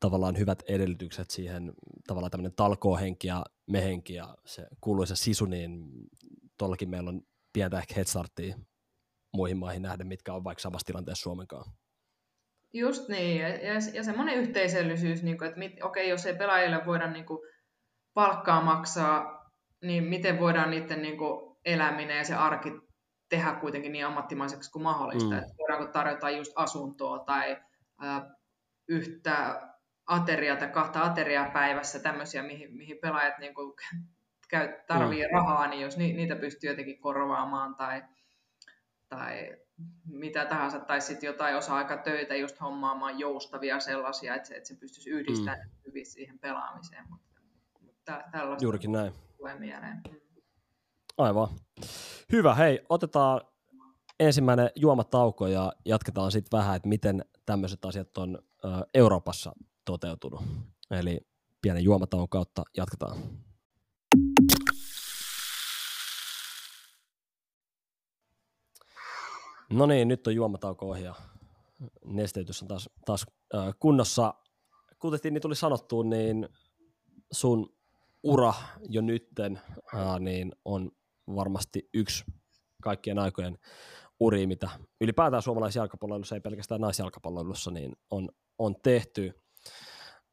tavallaan 0.00 0.38
hyvät 0.38 0.62
edellytykset 0.68 1.30
siihen 1.30 1.72
tavallaan 2.06 2.30
tämmöinen 2.30 2.56
talkoohenki 2.56 3.28
ja 3.28 3.44
mehenki 3.66 4.14
ja 4.14 4.36
se 4.46 4.66
kuuluisa 4.80 5.16
sisu, 5.16 5.44
niin 5.44 5.90
tuollakin 6.62 6.90
meillä 6.90 7.08
on 7.08 7.22
pientä 7.52 7.78
ehkä 7.78 7.94
headstarttia 7.94 8.56
muihin 9.34 9.56
maihin 9.56 9.82
nähden, 9.82 10.06
mitkä 10.06 10.34
on 10.34 10.44
vaikka 10.44 10.62
samassa 10.62 10.86
tilanteessa 10.86 11.22
Suomen 11.22 11.46
kanssa. 11.46 11.72
Just 12.72 13.08
niin, 13.08 13.40
ja, 13.40 13.48
ja, 13.48 13.74
ja 13.92 14.04
semmoinen 14.04 14.34
yhteisöllisyys, 14.34 15.22
niin 15.22 15.38
kuin, 15.38 15.48
että 15.48 15.58
mit, 15.58 15.82
okei, 15.82 16.08
jos 16.08 16.26
ei 16.26 16.36
pelaajille 16.36 16.86
voida 16.86 17.10
niin 17.10 17.26
kuin, 17.26 17.38
palkkaa 18.14 18.64
maksaa, 18.64 19.50
niin 19.82 20.04
miten 20.04 20.40
voidaan 20.40 20.70
niiden 20.70 21.02
niin 21.02 21.18
kuin, 21.18 21.56
eläminen 21.64 22.16
ja 22.16 22.24
se 22.24 22.34
arki 22.34 22.70
tehdä 23.28 23.54
kuitenkin 23.54 23.92
niin 23.92 24.06
ammattimaiseksi 24.06 24.70
kuin 24.70 24.82
mahdollista. 24.82 25.30
Mm. 25.30 25.38
Että 25.38 25.54
voidaanko 25.58 25.92
tarjota 25.92 26.30
just 26.30 26.52
asuntoa 26.56 27.18
tai 27.18 27.56
ä, 28.04 28.30
yhtä 28.88 29.62
ateriaa 30.06 30.56
tai 30.56 30.68
kahta 30.68 31.02
ateriaa 31.02 31.50
päivässä, 31.50 31.98
tämmöisiä, 31.98 32.42
mihin, 32.42 32.76
mihin 32.76 32.98
pelaajat 33.02 33.38
niin 33.38 33.54
kuin, 33.54 33.72
käy, 34.52 34.68
tarvii 34.86 35.26
mm. 35.26 35.32
rahaa, 35.32 35.66
niin 35.66 35.82
jos 35.82 35.96
ni, 35.96 36.12
niitä 36.12 36.36
pystyy 36.36 36.70
jotenkin 36.70 37.00
korvaamaan 37.00 37.74
tai, 37.74 38.02
tai 39.08 39.56
mitä 40.04 40.44
tahansa, 40.44 40.80
tai 40.80 41.00
sitten 41.00 41.26
jotain 41.26 41.56
osa-aikatöitä 41.56 42.36
just 42.36 42.60
hommaamaan 42.60 43.18
joustavia 43.18 43.80
sellaisia, 43.80 44.34
että 44.34 44.48
se, 44.48 44.54
että 44.54 44.68
se 44.68 44.74
pystyisi 44.74 45.10
yhdistämään 45.10 45.58
mm. 45.58 45.72
hyvin 45.86 46.06
siihen 46.06 46.38
pelaamiseen. 46.38 47.04
Mutta, 47.10 47.40
mutta 47.80 48.22
tällaista 48.32 48.64
Juurikin 48.64 48.92
näin. 48.92 49.12
tulee 49.36 49.58
mieleen. 49.58 50.00
Mm. 50.10 50.20
Aivan. 51.18 51.48
Hyvä, 52.32 52.54
hei, 52.54 52.80
otetaan 52.88 53.40
ensimmäinen 54.20 54.70
juomatauko 54.76 55.46
ja 55.46 55.72
jatketaan 55.84 56.32
sitten 56.32 56.58
vähän, 56.58 56.76
että 56.76 56.88
miten 56.88 57.24
tämmöiset 57.46 57.84
asiat 57.84 58.18
on 58.18 58.38
Euroopassa 58.94 59.52
toteutunut. 59.84 60.42
Eli 60.90 61.26
pienen 61.62 61.84
juomatauon 61.84 62.28
kautta 62.28 62.62
jatketaan. 62.76 63.16
No 69.72 69.86
niin, 69.86 70.08
nyt 70.08 70.26
on 70.26 70.34
juomatauko 70.34 70.90
ohi 70.90 71.04
ja 71.04 71.14
nesteytys 72.04 72.62
on 72.62 72.68
taas, 72.68 72.90
taas 73.04 73.26
äh, 73.54 73.74
kunnossa. 73.78 74.34
Kuten 74.98 75.20
niin 75.22 75.42
tuli 75.42 75.56
sanottua, 75.56 76.04
niin 76.04 76.48
sun 77.32 77.74
ura 78.22 78.54
jo 78.88 79.00
nytten 79.00 79.60
äh, 79.94 80.20
niin 80.20 80.52
on 80.64 80.90
varmasti 81.36 81.88
yksi 81.94 82.24
kaikkien 82.82 83.18
aikojen 83.18 83.58
uri, 84.20 84.46
mitä 84.46 84.70
ylipäätään 85.00 85.42
suomalaisessa 85.42 85.80
jalkapalloilussa, 85.80 86.34
ei 86.34 86.40
pelkästään 86.40 86.80
naisjalkapalloilussa, 86.80 87.70
niin 87.70 87.96
on, 88.10 88.28
on 88.58 88.74
tehty. 88.82 89.32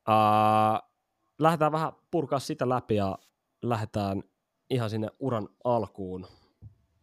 Uh, 0.09 0.89
lähdetään 1.39 1.71
vähän 1.71 1.91
purkaa 2.11 2.39
sitä 2.39 2.69
läpi 2.69 2.95
ja 2.95 3.17
lähdetään 3.61 4.23
ihan 4.69 4.89
sinne 4.89 5.07
uran 5.19 5.49
alkuun. 5.63 6.27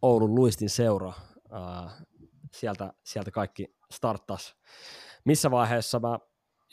Oulun 0.01 0.35
Luistin 0.35 0.69
seura, 0.69 1.13
uh, 1.51 2.06
sieltä, 2.53 2.93
sieltä 3.03 3.31
kaikki 3.31 3.75
starttas. 3.91 4.55
Missä 5.25 5.51
vaiheessa 5.51 5.99
mä 5.99 6.19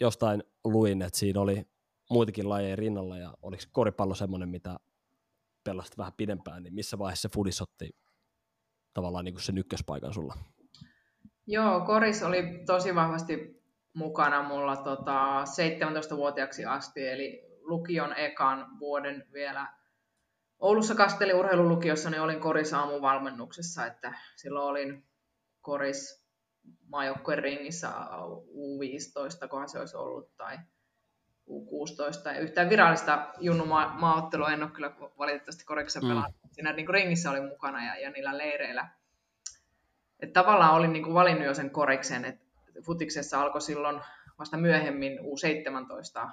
jostain 0.00 0.44
luin, 0.64 1.02
että 1.02 1.18
siinä 1.18 1.40
oli 1.40 1.66
muitakin 2.10 2.48
lajeja 2.48 2.76
rinnalla 2.76 3.18
ja 3.18 3.34
oliko 3.42 3.62
koripallo 3.72 4.14
semmoinen, 4.14 4.48
mitä 4.48 4.76
pelasit 5.64 5.98
vähän 5.98 6.12
pidempään, 6.16 6.62
niin 6.62 6.74
missä 6.74 6.98
vaiheessa 6.98 7.28
se 7.28 7.32
fudis 7.34 7.62
otti 7.62 7.96
tavallaan 8.94 9.24
niin 9.24 9.34
kuin 9.34 9.42
sen 9.42 9.58
ykköspaikan 9.58 10.14
sulla? 10.14 10.34
Joo, 11.46 11.80
koris 11.80 12.22
oli 12.22 12.62
tosi 12.66 12.94
vahvasti 12.94 13.62
mukana 13.94 14.42
mulla 14.42 14.76
tota, 14.76 15.44
17-vuotiaaksi 15.44 16.64
asti, 16.64 17.08
eli 17.08 17.42
lukion 17.60 18.12
ekan 18.16 18.78
vuoden 18.78 19.24
vielä 19.32 19.74
Oulussa 20.58 20.94
Kasteli 20.94 21.32
urheilulukiossa, 21.32 22.10
niin 22.10 22.20
olin 22.20 22.40
koris 22.40 22.74
aamuvalmennuksessa, 22.74 23.86
että 23.86 24.14
silloin 24.36 24.66
olin 24.66 25.06
koris 25.64 26.24
maajoukkueen 26.88 27.42
ringissä 27.42 27.88
U15, 27.88 29.48
kohan 29.48 29.68
se 29.68 29.78
olisi 29.78 29.96
ollut, 29.96 30.36
tai 30.36 30.58
U16. 31.50 32.34
Ja 32.34 32.40
yhtään 32.40 32.70
virallista 32.70 33.32
junnu 33.40 33.64
maaottelua 33.66 34.52
en 34.52 34.62
ole 34.62 34.70
kyllä 34.70 34.96
valitettavasti 35.18 35.64
koriksa 35.64 36.00
mm. 36.00 36.08
pelannut. 36.08 36.40
Siinä 36.52 36.72
niin 36.72 36.86
kuin 36.86 36.94
ringissä 36.94 37.30
oli 37.30 37.40
mukana 37.40 37.86
ja, 37.86 38.00
ja 38.00 38.10
niillä 38.10 38.38
leireillä. 38.38 38.88
Et 40.20 40.32
tavallaan 40.32 40.74
olin 40.74 40.92
niin 40.92 41.02
kuin 41.02 41.14
valinnut 41.14 41.46
jo 41.46 41.54
sen 41.54 41.70
koriksen, 41.70 42.24
että 42.24 42.44
futiksessa 42.86 43.42
alkoi 43.42 43.60
silloin 43.60 44.00
vasta 44.38 44.56
myöhemmin 44.56 45.18
U17 45.18 46.30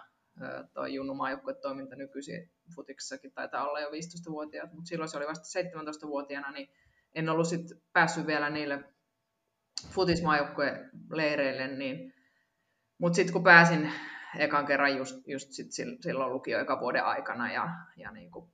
toi 0.74 0.94
junnu 0.94 1.18
toiminta 1.62 1.96
nykyisin 1.96 2.52
futiksessakin 2.76 3.32
taitaa 3.32 3.68
olla 3.68 3.80
jo 3.80 3.90
15-vuotiaat, 3.90 4.74
mutta 4.74 4.88
silloin 4.88 5.10
se 5.10 5.18
oli 5.18 5.28
vasta 5.28 5.60
17-vuotiaana, 5.60 6.52
niin 6.52 6.70
en 7.14 7.30
ollut 7.30 7.48
sit 7.48 7.68
päässyt 7.94 8.28
vielä 8.28 8.50
niille 8.50 8.91
futismaajoukkueen 9.90 10.90
leireille, 11.12 11.68
niin 11.68 12.14
mutta 12.98 13.16
sitten 13.16 13.34
kun 13.34 13.44
pääsin 13.44 13.92
ekan 14.38 14.66
kerran 14.66 14.98
just, 14.98 15.28
just 15.28 15.52
sit 15.52 15.72
silloin 16.02 16.34
lukio 16.34 16.60
eka 16.60 16.80
vuoden 16.80 17.06
aikana 17.06 17.54
ja, 17.54 17.70
ja 17.98 18.12
niin 18.12 18.32
kuin 18.32 18.52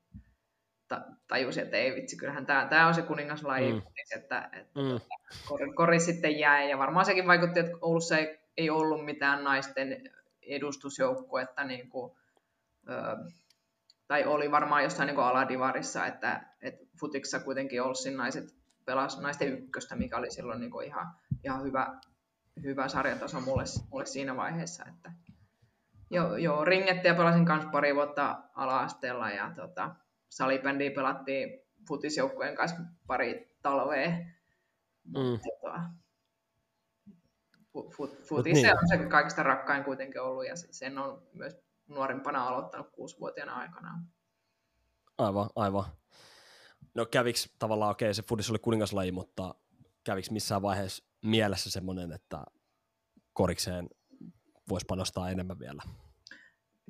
tajusin, 1.28 1.63
että 1.63 1.78
ei 1.78 1.96
vitsi, 1.96 2.18
kyllähän 2.18 2.46
tämä, 2.46 2.68
tämä 2.70 2.88
on 2.88 2.94
se 2.94 3.02
kuningaslaji, 3.02 3.74
mm. 3.74 3.82
että, 4.16 4.50
että 4.54 4.80
mm. 4.80 5.00
kori, 5.48 5.74
kori, 5.74 6.00
sitten 6.00 6.40
jäi. 6.40 6.70
Ja 6.70 6.78
varmaan 6.78 7.06
sekin 7.06 7.28
vaikutti, 7.28 7.60
että 7.60 7.78
Oulussa 7.82 8.18
ei, 8.18 8.40
ei 8.58 8.70
ollut 8.70 9.06
mitään 9.06 9.44
naisten 9.44 10.10
edustusjoukkuetta, 10.42 11.63
niin 11.63 11.90
kuin, 11.90 12.18
ö, 12.90 12.94
tai 14.08 14.26
oli 14.26 14.52
varmaan 14.52 14.84
jossain 14.84 15.08
niin 15.08 15.20
aladivarissa, 15.20 16.06
että, 16.06 16.46
että 16.62 16.86
futiksessa 17.00 17.40
kuitenkin 17.40 17.82
Olssin 17.82 18.18
naiset 18.18 18.57
pelasi 18.88 19.21
naisten 19.21 19.47
ykköstä, 19.47 19.95
mikä 19.95 20.17
oli 20.17 20.32
silloin 20.32 20.60
niin 20.60 20.71
kuin 20.71 20.88
ihan, 20.88 21.15
ihan 21.43 21.63
hyvä, 21.63 22.00
hyvä 22.63 22.88
sarjataso 22.88 23.41
mulle, 23.41 23.63
mulle 23.91 24.06
siinä 24.06 24.36
vaiheessa, 24.36 24.86
että, 24.86 25.12
Joo, 26.10 26.38
joo 26.38 26.65
ringettiä 26.65 27.15
pelasin 27.15 27.45
kanssa 27.45 27.69
pari 27.69 27.95
vuotta 27.95 28.43
ala-asteella 28.56 29.30
ja 29.30 29.52
tota, 29.56 29.95
salibändiä 30.30 30.91
pelattiin 30.91 31.60
futisjoukkueen 31.88 32.56
kanssa 32.56 32.78
pari 33.08 33.56
talvea. 33.62 34.10
Mm. 35.04 35.39
Tota, 35.43 35.82
fut, 37.73 37.95
fut, 37.95 38.23
futis 38.23 38.54
niin. 38.54 38.71
on 38.71 38.88
se 38.88 38.97
kaikista 38.97 39.43
rakkain 39.43 39.84
kuitenkin 39.84 40.21
ollut 40.21 40.47
ja 40.47 40.56
sen 40.56 40.97
on 40.97 41.21
myös 41.34 41.58
nuorimpana 41.88 42.47
aloittanut 42.47 42.89
kuusivuotiaana 42.91 43.54
aikana. 43.54 44.04
Aivan, 45.17 45.50
aivan. 45.56 45.86
No 46.97 47.05
käviks 47.05 47.49
tavallaan, 47.60 47.91
okei 47.91 48.05
okay, 48.05 48.13
se 48.13 48.23
futis 48.23 48.49
oli 48.49 48.60
kuningaslaji, 48.60 49.12
mutta 49.12 49.55
käviks 50.03 50.31
missään 50.31 50.62
vaiheessa 50.62 51.03
mielessä 51.21 51.71
semmoinen, 51.71 52.12
että 52.12 52.43
korikseen 53.33 53.89
voisi 54.69 54.86
panostaa 54.86 55.29
enemmän 55.29 55.60
vielä. 55.60 55.81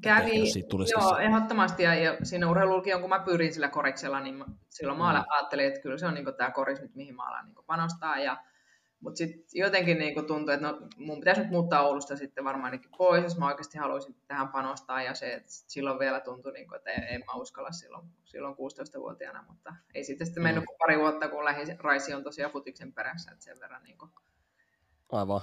Kävi, 0.01 0.43
joo, 0.91 1.17
ehdottomasti. 1.17 1.83
Ja, 1.83 1.95
ja 1.95 2.17
siinä 2.23 2.49
urheilulukion, 2.49 3.01
kun 3.01 3.09
mä 3.09 3.19
pyrin 3.19 3.53
sillä 3.53 3.69
koriksella, 3.69 4.19
niin 4.19 4.45
silloin 4.69 4.99
mä 4.99 5.13
mm. 5.13 5.25
ajattelin, 5.29 5.65
että 5.65 5.81
kyllä 5.81 5.97
se 5.97 6.07
on 6.07 6.13
niin 6.13 6.25
tämä 6.37 6.51
koris 6.51 6.81
nyt, 6.81 6.95
mihin 6.95 7.15
mä 7.15 7.23
alan 7.23 7.45
niin 7.45 7.65
panostaa. 7.65 8.19
Ja, 8.19 8.43
mutta 8.99 9.17
sitten 9.17 9.45
jotenkin 9.53 9.97
niin 9.97 10.27
tuntui, 10.27 10.53
että 10.53 10.67
no, 10.67 10.87
mun 10.97 11.19
pitäisi 11.19 11.41
nyt 11.41 11.51
muuttaa 11.51 11.87
Oulusta 11.87 12.17
sitten 12.17 12.43
varmaan 12.43 12.79
pois, 12.97 13.23
jos 13.23 13.37
mä 13.37 13.47
oikeasti 13.47 13.77
haluaisin 13.77 14.15
tähän 14.27 14.47
panostaa. 14.47 15.01
Ja 15.01 15.13
se, 15.13 15.33
että 15.33 15.47
silloin 15.49 15.99
vielä 15.99 16.19
tuntui, 16.19 16.53
niin 16.53 16.67
kuin, 16.67 16.77
että 16.77 16.91
en, 16.91 17.03
en 17.03 17.23
mä 17.27 17.33
uskalla 17.33 17.71
silloin, 17.71 18.07
silloin 18.25 18.55
16-vuotiaana. 18.55 19.45
Mutta 19.47 19.75
ei 19.93 20.03
sitten 20.03 20.27
sitten 20.27 20.43
mennyt 20.43 20.63
mm. 20.63 20.77
pari 20.77 20.99
vuotta, 20.99 21.29
kun 21.29 21.45
lähi 21.45 21.63
Raisi 21.79 22.13
on 22.13 22.23
tosiaan 22.23 22.51
futiksen 22.51 22.93
perässä. 22.93 23.31
Että 23.31 23.45
sen 23.45 23.59
verran 23.59 23.83
niin 23.83 23.97
kuin, 23.97 24.11
Aivan. 25.11 25.41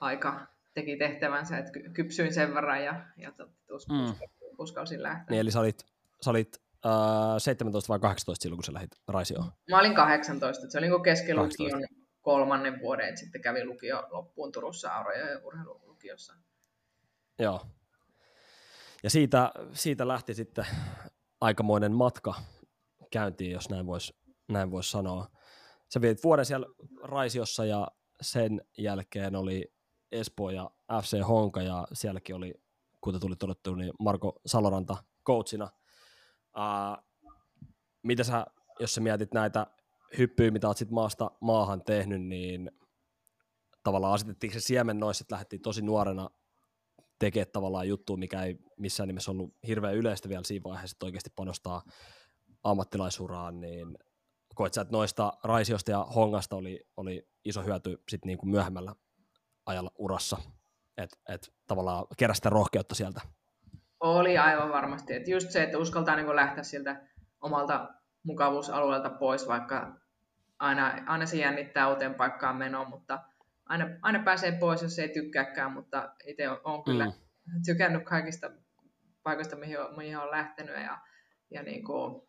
aika 0.00 0.46
teki 0.74 0.96
tehtävänsä, 0.96 1.58
että 1.58 1.72
kypsyin 1.92 2.34
sen 2.34 2.54
verran 2.54 2.84
ja, 2.84 3.04
ja 3.16 3.32
us, 3.70 3.88
mm. 3.88 4.14
uskalsin 4.58 5.02
lähteä. 5.02 5.26
Niin, 5.30 5.40
eli 5.40 5.50
sä 5.50 5.60
olit, 5.60 5.86
sä 6.20 6.30
olit 6.30 6.62
äh, 6.86 6.92
17 7.38 7.88
vai 7.88 8.00
18 8.00 8.42
silloin, 8.42 8.56
kun 8.56 8.64
sä 8.64 8.72
lähdit 8.72 8.90
Raisioon? 9.08 9.52
Mä 9.70 9.78
olin 9.78 9.94
18, 9.94 10.70
se 10.70 10.78
oli 10.78 10.88
niin 10.88 11.02
keskilukion 11.02 11.84
kolmannen 12.24 12.80
vuoden, 12.80 13.08
että 13.08 13.20
sitten 13.20 13.40
kävi 13.40 13.64
lukio 13.64 14.06
loppuun 14.10 14.52
Turussa 14.52 14.94
Aurojen 14.94 15.44
urheilulukiossa. 15.44 16.34
Joo. 17.38 17.66
Ja 19.02 19.10
siitä, 19.10 19.52
siitä 19.72 20.08
lähti 20.08 20.34
sitten 20.34 20.66
aikamoinen 21.40 21.92
matka 21.92 22.34
käyntiin, 23.10 23.50
jos 23.50 23.70
näin 23.70 23.86
voisi 23.86 24.16
näin 24.48 24.70
vois 24.70 24.90
sanoa. 24.90 25.30
Sä 25.92 26.00
vietit 26.00 26.24
vuoden 26.24 26.44
siellä 26.44 26.66
Raisiossa 27.02 27.64
ja 27.64 27.88
sen 28.20 28.60
jälkeen 28.78 29.36
oli 29.36 29.74
Espoo 30.12 30.50
ja 30.50 30.70
FC 31.02 31.26
Honka 31.28 31.62
ja 31.62 31.86
sielläkin 31.92 32.36
oli, 32.36 32.54
kuten 33.00 33.20
tuli 33.20 33.36
todettu, 33.36 33.74
niin 33.74 33.92
Marko 34.00 34.40
Saloranta 34.46 34.96
coachina. 35.26 35.70
Uh, 36.56 37.04
mitä 38.02 38.24
sä, 38.24 38.46
jos 38.80 38.94
sä 38.94 39.00
mietit 39.00 39.34
näitä 39.34 39.66
hyppyjä, 40.18 40.50
mitä 40.50 40.66
oot 40.66 40.76
sit 40.76 40.90
maasta 40.90 41.30
maahan 41.40 41.82
tehnyt, 41.84 42.22
niin 42.22 42.70
tavallaan 43.82 44.14
asetettiinko 44.14 44.54
se 44.54 44.60
siemen 44.60 44.98
noissa, 44.98 45.22
että 45.22 45.34
lähdettiin 45.34 45.62
tosi 45.62 45.82
nuorena 45.82 46.30
tekemään 47.18 47.52
tavallaan 47.52 47.88
juttua, 47.88 48.16
mikä 48.16 48.42
ei 48.42 48.58
missään 48.78 49.06
nimessä 49.06 49.30
ollut 49.30 49.54
hirveän 49.66 49.94
yleistä 49.94 50.28
vielä 50.28 50.44
siinä 50.44 50.64
vaiheessa, 50.64 50.94
että 50.94 51.06
oikeasti 51.06 51.30
panostaa 51.36 51.82
ammattilaisuraan, 52.62 53.60
niin 53.60 53.98
koet 54.54 54.74
sä, 54.74 54.80
että 54.80 54.92
noista 54.92 55.32
Raisiosta 55.44 55.90
ja 55.90 56.04
Hongasta 56.04 56.56
oli, 56.56 56.80
oli 56.96 57.28
iso 57.44 57.62
hyöty 57.62 58.02
sitten 58.08 58.26
niin 58.26 58.38
kuin 58.38 58.50
myöhemmällä 58.50 58.94
ajalla 59.66 59.90
urassa, 59.98 60.36
että 60.96 61.16
et 61.28 61.54
tavallaan 61.66 62.06
keräsi 62.18 62.38
sitä 62.38 62.50
rohkeutta 62.50 62.94
sieltä. 62.94 63.20
Oli 64.00 64.38
aivan 64.38 64.68
varmasti, 64.68 65.14
että 65.14 65.30
just 65.30 65.50
se, 65.50 65.62
että 65.62 65.78
uskaltaa 65.78 66.16
niin 66.16 66.36
lähteä 66.36 66.62
sieltä 66.62 67.08
omalta 67.40 67.88
mukavuusalueelta 68.22 69.10
pois, 69.10 69.48
vaikka 69.48 70.03
aina, 70.58 71.02
aina 71.06 71.26
se 71.26 71.36
jännittää 71.36 71.88
uuteen 71.88 72.14
paikkaan 72.14 72.56
menoa, 72.56 72.88
mutta 72.88 73.22
aina, 73.66 73.88
aina 74.02 74.22
pääsee 74.22 74.52
pois, 74.52 74.82
jos 74.82 74.98
ei 74.98 75.08
tykkääkään, 75.08 75.72
mutta 75.72 76.14
itse 76.26 76.48
olen 76.48 76.84
kyllä 76.84 77.06
mm. 77.06 77.62
tykännyt 77.66 78.04
kaikista 78.04 78.50
paikoista, 79.22 79.56
mihin 79.56 79.80
on, 79.80 79.96
mihin 79.96 80.18
on 80.18 80.30
lähtenyt 80.30 80.76
ja, 80.76 80.98
ja 81.50 81.62
niin 81.62 81.84
kuin, 81.84 82.22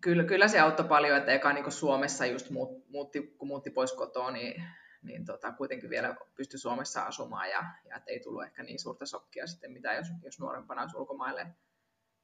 kyllä, 0.00 0.24
kyllä 0.24 0.48
se 0.48 0.60
auttoi 0.60 0.88
paljon, 0.88 1.18
että 1.18 1.32
eka 1.32 1.52
niin 1.52 1.72
Suomessa 1.72 2.26
just 2.26 2.50
muutti, 2.88 3.34
kun 3.38 3.48
muutti 3.48 3.70
pois 3.70 3.92
kotoa, 3.92 4.30
niin, 4.30 4.64
niin 5.02 5.24
tota, 5.24 5.52
kuitenkin 5.52 5.90
vielä 5.90 6.16
pystyi 6.34 6.58
Suomessa 6.58 7.02
asumaan 7.02 7.50
ja, 7.50 7.64
ja 7.88 8.00
ei 8.06 8.20
tullut 8.20 8.44
ehkä 8.44 8.62
niin 8.62 8.80
suurta 8.80 9.06
sokkia 9.06 9.46
sitten, 9.46 9.72
mitä 9.72 9.92
jos, 9.92 10.06
jos 10.24 10.40
nuorempana 10.40 10.82
olisi 10.82 10.96
ulkomaille 10.96 11.46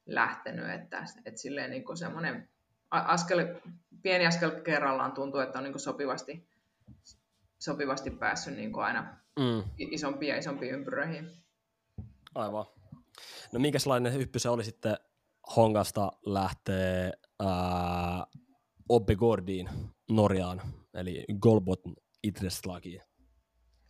lähtenyt, 0.07 0.71
että, 0.71 1.05
että 1.25 1.41
silleen 1.41 1.71
niin 1.71 1.97
semmoinen 1.97 2.49
askel, 2.91 3.55
pieni 4.03 4.27
askel 4.27 4.51
kerrallaan 4.51 5.13
tuntuu, 5.13 5.41
että 5.41 5.59
on 5.59 5.65
niin 5.65 5.81
sopivasti, 5.81 6.49
sopivasti 7.59 8.11
päässyt 8.11 8.57
niin 8.57 8.79
aina 8.79 9.17
mm. 9.39 9.63
isompiin 9.79 10.31
ja 10.31 10.39
isompiin 10.39 10.75
ympyröihin. 10.75 11.31
Aivan. 12.35 12.67
No 13.53 13.59
minkälainen 13.59 14.15
hyppy 14.15 14.39
se 14.39 14.49
oli 14.49 14.65
sitten 14.65 14.97
Hongasta 15.57 16.13
lähtee 16.27 17.13
ää, 17.41 18.27
Obbegordiin 18.89 19.69
Norjaan, 20.11 20.63
eli 20.95 21.25
Golbot 21.41 21.81
Idreslagiin? 22.23 23.03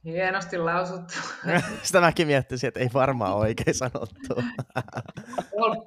Hienosti 0.05 0.59
lausuttu. 0.59 1.15
Sitä 1.83 2.01
mäkin 2.01 2.27
miettisin, 2.27 2.69
että 2.69 2.81
ei 2.81 2.91
varmaan 2.95 3.37
oikein 3.37 3.75
sanottu. 3.75 4.43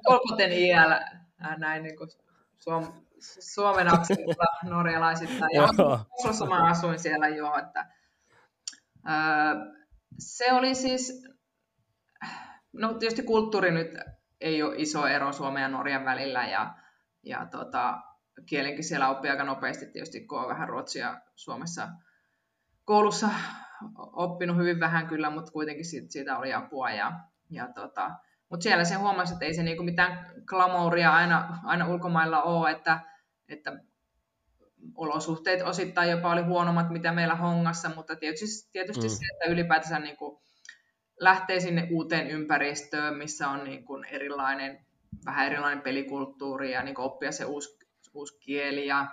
Kolpoten 0.04 0.52
IL, 0.52 0.90
näin 1.58 1.82
niin 1.82 1.96
kuin 1.96 2.10
suom, 2.64 2.92
Suomen 3.54 3.94
akselilla 3.94 4.44
norjalaisittain. 4.70 5.50
Ja 5.54 5.68
Oslossa 6.18 6.46
mä 6.46 6.70
asuin 6.70 6.98
siellä 6.98 7.28
jo, 7.28 7.54
että 7.58 7.86
öö, 9.08 9.82
se 10.18 10.52
oli 10.52 10.74
siis, 10.74 11.28
no 12.72 12.94
tietysti 12.94 13.22
kulttuuri 13.22 13.70
nyt 13.70 13.98
ei 14.40 14.62
ole 14.62 14.74
iso 14.76 15.06
ero 15.06 15.32
Suomen 15.32 15.62
ja 15.62 15.68
Norjan 15.68 16.04
välillä 16.04 16.46
ja, 16.46 16.74
ja 17.22 17.46
tota, 17.46 18.00
kielenkin 18.46 18.84
siellä 18.84 19.08
oppii 19.08 19.30
aika 19.30 19.44
nopeasti 19.44 19.86
tietysti, 19.86 20.26
kun 20.26 20.40
on 20.40 20.48
vähän 20.48 20.68
ruotsia 20.68 21.20
Suomessa 21.36 21.88
koulussa 22.84 23.28
oppinut 23.96 24.56
hyvin 24.56 24.80
vähän 24.80 25.06
kyllä, 25.06 25.30
mutta 25.30 25.52
kuitenkin 25.52 25.84
siitä, 25.84 26.06
siitä 26.10 26.38
oli 26.38 26.54
apua. 26.54 26.90
Ja, 26.90 27.12
ja 27.50 27.72
tota, 27.72 28.10
mutta 28.52 28.64
siellä 28.64 28.84
se 28.84 28.94
huomasi, 28.94 29.32
että 29.32 29.44
ei 29.44 29.54
se 29.54 29.62
niinku 29.62 29.82
mitään 29.82 30.26
glamouria 30.46 31.12
aina, 31.14 31.58
aina 31.64 31.88
ulkomailla 31.88 32.42
ole, 32.42 32.70
että, 32.70 33.00
että 33.48 33.78
olosuhteet 34.94 35.62
osittain 35.62 36.10
jopa 36.10 36.32
oli 36.32 36.42
huonommat, 36.42 36.90
mitä 36.90 37.12
meillä 37.12 37.34
hongassa, 37.34 37.90
mutta 37.96 38.16
tietysti, 38.16 38.70
tietysti 38.72 39.06
mm. 39.06 39.08
se, 39.08 39.24
että 39.34 39.52
ylipäätänsä 39.52 39.98
niin 39.98 40.16
kuin 40.16 40.42
lähtee 41.20 41.60
sinne 41.60 41.88
uuteen 41.90 42.30
ympäristöön, 42.30 43.16
missä 43.16 43.48
on 43.48 43.64
niin 43.64 43.84
kuin 43.84 44.04
erilainen, 44.04 44.86
vähän 45.26 45.46
erilainen 45.46 45.82
pelikulttuuri 45.82 46.72
ja 46.72 46.82
niin 46.82 46.94
kuin 46.94 47.06
oppia 47.06 47.32
se 47.32 47.44
uusi, 47.44 47.78
uusi 48.14 48.38
kieli 48.40 48.86
ja, 48.86 49.06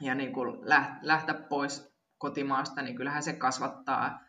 ja 0.00 0.14
niin 0.14 0.32
kuin 0.32 0.58
lähteä 1.02 1.34
pois 1.34 1.94
kotimaasta, 2.18 2.82
niin 2.82 2.96
kyllähän 2.96 3.22
se 3.22 3.32
kasvattaa 3.32 4.20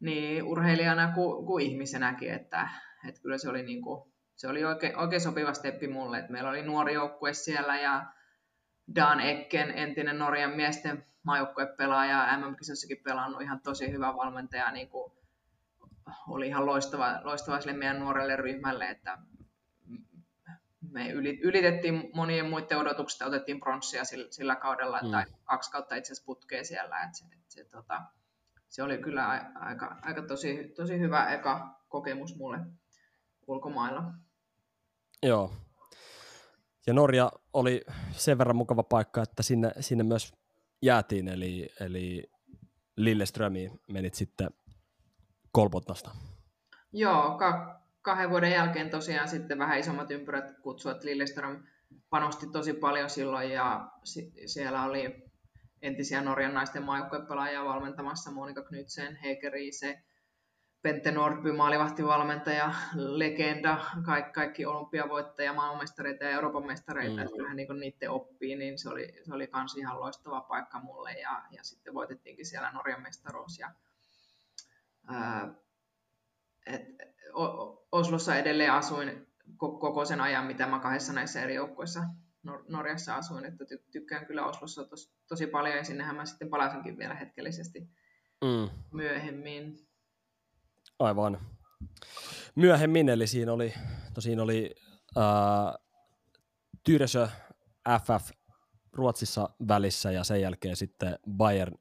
niin 0.00 0.42
urheilijana 0.42 1.12
kuin, 1.14 1.46
kuin 1.46 1.66
ihmisenäkin, 1.66 2.32
että, 2.32 2.68
että 3.08 3.20
kyllä 3.20 3.38
se 3.38 3.48
oli, 3.48 3.62
niin 3.62 3.82
kuin, 3.82 4.12
se 4.36 4.48
oli 4.48 4.64
oikein, 4.64 4.98
oikein 4.98 5.20
sopiva 5.20 5.54
steppi 5.54 5.88
mulle, 5.88 6.18
että 6.18 6.32
meillä 6.32 6.50
oli 6.50 6.62
nuori 6.62 6.94
joukkue 6.94 7.32
siellä 7.32 7.80
ja 7.80 8.06
Dan 8.94 9.20
Ecken, 9.20 9.70
entinen 9.70 10.18
Norjan 10.18 10.56
miesten 10.56 11.06
maajoukkuepelaaja, 11.22 12.38
MM-kisossakin 12.38 13.02
pelannut 13.04 13.42
ihan 13.42 13.60
tosi 13.60 13.92
hyvä 13.92 14.16
valmentaja, 14.16 14.70
niin 14.70 14.88
kuin 14.88 15.12
oli 16.28 16.46
ihan 16.46 16.66
loistava, 16.66 17.20
loistava 17.22 17.60
sille 17.60 17.76
meidän 17.76 17.98
nuorelle 18.00 18.36
ryhmälle, 18.36 18.88
että 18.88 19.18
me 20.90 21.10
ylitettiin 21.42 22.10
monien 22.14 22.50
muiden 22.50 22.78
odotukset 22.78 23.20
ja 23.20 23.26
otettiin 23.26 23.60
pronssia 23.60 24.04
sillä, 24.04 24.26
sillä 24.30 24.56
kaudella, 24.56 25.00
mm. 25.02 25.10
tai 25.10 25.24
kaksi 25.44 25.70
kautta 25.70 25.94
itse 25.94 26.12
asiassa 26.12 26.26
putkea 26.26 26.64
siellä, 26.64 27.02
että 27.02 27.18
se, 27.18 27.24
että 27.24 27.44
se, 27.48 27.64
tota, 27.64 28.02
se 28.68 28.82
oli 28.82 28.98
kyllä 28.98 29.50
aika, 29.54 29.96
aika 30.02 30.22
tosi, 30.22 30.72
tosi 30.76 30.98
hyvä 30.98 31.30
eka 31.30 31.80
kokemus 31.88 32.36
mulle 32.36 32.58
ulkomailla. 33.46 34.02
Joo. 35.22 35.52
Ja 36.86 36.94
Norja 36.94 37.32
oli 37.52 37.84
sen 38.12 38.38
verran 38.38 38.56
mukava 38.56 38.82
paikka, 38.82 39.22
että 39.22 39.42
sinne, 39.42 39.72
sinne 39.80 40.04
myös 40.04 40.32
jäätiin, 40.82 41.28
eli, 41.28 41.68
eli 41.80 42.30
Lilleströmiin 42.96 43.80
menit 43.88 44.14
sitten 44.14 44.50
Kolbotnasta. 45.52 46.10
Joo, 46.92 47.38
ka- 47.38 47.80
kahden 48.02 48.30
vuoden 48.30 48.52
jälkeen 48.52 48.90
tosiaan 48.90 49.28
sitten 49.28 49.58
vähän 49.58 49.78
isommat 49.78 50.10
ympyrät 50.10 50.60
kutsuivat 50.62 51.04
Lilleström 51.04 51.62
panosti 52.10 52.46
tosi 52.46 52.72
paljon 52.72 53.10
silloin 53.10 53.50
ja 53.50 53.88
si- 54.04 54.32
siellä 54.46 54.84
oli 54.84 55.30
entisiä 55.82 56.22
Norjan 56.22 56.54
naisten 56.54 56.82
maajoukkuepelaajia 56.82 57.64
valmentamassa 57.64 58.30
Monika 58.30 58.62
Knutsen, 58.62 59.16
Heike 59.16 59.50
Riise, 59.50 60.02
Pente 60.84 61.10
Nordby, 61.10 61.52
maalivahtivalmentaja, 61.52 62.74
legenda, 62.94 63.84
kaikki, 64.02 64.32
kaikki 64.32 64.66
olympiavoittajia, 64.66 65.52
maailmanmestareita 65.52 66.24
ja 66.24 66.30
Euroopan 66.30 66.66
mestareita, 66.66 67.12
mm. 67.12 67.18
että 67.18 67.36
kyllähän 67.36 67.56
niin 67.56 67.80
niiden 67.80 68.10
oppii, 68.10 68.56
niin 68.56 68.78
se 68.78 68.88
oli, 68.88 69.14
se 69.22 69.34
oli 69.34 69.46
kans 69.46 69.76
ihan 69.76 70.00
loistava 70.00 70.40
paikka 70.40 70.80
mulle 70.80 71.12
ja, 71.12 71.42
ja 71.50 71.64
sitten 71.64 71.94
voitettiinkin 71.94 72.46
siellä 72.46 72.72
Norjan 72.72 73.02
mestaruus 73.02 73.58
ja 73.58 73.70
ää, 75.06 75.54
et, 76.66 76.82
Oslossa 77.92 78.36
edelleen 78.36 78.72
asuin 78.72 79.26
koko 79.58 80.04
sen 80.04 80.20
ajan, 80.20 80.46
mitä 80.46 80.66
mä 80.66 80.78
kahdessa 80.78 81.12
näissä 81.12 81.42
eri 81.42 81.54
joukkueissa 81.54 82.00
Nor- 82.48 82.64
Norjassa 82.68 83.14
asuin, 83.14 83.44
että 83.44 83.64
ty- 83.64 83.84
tykkään 83.90 84.26
kyllä 84.26 84.46
Oslossa 84.46 84.84
tos, 84.84 85.14
tosi 85.28 85.46
paljon 85.46 85.76
ja 85.76 85.84
sinnehän 85.84 86.16
mä 86.16 86.26
sitten 86.26 86.50
palasinkin 86.50 86.98
vielä 86.98 87.14
hetkellisesti 87.14 87.80
mm. 88.44 88.70
myöhemmin. 88.92 89.83
Aivan. 90.98 91.40
Myöhemmin, 92.54 93.08
eli 93.08 93.26
siinä 93.26 93.52
oli, 93.52 93.74
tosiaan 94.14 94.40
oli 94.40 94.74
äh, 95.16 95.74
Tyresö 96.84 97.28
FF 97.88 98.30
Ruotsissa 98.92 99.50
välissä 99.68 100.10
ja 100.10 100.24
sen 100.24 100.40
jälkeen 100.40 100.76
sitten 100.76 101.18
Bayern 101.30 101.74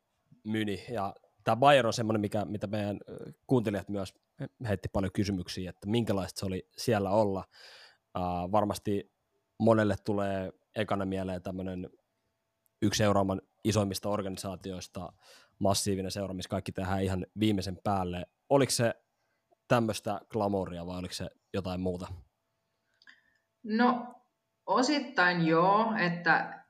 Myni. 0.44 0.86
Ja 0.90 1.16
tämä 1.44 1.56
Bayern 1.56 1.86
on 1.86 1.94
semmoinen, 1.94 2.22
mikä, 2.22 2.46
mitä 2.46 2.68
meidän 2.68 3.00
kuuntelijat 3.48 3.90
myös 3.90 4.14
heitti 4.68 4.90
paljon 4.94 5.12
kysymyksiä, 5.12 5.70
että 5.70 5.88
minkälaista 5.88 6.40
se 6.40 6.46
oli 6.46 6.68
siellä 6.78 7.10
olla. 7.10 7.44
Uh, 8.18 8.52
varmasti 8.52 9.14
monelle 9.60 9.96
tulee 10.06 10.52
ekana 10.76 11.06
mieleen 11.06 11.42
tämmöinen 11.42 11.90
yksi 12.82 13.04
Euroopan 13.04 13.42
isoimmista 13.64 14.10
organisaatioista, 14.10 15.14
massiivinen 15.60 16.12
seura, 16.12 16.34
missä 16.34 16.50
kaikki 16.50 16.72
tehdään 16.72 17.04
ihan 17.04 17.26
viimeisen 17.40 17.78
päälle. 17.84 18.26
Oliko 18.50 18.72
se 18.72 18.94
tämmöistä 19.68 20.22
glamouria 20.30 20.86
vai 20.86 21.00
oliko 21.00 21.14
se 21.14 21.30
jotain 21.54 21.82
muuta? 21.82 22.08
No 23.64 24.16
osittain 24.66 25.48
joo, 25.48 25.94
että 25.98 26.64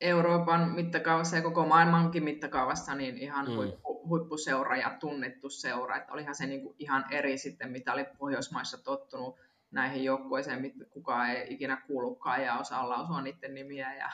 Euroopan 0.00 0.70
mittakaavassa 0.70 1.36
ja 1.36 1.42
koko 1.42 1.66
maailmankin 1.66 2.24
mittakaavassa 2.24 2.94
niin 2.94 3.18
ihan 3.18 3.48
mm. 3.48 3.54
huippu, 3.54 4.08
huippuseura 4.08 4.76
ja 4.76 4.96
tunnettu 5.00 5.50
seura. 5.50 5.96
Että 5.96 6.12
olihan 6.12 6.34
se 6.34 6.46
niin 6.46 6.62
kuin 6.62 6.74
ihan 6.78 7.04
eri 7.10 7.38
sitten, 7.38 7.70
mitä 7.70 7.92
oli 7.92 8.04
Pohjoismaissa 8.18 8.84
tottunut 8.84 9.36
näihin 9.70 10.04
joukkueisiin, 10.04 10.60
mitä 10.60 10.84
kukaan 10.84 11.30
ei 11.30 11.54
ikinä 11.54 11.82
kuullutkaan 11.86 12.42
ja 12.42 12.58
osaa 12.58 12.88
lausua 12.88 13.22
niiden 13.22 13.54
nimiä 13.54 13.94
ja, 13.94 14.10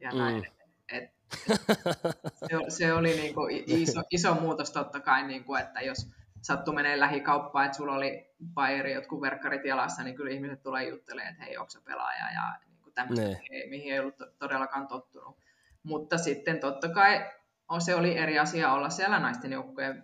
ja 0.00 0.10
mm. 0.10 0.18
näin. 0.18 0.44
Et, 0.44 0.52
et, 0.88 1.10
se, 2.48 2.56
se 2.68 2.92
oli 2.92 3.16
niin 3.16 3.34
kuin 3.34 3.64
iso, 3.66 4.02
iso 4.10 4.34
muutos 4.34 4.70
totta 4.70 5.00
kai, 5.00 5.26
niin 5.26 5.44
kuin, 5.44 5.60
että 5.60 5.80
jos 5.80 6.10
sattuu 6.42 6.74
menee 6.74 7.00
lähikauppaan, 7.00 7.66
että 7.66 7.76
sulla 7.76 7.94
oli 7.94 8.26
Bayeri 8.54 8.92
jotkut 8.92 9.20
verkkarit 9.20 9.64
jalassa, 9.64 10.02
niin 10.02 10.16
kyllä 10.16 10.30
ihmiset 10.30 10.62
tulee 10.62 10.88
juttelemaan, 10.88 11.32
että 11.32 11.44
hei, 11.44 11.56
onko 11.56 11.70
se 11.70 11.80
pelaaja 11.80 12.32
ja 12.34 12.58
niin 12.66 12.82
kuin 12.82 12.94
tämmöistä, 12.94 13.40
mihin 13.68 13.92
ei 13.92 14.00
ollut 14.00 14.16
todellakaan 14.38 14.88
tottunut. 14.88 15.38
Mutta 15.82 16.18
sitten 16.18 16.60
totta 16.60 16.88
kai 16.88 17.30
se 17.78 17.94
oli 17.94 18.18
eri 18.18 18.38
asia 18.38 18.72
olla 18.72 18.90
siellä 18.90 19.18
naisten 19.18 19.52
joukkueen, 19.52 20.02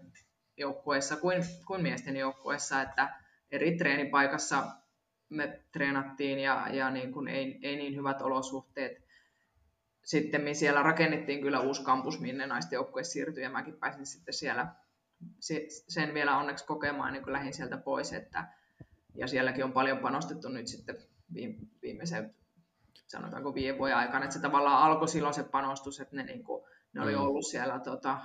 joukkueessa 0.56 1.16
kuin, 1.16 1.44
kuin 1.66 1.82
miesten 1.82 2.16
joukkueessa, 2.16 2.82
että 2.82 3.14
eri 3.50 3.76
treenipaikassa 3.76 4.66
me 5.28 5.60
treenattiin 5.72 6.38
ja, 6.38 6.66
ja 6.72 6.90
niin 6.90 7.12
kuin 7.12 7.28
ei, 7.28 7.58
ei 7.62 7.76
niin 7.76 7.96
hyvät 7.96 8.22
olosuhteet. 8.22 9.03
Sitten 10.04 10.54
siellä 10.54 10.82
rakennettiin 10.82 11.40
kyllä 11.40 11.60
uusi 11.60 11.84
kampus, 11.84 12.20
minne 12.20 12.46
naisten 12.46 12.76
joukkue 12.76 13.04
siirtyi 13.04 13.42
ja 13.42 13.50
mäkin 13.50 13.76
pääsin 13.76 14.06
sitten 14.06 14.34
siellä 14.34 14.74
sen 15.88 16.14
vielä 16.14 16.36
onneksi 16.36 16.66
kokemaan 16.66 17.12
niin 17.12 17.22
kuin 17.22 17.32
lähin 17.32 17.54
sieltä 17.54 17.76
pois, 17.76 18.12
että, 18.12 18.48
ja 19.14 19.26
sielläkin 19.26 19.64
on 19.64 19.72
paljon 19.72 19.98
panostettu 19.98 20.48
nyt 20.48 20.66
sitten 20.66 20.96
viimeisen 21.82 22.34
sanotaanko 23.06 23.54
viiden 23.54 23.78
vuoden 23.78 23.96
aikana, 23.96 24.24
että 24.24 24.34
se 24.34 24.42
tavallaan 24.42 24.82
alkoi 24.82 25.08
silloin 25.08 25.34
se 25.34 25.42
panostus, 25.42 26.00
että 26.00 26.16
ne, 26.16 26.22
niin 26.22 26.44
kuin, 26.44 26.64
ne 26.92 27.02
oli 27.02 27.14
mm. 27.14 27.20
ollut 27.20 27.46
siellä 27.46 27.78
tota, 27.78 28.18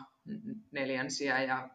neljänsiä 0.72 1.44
ja 1.44 1.70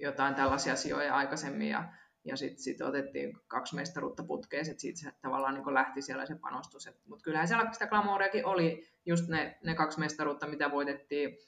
jotain 0.00 0.34
tällaisia 0.34 0.76
sijoja 0.76 1.14
aikaisemmin 1.14 1.68
ja 1.68 1.92
ja 2.24 2.36
sitten 2.36 2.58
sit 2.58 2.80
otettiin 2.80 3.38
kaksi 3.48 3.74
mestaruutta 3.74 4.22
putkeen, 4.22 4.70
että 4.70 4.80
siitä 4.80 5.00
se 5.00 5.12
tavallaan 5.22 5.54
niin 5.54 5.74
lähti 5.74 6.02
siellä 6.02 6.26
se 6.26 6.34
panostus. 6.34 6.88
Mutta 7.08 7.22
kyllähän 7.22 7.48
siellä 7.48 7.72
sitä 7.72 7.86
glamouriakin 7.86 8.46
oli, 8.46 8.88
just 9.06 9.28
ne, 9.28 9.58
ne 9.64 9.74
kaksi 9.74 10.00
mestaruutta, 10.00 10.46
mitä 10.46 10.70
voitettiin, 10.70 11.38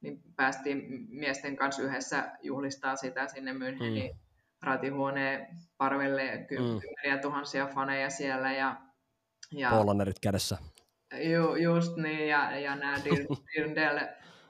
niin 0.00 0.22
päästiin 0.36 1.06
miesten 1.08 1.56
kanssa 1.56 1.82
yhdessä 1.82 2.32
juhlistaa 2.42 2.96
sitä 2.96 3.28
sinne 3.28 3.52
Münchenin 3.52 4.12
mm. 4.12 4.18
ratihuoneen 4.62 5.46
parvelle, 5.76 6.36
mm. 6.36 6.46
kymmeniä 6.46 7.16
mm. 7.16 7.20
tuhansia 7.22 7.66
faneja 7.66 8.10
siellä. 8.10 8.52
Ja, 8.52 8.76
ja, 9.50 9.70
Polanerit 9.70 10.18
kädessä. 10.20 10.58
Ju, 11.14 11.54
just 11.54 11.96
niin, 11.96 12.28
ja, 12.28 12.58
ja 12.58 12.76
nämä 12.76 12.96
Dirndl 13.56 13.98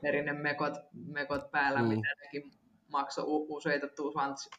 erinen 0.03 0.37
mekot, 0.37 0.73
mekot 0.93 1.51
päällä, 1.51 1.83
mm. 1.83 1.89
mitä 1.89 2.09
nekin 2.25 2.62
maksoi 2.93 3.25
useita 3.27 3.87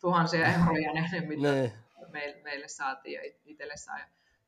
tuhansia 0.01 0.53
euroja 0.53 0.93
ne, 0.93 1.27
mitä 1.27 1.51
ne. 1.51 1.73
Meille, 2.11 2.43
meille 2.43 2.67
saatiin, 2.67 3.13
ja 3.13 3.21
itselle 3.45 3.77
sai, 3.77 4.01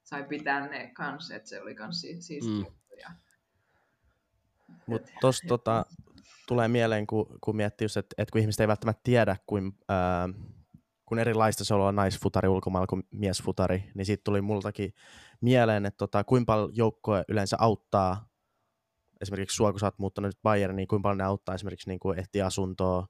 sai 0.04 0.24
pitää 0.24 0.68
ne 0.68 0.92
kanssa, 0.94 1.36
että 1.36 1.50
se 1.50 1.62
oli 1.62 1.76
myös 1.80 2.02
siistiä. 2.20 2.70
Mm. 3.08 3.16
Mutta 4.88 5.12
tuossa 5.22 5.48
tota, 5.48 5.86
tulee 6.48 6.68
mieleen, 6.68 7.08
kun, 7.08 7.28
kun 7.42 7.56
miettii 7.56 7.86
just, 7.86 7.98
että, 7.98 8.16
että 8.18 8.32
kun 8.32 8.42
ihmiset 8.42 8.60
ei 8.60 8.68
välttämättä 8.68 9.02
tiedä, 9.04 9.38
kuin, 9.46 9.78
ää, 9.90 10.30
kun 11.06 11.20
erilaista 11.20 11.66
se 11.66 11.74
on 11.74 11.96
naisfutari 11.96 12.48
ulkomailla 12.48 12.88
kuin 12.88 13.04
miesfutari, 13.12 13.92
niin 13.94 14.06
siitä 14.06 14.22
tuli 14.24 14.42
multakin 14.42 14.94
mieleen, 15.42 15.86
että 15.86 15.98
tota, 15.98 16.24
kuinka 16.24 16.46
paljon 16.46 16.72
joukkoja 16.76 17.24
yleensä 17.28 17.58
auttaa 17.60 18.30
esimerkiksi 19.22 19.56
sua, 19.56 19.72
kun 19.72 19.80
sä 19.80 19.86
oot 19.86 20.00
muuttanut 20.00 20.30
nyt 20.30 20.44
Bayern, 20.44 20.76
niin 20.76 20.88
kuinka 20.88 21.04
paljon 21.04 21.18
ne 21.18 21.24
auttaa 21.24 21.56
esimerkiksi 21.56 21.90
niin 21.90 22.00
kuin 22.00 22.20
ehtiä 22.20 22.46
asuntoa, 22.46 23.08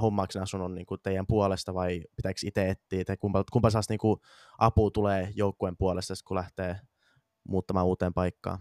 hommaaksi 0.00 0.38
asunnon 0.38 0.74
niin 0.74 0.86
kuin 0.86 1.00
teidän 1.02 1.26
puolesta 1.26 1.74
vai 1.74 2.02
pitääkö 2.16 2.40
itse 2.44 2.68
etsiä, 2.68 3.04
tai 3.04 3.16
kumpa, 3.16 3.44
kumpa 3.52 3.70
saas 3.70 3.88
niin 3.88 3.98
kuin 3.98 4.20
apua 4.58 4.90
tulee 4.90 5.32
joukkueen 5.34 5.76
puolesta, 5.76 6.14
kun 6.26 6.36
lähtee 6.36 6.76
muuttamaan 7.48 7.86
uuteen 7.86 8.14
paikkaan? 8.14 8.58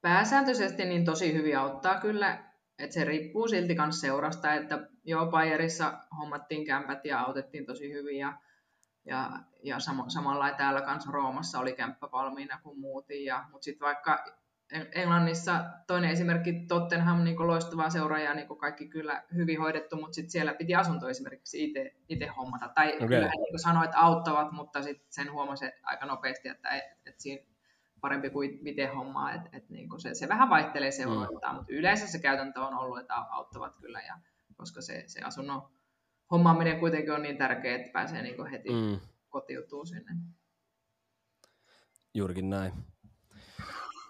Pääsääntöisesti 0.00 0.84
niin 0.84 1.04
tosi 1.04 1.32
hyvin 1.34 1.58
auttaa 1.58 2.00
kyllä, 2.00 2.44
että 2.78 2.94
se 2.94 3.04
riippuu 3.04 3.48
silti 3.48 3.74
myös 3.74 4.00
seurasta, 4.00 4.54
että 4.54 4.88
joo, 5.04 5.26
Bayerissa 5.26 5.98
hommattiin 6.18 6.66
kämpät 6.66 7.04
ja 7.04 7.20
autettiin 7.20 7.66
tosi 7.66 7.92
hyvin 7.92 8.18
ja, 8.18 8.38
ja, 9.04 9.30
ja 9.62 9.76
sam- 9.76 10.10
samalla 10.10 10.52
täällä 10.52 10.82
kanssa 10.82 11.10
Roomassa 11.10 11.58
oli 11.58 11.72
kämppä 11.72 12.08
valmiina 12.12 12.60
kun 12.62 12.80
muutin, 12.80 13.32
mutta 13.50 13.64
sitten 13.64 13.86
vaikka 13.86 14.24
Englannissa 14.92 15.64
toinen 15.86 16.10
esimerkki 16.10 16.52
Tottenham 16.52 17.24
niin 17.24 17.46
loistavaa 17.46 17.90
seuraajaa, 17.90 18.34
niin 18.34 18.58
kaikki 18.58 18.88
kyllä 18.88 19.24
hyvin 19.34 19.60
hoidettu, 19.60 19.96
mutta 19.96 20.14
sitten 20.14 20.30
siellä 20.30 20.54
piti 20.54 20.74
asunto 20.74 21.08
esimerkiksi 21.08 21.74
itse 22.08 22.26
hommata. 22.26 22.68
Tai 22.74 22.94
okay. 22.94 23.08
kyllä 23.08 23.28
niin 23.28 23.58
sanoit, 23.58 23.84
että 23.84 23.98
auttavat, 23.98 24.52
mutta 24.52 24.82
sitten 24.82 25.06
sen 25.10 25.32
huomasi 25.32 25.64
aika 25.82 26.06
nopeasti, 26.06 26.48
että 26.48 26.68
et, 26.68 26.84
et 27.06 27.20
siinä 27.20 27.42
parempi 28.00 28.30
kuin 28.30 28.58
miten 28.62 28.94
hommaa, 28.94 29.32
että 29.32 29.48
et 29.52 29.70
niin 29.70 30.00
se, 30.00 30.14
se 30.14 30.28
vähän 30.28 30.50
vaihtelee 30.50 30.90
seuroittaa, 30.90 31.52
mm. 31.52 31.56
mutta 31.56 31.72
yleensä 31.72 32.06
se 32.06 32.18
käytäntö 32.18 32.60
on 32.60 32.74
ollut, 32.74 32.98
että 33.00 33.14
auttavat 33.14 33.76
kyllä, 33.76 34.00
ja, 34.00 34.18
koska 34.56 34.80
se, 34.80 35.04
se 35.06 35.20
asunnon 35.20 35.68
hommaaminen 36.30 36.80
kuitenkin 36.80 37.12
on 37.12 37.22
niin 37.22 37.38
tärkeää, 37.38 37.76
että 37.76 37.92
pääsee 37.92 38.22
niin 38.22 38.46
heti 38.46 38.70
mm. 38.70 39.00
kotiutuu 39.28 39.84
sinne. 39.84 40.12
Juurikin 42.14 42.50
näin. 42.50 42.72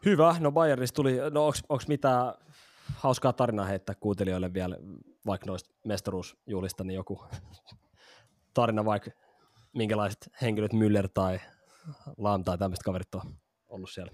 Hyvä, 0.09 0.37
no 0.41 0.53
Bayernista 0.53 0.97
tuli, 0.97 1.17
no 1.31 1.47
onko 1.47 1.85
mitään 1.89 2.35
hauskaa 2.97 3.33
tarinaa 3.33 3.67
heittää 3.67 3.95
kuuntelijoille 3.95 4.55
vielä, 4.55 4.77
vaikka 5.27 5.47
noista 5.47 5.71
mestaruusjuhlista, 5.85 6.85
niin 6.85 6.95
joku 6.95 7.25
tarina 8.55 8.85
vaikka 8.85 9.11
minkälaiset 9.73 10.31
henkilöt 10.43 10.73
Müller 10.73 11.09
tai 11.15 11.41
Lam 12.19 12.45
tai 12.45 12.59
tämmöiset 12.59 12.83
kaverit 12.83 13.15
on 13.15 13.23
ollut 13.69 13.91
siellä? 13.91 14.13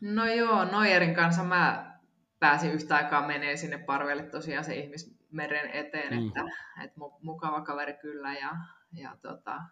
No 0.00 0.26
joo, 0.26 0.64
Noyerin 0.64 1.14
kanssa 1.14 1.44
mä 1.44 1.92
pääsin 2.38 2.72
yhtä 2.72 2.96
aikaa 2.96 3.26
menee 3.26 3.56
sinne 3.56 3.78
parvelle 3.78 4.22
tosiaan 4.22 4.64
se 4.64 4.74
ihmismeren 4.74 5.70
eteen, 5.70 6.14
mm. 6.14 6.26
että, 6.26 6.40
että 6.84 7.00
mukava 7.22 7.60
kaveri 7.60 7.94
kyllä 7.94 8.34
ja, 8.34 8.50
ja 8.92 9.16
tota, 9.22 9.62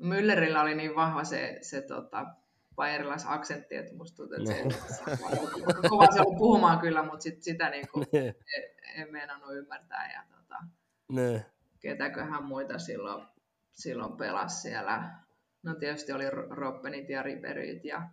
Müllerillä 0.00 0.60
oli 0.60 0.74
niin 0.74 0.96
vahva 0.96 1.24
se, 1.24 1.58
se 1.62 1.82
tota, 1.82 2.26
bayerilaisaksentti, 2.80 3.76
että 3.76 3.94
musta 3.94 4.16
tuntuu, 4.16 4.36
että 4.36 4.52
se, 4.52 4.78
se 5.82 5.88
kova 5.88 6.06
se 6.14 6.20
oli 6.20 6.36
puhumaan 6.38 6.78
kyllä, 6.78 7.02
mutta 7.02 7.20
sit, 7.20 7.42
sitä 7.42 7.70
niin 7.70 7.88
kuin, 7.88 8.06
en, 8.12 8.34
en 8.94 9.12
meinannut 9.12 9.54
ymmärtää. 9.54 10.12
Ja, 10.12 10.22
tota, 10.36 10.56
ne. 11.08 11.46
ketäköhän 11.80 12.44
muita 12.44 12.78
silloin, 12.78 13.26
silloin 13.72 14.16
pelasi 14.16 14.60
siellä. 14.60 15.10
No 15.62 15.74
tietysti 15.74 16.12
oli 16.12 16.30
Roppenit 16.30 17.10
ja 17.10 17.22
Riberyt 17.22 17.84
ja, 17.84 18.08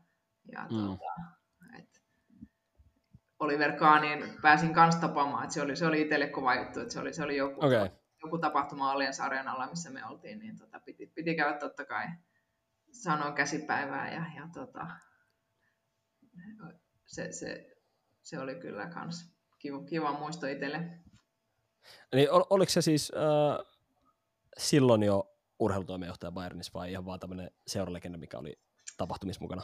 ja 0.51 0.67
mm. 0.71 0.77
tota, 0.77 1.13
et, 1.79 2.01
Oliver 3.39 3.71
Kahnin 3.71 4.37
pääsin 4.41 4.73
kanssa 4.73 5.01
tapaamaan, 5.01 5.43
että 5.43 5.53
se 5.53 5.61
oli, 5.61 5.75
se 5.75 5.85
oli 5.85 6.01
itselle 6.01 6.27
kova 6.27 6.55
juttu, 6.55 6.79
että 6.79 6.93
se 6.93 6.99
oli, 6.99 7.13
se 7.13 7.23
oli 7.23 7.37
joku, 7.37 7.65
okay. 7.65 7.89
joku 8.23 8.37
tapahtuma 8.37 8.91
Allianz 8.91 9.19
Arenalla, 9.19 9.67
missä 9.67 9.89
me 9.89 10.05
oltiin, 10.05 10.39
niin 10.39 10.57
tota, 10.57 10.79
piti, 10.79 11.11
piti 11.15 11.35
käydä 11.35 11.57
totta 11.57 11.85
kai 11.85 12.05
sanoin 12.91 13.33
käsipäivää 13.33 14.13
ja, 14.13 14.25
ja 14.35 14.47
tota, 14.53 14.87
se, 17.05 17.31
se, 17.31 17.77
se, 18.23 18.39
oli 18.39 18.55
kyllä 18.55 18.89
kans 18.89 19.37
kiva, 19.59 19.83
kiva 19.83 20.19
muisto 20.19 20.47
itselle. 20.47 20.99
Niin 22.15 22.31
ol, 22.31 22.43
oliko 22.49 22.69
se 22.71 22.81
siis 22.81 23.11
äh, 23.15 23.65
silloin 24.57 25.03
jo 25.03 25.37
urheilutoimenjohtaja 25.59 26.31
Bayernissa 26.31 26.71
vai 26.73 26.91
ihan 26.91 27.05
vaan 27.05 27.19
tämmöinen 27.19 27.51
seuralegenda, 27.67 28.17
mikä 28.17 28.37
oli 28.37 28.59
tapahtumissa 28.97 29.41
mukana? 29.41 29.61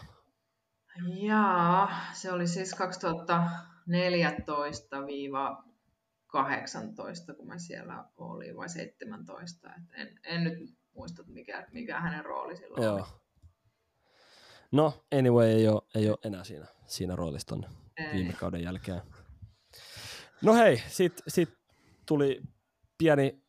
Jaa, 1.05 1.89
se 2.13 2.31
oli 2.31 2.47
siis 2.47 2.75
2014-18, 2.75 2.77
kun 7.37 7.47
mä 7.47 7.57
siellä 7.57 8.05
olin, 8.17 8.57
vai 8.57 8.69
17. 8.69 9.69
Et 9.75 9.83
en, 9.93 10.19
en 10.23 10.43
nyt 10.43 10.82
muista, 11.03 11.23
mikä, 11.27 11.67
mikä 11.71 11.99
hänen 11.99 12.25
rooli 12.25 12.57
silloin 12.57 12.83
Joo. 12.83 12.95
oli. 12.95 13.03
No, 14.71 14.93
anyway, 15.19 15.47
ei 15.47 15.67
ole, 15.67 15.81
ei 15.95 16.09
ole 16.09 16.17
enää 16.23 16.43
siinä, 16.43 16.65
siinä 16.85 17.15
roolissa 17.15 17.47
tonne 17.47 17.67
viime 18.13 18.33
kauden 18.33 18.63
jälkeen. 18.63 19.01
No 20.41 20.53
hei, 20.53 20.83
sitten 20.87 21.23
sit 21.27 21.49
tuli 22.05 22.41
pieni 22.97 23.43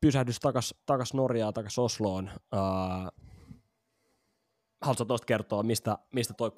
pysähdys 0.00 0.40
takas, 0.40 0.74
takas 0.86 1.14
Norjaan, 1.14 1.54
takas 1.54 1.78
Osloon. 1.78 2.30
Uh, 2.34 3.26
haluatko 4.82 5.04
tuosta 5.04 5.26
kertoa, 5.26 5.62
mistä, 5.62 5.98
mistä 6.12 6.34
toi 6.34 6.52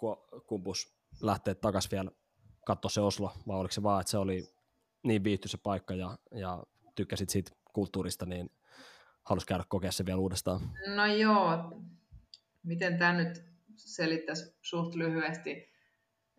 kumpus 0.47 0.95
lähtee 1.21 1.55
takas 1.55 1.91
vielä 1.91 2.11
katsoa 2.67 2.89
se 2.89 3.01
Oslo, 3.01 3.33
vai 3.47 3.59
oliko 3.59 3.73
se 3.73 3.83
vaan, 3.83 4.01
että 4.01 4.11
se 4.11 4.19
oli 4.19 4.55
niin 5.03 5.25
viihtyisä 5.25 5.59
paikka 5.59 5.95
ja, 5.95 6.19
ja 6.33 6.63
tykkäsit 6.95 7.31
siitä 7.31 7.51
kulttuurista, 7.73 8.27
niin 8.27 8.51
halusi 9.29 9.47
käydä 9.47 9.65
kokea 9.69 9.93
se 9.93 10.07
vielä 10.07 10.19
uudestaan? 10.19 10.61
No 10.87 11.07
joo, 11.07 11.73
miten 12.63 12.99
tämä 12.99 13.13
nyt 13.13 13.45
selittäisi 13.77 14.57
suht 14.63 14.95
lyhyesti. 14.95 15.69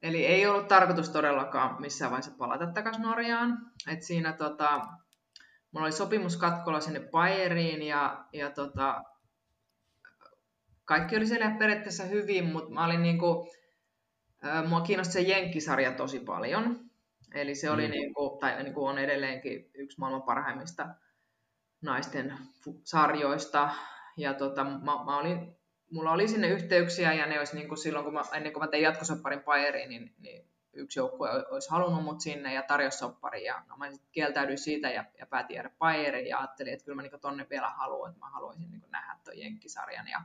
Eli 0.02 0.26
ei 0.26 0.48
ollut 0.48 0.68
tarkoitus 0.68 1.10
todellakaan 1.10 1.82
missään 1.82 2.12
vaiheessa 2.12 2.38
palata 2.38 2.68
takaisin 2.68 3.02
Norjaan. 3.02 3.58
Et 3.88 4.04
siinä 4.04 4.34
tota, 4.34 4.88
mulla 5.72 5.86
oli 5.86 5.92
sopimus 5.92 6.38
katkolla 6.38 6.80
sinne 6.80 7.00
Bayeriin 7.00 7.82
ja, 7.82 8.26
ja 8.34 8.52
tota, 8.52 9.04
kaikki 10.86 11.18
oli 11.18 11.28
siellä 11.28 11.56
periaatteessa 11.60 12.04
hyvin, 12.04 12.46
mutta 12.46 12.74
mä 12.74 12.86
olin 12.86 13.02
niinku, 13.02 13.50
mua 14.68 14.82
kiinnosti 14.82 15.14
se 15.14 15.22
Jenkkisarja 15.22 15.92
tosi 15.92 16.20
paljon. 16.20 16.90
Eli 17.34 17.56
se 17.56 17.70
oli, 17.70 17.88
mm. 17.88 17.92
niinku, 17.92 18.38
tai 18.42 18.64
niinku 18.64 18.86
on 18.86 18.98
edelleenkin 18.98 19.70
yksi 19.74 20.00
maailman 20.00 20.24
parhaimmista 20.24 20.88
naisten 21.82 22.34
sarjoista. 22.84 23.70
Ja 24.18 24.34
tota, 24.34 24.64
mä, 24.64 25.04
mä 25.06 25.18
olin 25.18 25.60
mulla 25.92 26.12
oli 26.12 26.28
sinne 26.28 26.48
yhteyksiä 26.48 27.14
ja 27.14 27.26
ne 27.26 27.40
olisi 27.40 27.56
niin 27.56 27.68
kuin 27.68 27.78
silloin, 27.78 28.06
kun 28.06 28.14
mä, 28.14 28.24
ennen 28.34 28.54
kuin 28.54 28.64
mä 28.64 28.68
tein 28.68 28.84
jatkosopparin 28.84 29.44
Bayeriin, 29.44 29.90
niin, 29.90 30.14
niin 30.20 30.50
yksi 30.74 31.00
joukkue 31.00 31.30
olisi 31.52 31.70
halunnut 31.70 32.04
mut 32.04 32.22
sinne 32.22 32.54
ja 32.54 32.64
tarjosi 32.64 32.98
soppari 32.98 33.46
ja 33.46 33.64
no, 33.70 33.78
mä 33.78 33.92
sitten 33.92 34.10
kieltäydyin 34.12 34.58
siitä 34.58 34.90
ja, 34.90 35.06
ja 35.20 35.26
päätin 35.26 35.56
jäädä 35.56 35.72
Bayeriin 35.80 36.28
ja 36.28 36.40
ajattelin, 36.40 36.74
että 36.74 36.86
kyllä 36.86 36.96
mä 36.96 37.02
niin 37.02 37.22
tonne 37.22 37.48
vielä 37.50 37.70
haluan, 37.70 38.10
että 38.10 38.20
mä 38.20 38.30
haluaisin 38.30 38.72
niin 38.72 38.84
nähdä 38.92 39.16
tuon 39.24 39.40
Jenkkisarjan 39.40 40.08
ja 40.08 40.22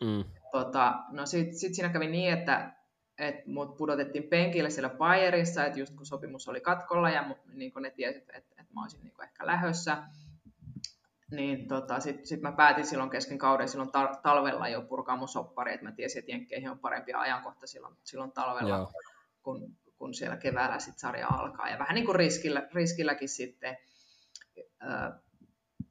mm. 0.00 0.24
tota, 0.52 0.94
no 1.08 1.26
sitten 1.26 1.58
sit 1.58 1.74
siinä 1.74 1.88
kävi 1.88 2.06
niin, 2.06 2.32
että 2.32 2.72
et 3.18 3.46
mut 3.46 3.76
pudotettiin 3.76 4.24
penkille 4.24 4.70
siellä 4.70 4.90
Bayerissa, 4.90 5.64
että 5.64 5.78
just 5.78 5.96
kun 5.96 6.06
sopimus 6.06 6.48
oli 6.48 6.60
katkolla 6.60 7.10
ja 7.10 7.36
niin 7.52 7.72
ne 7.80 7.90
tiesivät, 7.90 8.28
että, 8.28 8.54
että 8.60 8.74
mä 8.74 8.82
olisin 8.82 9.00
niin 9.02 9.22
ehkä 9.22 9.46
lähössä, 9.46 9.96
niin 11.30 11.68
tota, 11.68 12.00
sitten 12.00 12.26
sit 12.26 12.40
mä 12.40 12.52
päätin 12.52 12.86
silloin 12.86 13.10
kesken 13.10 13.38
kauden 13.38 13.68
silloin 13.68 13.90
talvella 14.22 14.68
jo 14.68 14.82
purkaa 14.82 15.16
mun 15.16 15.28
soppari, 15.28 15.74
että 15.74 15.86
mä 15.86 15.92
tiesin, 15.92 16.18
että 16.18 16.32
Jenkkeihin 16.32 16.70
on 16.70 16.78
parempi 16.78 17.12
ajankohta 17.12 17.66
silloin, 17.66 17.96
silloin 18.04 18.32
talvella, 18.32 18.92
kun, 19.42 19.76
kun 19.96 20.14
siellä 20.14 20.36
keväällä 20.36 20.78
sit 20.78 20.98
sarja 20.98 21.28
alkaa. 21.28 21.68
Ja 21.68 21.78
vähän 21.78 21.94
niin 21.94 22.06
kuin 22.06 22.16
riskillä, 22.16 22.68
riskilläkin 22.74 23.28
sitten. 23.28 23.76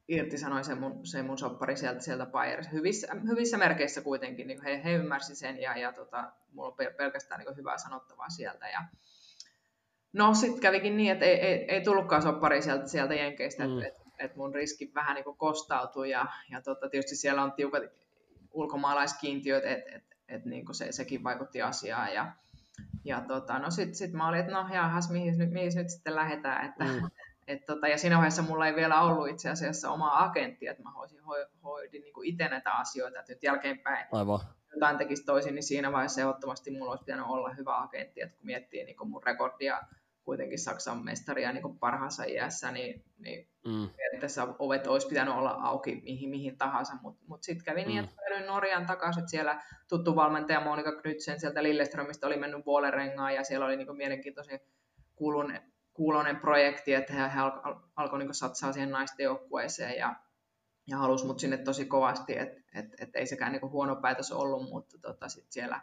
irtisanoin 0.08 0.64
sen 0.64 0.78
mun, 0.78 1.06
sen 1.06 1.26
mun 1.26 1.38
soppari 1.38 1.76
sieltä, 1.76 2.00
sieltä 2.00 2.26
Bayerissa. 2.26 2.70
Hyvissä, 2.70 3.08
hyvissä 3.28 3.58
merkeissä 3.58 4.00
kuitenkin, 4.00 4.46
niin 4.46 4.62
he, 4.62 4.80
he 4.84 4.92
ymmärsivät 4.92 5.38
sen 5.38 5.60
ja, 5.60 5.76
ja 5.76 5.92
tota, 5.92 6.32
mulla 6.52 6.68
on 6.68 6.76
pelkästään 6.96 7.40
niin 7.40 7.56
hyvää 7.56 7.78
sanottavaa 7.78 8.28
sieltä. 8.28 8.68
Ja, 8.68 8.84
no 10.12 10.34
sitten 10.34 10.60
kävikin 10.60 10.96
niin, 10.96 11.12
että 11.12 11.24
ei, 11.24 11.40
ei, 11.40 11.64
ei 11.68 11.80
tullutkaan 11.80 12.22
soppari 12.22 12.62
sieltä, 12.62 12.86
sieltä 12.86 13.14
Jenkeistä, 13.14 13.66
mm. 13.66 13.78
että 13.78 13.88
et, 13.88 13.99
et 14.20 14.36
mun 14.36 14.54
riski 14.54 14.92
vähän 14.94 15.14
niin 15.14 15.36
kostautui 15.36 16.10
ja, 16.10 16.26
ja 16.50 16.62
tota, 16.62 16.88
tietysti 16.88 17.16
siellä 17.16 17.42
on 17.42 17.52
tiukat 17.52 17.82
ulkomaalaiskiintiöt, 18.52 19.64
että 19.64 19.96
et, 19.96 20.04
et, 20.28 20.44
niin 20.44 20.74
se, 20.74 20.92
sekin 20.92 21.24
vaikutti 21.24 21.62
asiaan. 21.62 22.14
Ja, 22.14 22.32
ja 23.04 23.20
tota, 23.20 23.58
no 23.58 23.70
sitten 23.70 23.94
sit 23.94 24.12
mä 24.12 24.28
olin, 24.28 24.40
että 24.40 24.52
no 24.52 24.74
jahas, 24.74 25.10
mihin, 25.10 25.52
mihin 25.52 25.72
nyt 25.74 25.90
sitten 25.90 26.14
lähdetään, 26.14 26.66
että 26.66 26.84
mm. 26.84 27.10
Et 27.50 27.66
tota, 27.66 27.88
ja 27.88 27.98
siinä 27.98 28.16
vaiheessa 28.16 28.42
mulla 28.42 28.66
ei 28.66 28.74
vielä 28.74 29.00
ollut 29.00 29.28
itse 29.28 29.50
asiassa 29.50 29.90
omaa 29.90 30.24
agenttia, 30.24 30.70
että 30.70 30.82
mä 30.82 30.90
hoisin, 30.90 31.20
ho, 31.20 31.34
hoidin 31.64 32.02
niin 32.02 32.14
itse 32.24 32.48
näitä 32.48 32.72
asioita, 32.72 33.20
että 33.20 33.32
nyt 33.32 33.42
jälkeenpäin 33.42 34.06
Aivan. 34.12 34.40
jotain 34.74 34.98
tekisi 34.98 35.24
toisin, 35.24 35.54
niin 35.54 35.62
siinä 35.62 35.92
vaiheessa 35.92 36.20
ehdottomasti 36.20 36.70
mulla 36.70 36.90
olisi 36.90 37.04
pitänyt 37.04 37.26
olla 37.28 37.54
hyvä 37.54 37.82
agentti, 37.82 38.20
että 38.20 38.36
kun 38.36 38.46
miettii 38.46 38.84
niin 38.84 39.08
mun 39.08 39.22
rekordia 39.22 39.82
kuitenkin 40.30 40.58
Saksan 40.58 41.04
mestaria 41.04 41.52
niin 41.52 41.78
parhaassa 41.78 42.24
iässä, 42.24 42.70
niin, 42.70 43.04
niin 43.18 43.48
mm. 43.66 43.88
tässä 44.20 44.46
ovet 44.58 44.86
olisi 44.86 45.08
pitänyt 45.08 45.34
olla 45.34 45.50
auki 45.50 46.00
mihin, 46.04 46.30
mihin 46.30 46.58
tahansa, 46.58 46.94
mutta 47.02 47.24
mut 47.26 47.42
sitten 47.42 47.64
kävi 47.64 47.84
niin, 47.84 47.98
mm. 47.98 48.04
että 48.04 48.16
päädyin 48.16 48.46
Norjan 48.46 48.86
takaisin, 48.86 49.20
että 49.20 49.30
siellä 49.30 49.62
tuttu 49.88 50.16
valmentaja 50.16 50.60
Monika 50.60 50.92
Knudsen 50.92 51.40
sieltä 51.40 51.62
Lilleströmistä 51.62 52.26
oli 52.26 52.36
mennyt 52.36 52.66
Vuolerengaan 52.66 53.34
ja 53.34 53.44
siellä 53.44 53.66
oli 53.66 53.76
niin 53.76 53.96
mielenkiintoisen 53.96 54.60
kuulun 55.14 55.54
kuulonen 55.92 56.36
projekti, 56.36 56.94
että 56.94 57.12
he, 57.12 57.34
he 57.34 57.40
alkoi 57.40 57.76
alko 57.96 58.18
niin 58.18 58.34
satsaa 58.34 58.72
siihen 58.72 58.90
naisten 58.90 59.24
joukkueeseen 59.24 59.98
ja, 59.98 60.16
ja 60.86 60.96
halusi 60.96 61.26
mut 61.26 61.40
sinne 61.40 61.56
tosi 61.56 61.84
kovasti, 61.84 62.38
että 62.38 62.60
et, 62.74 62.86
et 63.00 63.16
ei 63.16 63.26
sekään 63.26 63.52
niin 63.52 63.70
huono 63.70 63.96
päätös 63.96 64.32
ollut, 64.32 64.70
mutta 64.70 64.98
tota, 64.98 65.28
sit 65.28 65.52
siellä 65.52 65.80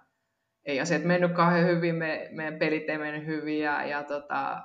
ei 0.67 0.79
asiat 0.79 1.03
mennyt 1.03 1.31
kauhean 1.31 1.65
hyvin, 1.65 1.95
me, 1.95 2.29
meidän 2.31 2.59
pelit 2.59 2.89
ei 2.89 2.97
mennyt 2.97 3.25
hyvin 3.25 3.59
ja, 3.59 3.85
ja 3.85 4.03
tota, 4.03 4.63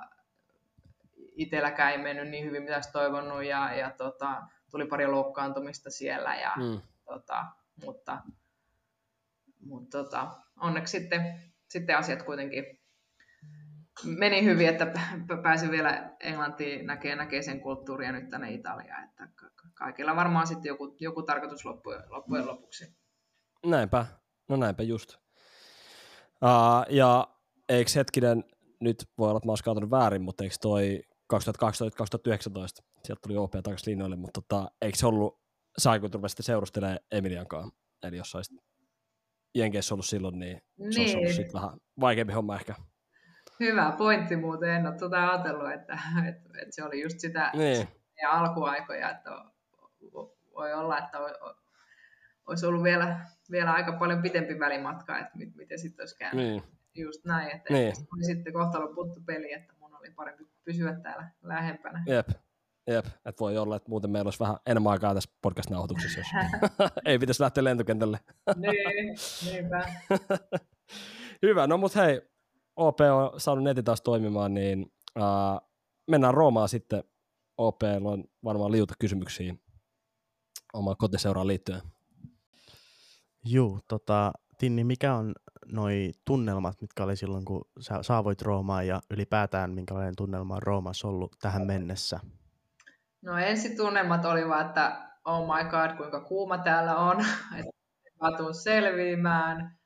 itselläkään 1.35 1.91
ei 1.91 1.97
mennyt 1.97 2.29
niin 2.29 2.45
hyvin, 2.45 2.63
mitä 2.63 2.75
olisi 2.75 2.91
toivonut 2.91 3.43
ja, 3.43 3.73
ja 3.75 3.91
tota, 3.91 4.43
tuli 4.71 4.85
pari 4.85 5.07
loukkaantumista 5.07 5.89
siellä, 5.89 6.35
ja, 6.35 6.51
mm. 6.55 6.81
tota, 7.05 7.45
mutta, 7.85 8.21
mutta 9.59 10.03
tota, 10.03 10.31
onneksi 10.61 10.99
sitten, 10.99 11.39
sitten 11.67 11.97
asiat 11.97 12.23
kuitenkin 12.23 12.79
meni 14.05 14.43
hyvin, 14.43 14.69
että 14.69 14.85
pääsin 15.43 15.71
vielä 15.71 16.15
Englantiin 16.19 16.85
näkee, 16.85 17.15
näkee 17.15 17.41
sen 17.41 17.61
kulttuuria 17.61 18.11
nyt 18.11 18.29
tänne 18.29 18.51
Italiaan, 18.51 19.03
että 19.03 19.27
kaikilla 19.73 20.15
varmaan 20.15 20.47
sitten 20.47 20.69
joku, 20.69 20.95
joku 20.99 21.23
tarkoitus 21.23 21.65
loppujen, 21.65 22.01
loppujen 22.09 22.47
lopuksi. 22.47 22.97
Näinpä, 23.65 24.05
no 24.49 24.55
näinpä 24.55 24.83
just. 24.83 25.22
Uh, 26.43 26.85
ja 26.89 27.27
eikö 27.69 27.91
hetkinen, 27.95 28.43
nyt 28.79 29.09
voi 29.17 29.29
olla, 29.29 29.37
että 29.37 29.47
mä 29.47 29.51
olisin 29.71 29.91
väärin, 29.91 30.21
mutta 30.21 30.43
eikö 30.43 30.55
toi 30.61 31.03
2012-2019, 31.33 31.37
sieltä 33.03 33.21
tuli 33.21 33.37
OP 33.37 33.51
takaisin 33.51 33.91
linjoille, 33.91 34.15
mutta 34.15 34.41
tota, 34.41 34.71
eikö 34.81 34.97
se 34.97 35.07
ollut, 35.07 35.39
sai 35.77 35.99
kun 35.99 36.11
turvasi 36.11 36.31
sitten 36.31 36.43
seurustelemaan 36.43 36.99
Emiliankaan, 37.11 37.71
eli 38.03 38.17
jos 38.17 38.35
olisit 38.35 38.57
Jenkeissä 39.55 39.95
ollut 39.95 40.05
silloin, 40.05 40.39
niin 40.39 40.61
se 40.77 40.83
niin. 40.83 40.99
olisi 41.01 41.17
ollut 41.17 41.33
sit 41.33 41.53
vähän 41.53 41.69
vaikeampi 41.99 42.33
homma 42.33 42.55
ehkä. 42.55 42.75
Hyvä 43.59 43.95
pointti 43.97 44.35
muuten, 44.35 44.69
en 44.69 44.87
ole 44.87 44.97
tuota 44.97 45.29
ajatellut, 45.29 45.71
että, 45.71 45.99
että, 46.27 46.49
että 46.61 46.75
se 46.75 46.83
oli 46.83 47.01
just 47.01 47.19
sitä 47.19 47.51
niin. 47.53 47.87
ja 48.21 48.31
alkuaikoja, 48.31 49.09
että 49.11 49.29
voi 50.53 50.73
olla, 50.73 50.97
että 50.97 51.17
olisi 52.47 52.65
ollut 52.65 52.83
vielä, 52.83 53.19
vielä 53.51 53.73
aika 53.73 53.91
paljon 53.91 54.21
pitempi 54.21 54.59
välimatka, 54.59 55.19
että 55.19 55.31
miten 55.55 55.79
sitten 55.79 56.01
olisi 56.01 56.17
käynyt. 56.17 56.45
Niin. 56.45 56.63
Just 56.95 57.25
näin, 57.25 57.55
että 57.55 57.73
niin. 57.73 57.93
oli 58.15 58.23
sitten 58.23 58.53
kohtalon 58.53 58.95
puttu 58.95 59.21
peli, 59.25 59.53
että 59.53 59.73
mun 59.79 59.95
oli 59.95 60.09
parempi 60.09 60.43
pysyä 60.65 60.99
täällä 60.99 61.31
lähempänä. 61.41 62.03
Jep, 62.07 62.29
Jep, 62.87 63.05
että 63.05 63.39
voi 63.39 63.57
olla, 63.57 63.75
että 63.75 63.89
muuten 63.89 64.11
meillä 64.11 64.27
olisi 64.27 64.39
vähän 64.39 64.57
enemmän 64.65 64.91
aikaa 64.91 65.13
tässä 65.13 65.29
podcast-nauhoituksessa, 65.41 66.19
jos 66.19 66.27
ei 67.05 67.19
pitäisi 67.19 67.43
lähteä 67.43 67.63
lentokentälle. 67.63 68.19
niin, 68.55 69.15
niinpä. 69.45 69.85
Hyvä, 71.45 71.67
no 71.67 71.77
mutta 71.77 72.01
hei, 72.01 72.21
OP 72.75 72.99
on 73.01 73.39
saanut 73.39 73.63
netin 73.63 73.83
taas 73.83 74.01
toimimaan, 74.01 74.53
niin 74.53 74.91
uh, 75.19 75.69
mennään 76.11 76.33
Roomaan 76.33 76.69
sitten. 76.69 77.03
OP 77.57 77.81
on 78.03 78.23
varmaan 78.43 78.71
liuta 78.71 78.93
kysymyksiä 78.99 79.55
omaan 80.73 80.97
kotiseuraan 80.97 81.47
liittyen. 81.47 81.81
Juu, 83.45 83.79
tota, 83.87 84.31
Tinni, 84.57 84.83
mikä 84.83 85.13
on 85.13 85.33
noi 85.71 86.11
tunnelmat, 86.25 86.81
mitkä 86.81 87.03
oli 87.03 87.15
silloin, 87.15 87.45
kun 87.45 87.61
sä 87.79 88.03
saavoit 88.03 88.41
Roomaan 88.41 88.87
ja 88.87 89.01
ylipäätään 89.09 89.71
minkälainen 89.71 90.15
tunnelma 90.17 90.55
on 90.55 90.63
Roomassa 90.63 91.07
ollut 91.07 91.35
tähän 91.41 91.67
mennessä? 91.67 92.19
No 93.21 93.37
ensi 93.37 93.75
tunnelmat 93.75 94.25
oli 94.25 94.49
vaan, 94.49 94.65
että 94.65 95.09
oh 95.25 95.47
my 95.47 95.69
god, 95.69 95.97
kuinka 95.97 96.19
kuuma 96.19 96.57
täällä 96.57 96.97
on, 96.97 97.19
että 97.59 97.71
mä 98.21 98.53
selviämään 98.53 99.77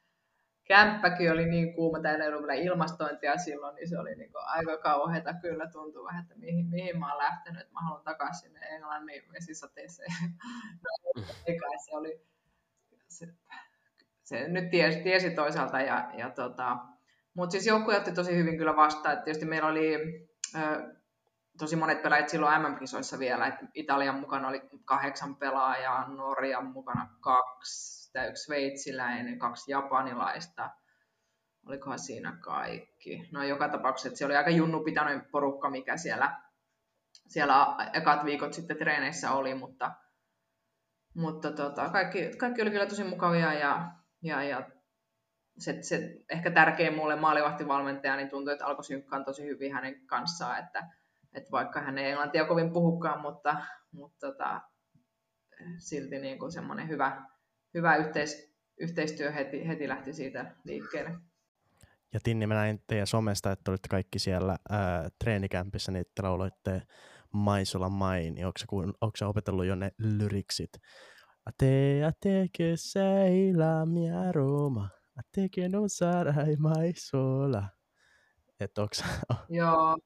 kämppäkin 0.68 1.32
oli 1.32 1.45
niin 1.45 1.74
kuuma, 1.74 1.99
täällä 1.99 2.24
ei 2.24 2.30
ollut 2.30 2.47
vielä 2.47 2.62
ilmastointia 2.62 3.38
silloin, 3.38 3.76
niin 3.76 3.89
se 3.89 3.99
oli 3.99 4.16
niin 4.16 4.32
aika 4.36 4.78
kauheata. 4.78 5.34
Kyllä 5.34 5.68
tuntuu 5.68 6.05
vähän, 6.05 6.22
että 6.22 6.36
mihin, 6.36 6.66
mihin 6.66 6.99
mä 6.99 7.14
oon 7.14 7.24
lähtenyt, 7.24 7.62
että 7.62 7.74
mä 7.74 7.82
haluan 7.82 8.03
takaisin 8.03 8.41
sinne 8.41 8.68
Englannin 8.68 9.24
vesisateeseen. 9.34 10.12
no, 10.84 11.22
se 11.86 11.95
oli, 11.95 12.22
se, 13.10 13.28
se 14.24 14.47
nyt 14.47 14.70
tiesi, 14.70 14.99
tiesi 14.99 15.32
toisaalta. 15.32 15.82
Ja, 15.82 16.12
ja 16.18 16.30
tota, 16.30 16.78
mutta 17.34 17.51
siis 17.51 17.68
joukkue 17.68 17.97
otti 17.97 18.12
tosi 18.12 18.36
hyvin 18.36 18.58
kyllä 18.58 18.76
vastaan. 18.76 19.14
Että 19.14 19.26
tietysti 19.26 19.45
meillä 19.45 19.70
oli 19.70 19.95
ö, 20.55 20.60
tosi 21.58 21.76
monet 21.76 22.01
pelaajat 22.01 22.30
silloin 22.30 22.62
MM-kisoissa 22.62 23.20
vielä. 23.20 23.47
Että 23.47 23.66
Italian 23.74 24.20
mukana 24.20 24.47
oli 24.47 24.62
kahdeksan 24.86 25.36
pelaajaa, 25.36 26.08
Norjan 26.08 26.66
mukana 26.66 27.10
kaksi 27.20 27.97
yksi 28.26 28.43
sveitsiläinen, 28.43 29.39
kaksi 29.39 29.72
japanilaista. 29.72 30.70
Olikohan 31.68 31.99
siinä 31.99 32.38
kaikki? 32.41 33.30
No 33.32 33.43
joka 33.43 33.70
tapauksessa 33.70 34.18
se 34.18 34.26
oli 34.26 34.36
aika 34.36 34.49
junnu 34.49 34.84
pitänyt 34.84 35.32
porukka, 35.32 35.70
mikä 35.70 35.97
siellä, 35.97 36.41
siellä 37.28 37.76
ekat 37.93 38.26
viikot 38.26 38.53
sitten 38.53 38.78
treeneissä 38.78 39.32
oli, 39.32 39.53
mutta, 39.53 39.91
mutta 41.18 41.51
tota, 41.51 41.89
kaikki, 41.89 42.32
kaikki 42.38 42.61
oli 42.61 42.72
kyllä 42.72 42.86
tosi 42.86 43.03
mukavia 43.03 43.53
ja, 43.53 43.91
ja, 44.22 44.43
ja 44.43 44.70
se, 45.57 45.82
se, 45.82 46.18
ehkä 46.30 46.51
tärkein 46.51 46.95
mulle 46.95 47.15
maalivahtivalmentaja, 47.15 48.15
niin 48.15 48.30
tuntui, 48.30 48.53
että 48.53 48.65
alkoi 48.65 48.84
synkkaan 48.84 49.26
tosi 49.26 49.45
hyvin 49.45 49.74
hänen 49.74 50.05
kanssaan, 50.05 50.59
että, 50.59 50.88
että 51.34 51.51
vaikka 51.51 51.82
hän 51.82 51.97
ei 51.97 52.09
englantia 52.09 52.45
kovin 52.45 52.74
puhukaan, 52.74 53.22
mutta, 53.22 53.57
mutta 53.91 54.28
tota, 54.28 54.61
silti 55.78 56.20
niin 56.20 56.39
kuin 56.39 56.51
semmoinen 56.51 56.88
hyvä, 56.88 57.22
hyvä 57.74 57.95
yhteis, 57.95 58.55
yhteistyö 58.80 59.32
heti, 59.32 59.68
heti 59.68 59.88
lähti 59.88 60.13
siitä 60.13 60.55
liikkeelle. 60.63 61.11
Ja 62.13 62.20
Tinni, 62.24 62.47
mä 62.47 62.53
näin 62.53 62.84
teidän 62.88 63.07
somesta, 63.07 63.51
että 63.51 63.72
olitte 63.72 63.88
kaikki 63.89 64.20
siellä 64.20 64.57
ää, 64.70 65.09
treenikämpissä, 65.20 65.91
niin 65.91 66.05
te 66.15 66.22
lauloitte 66.22 66.82
Maisola 67.34 67.89
Mai, 67.89 68.32
niin 68.32 68.45
onko, 68.45 68.78
onko 69.01 69.17
opetellut 69.28 69.65
jo 69.65 69.75
ne 69.75 69.91
lyriksit? 69.97 70.78
A 71.45 71.51
te, 71.57 72.03
a 72.03 72.11
te 72.19 72.47
che 72.57 72.73
sei 72.75 73.53
la 73.53 73.86
mia 73.86 74.32
Roma, 74.32 74.89
a 75.15 75.21
te 75.32 75.47
che 75.49 75.69
non 75.69 75.89
sarai 75.89 76.55
mai 76.55 76.93
sola. 76.95 77.69
Et 78.59 78.78
onks... 78.78 79.03
Joo. 79.49 79.97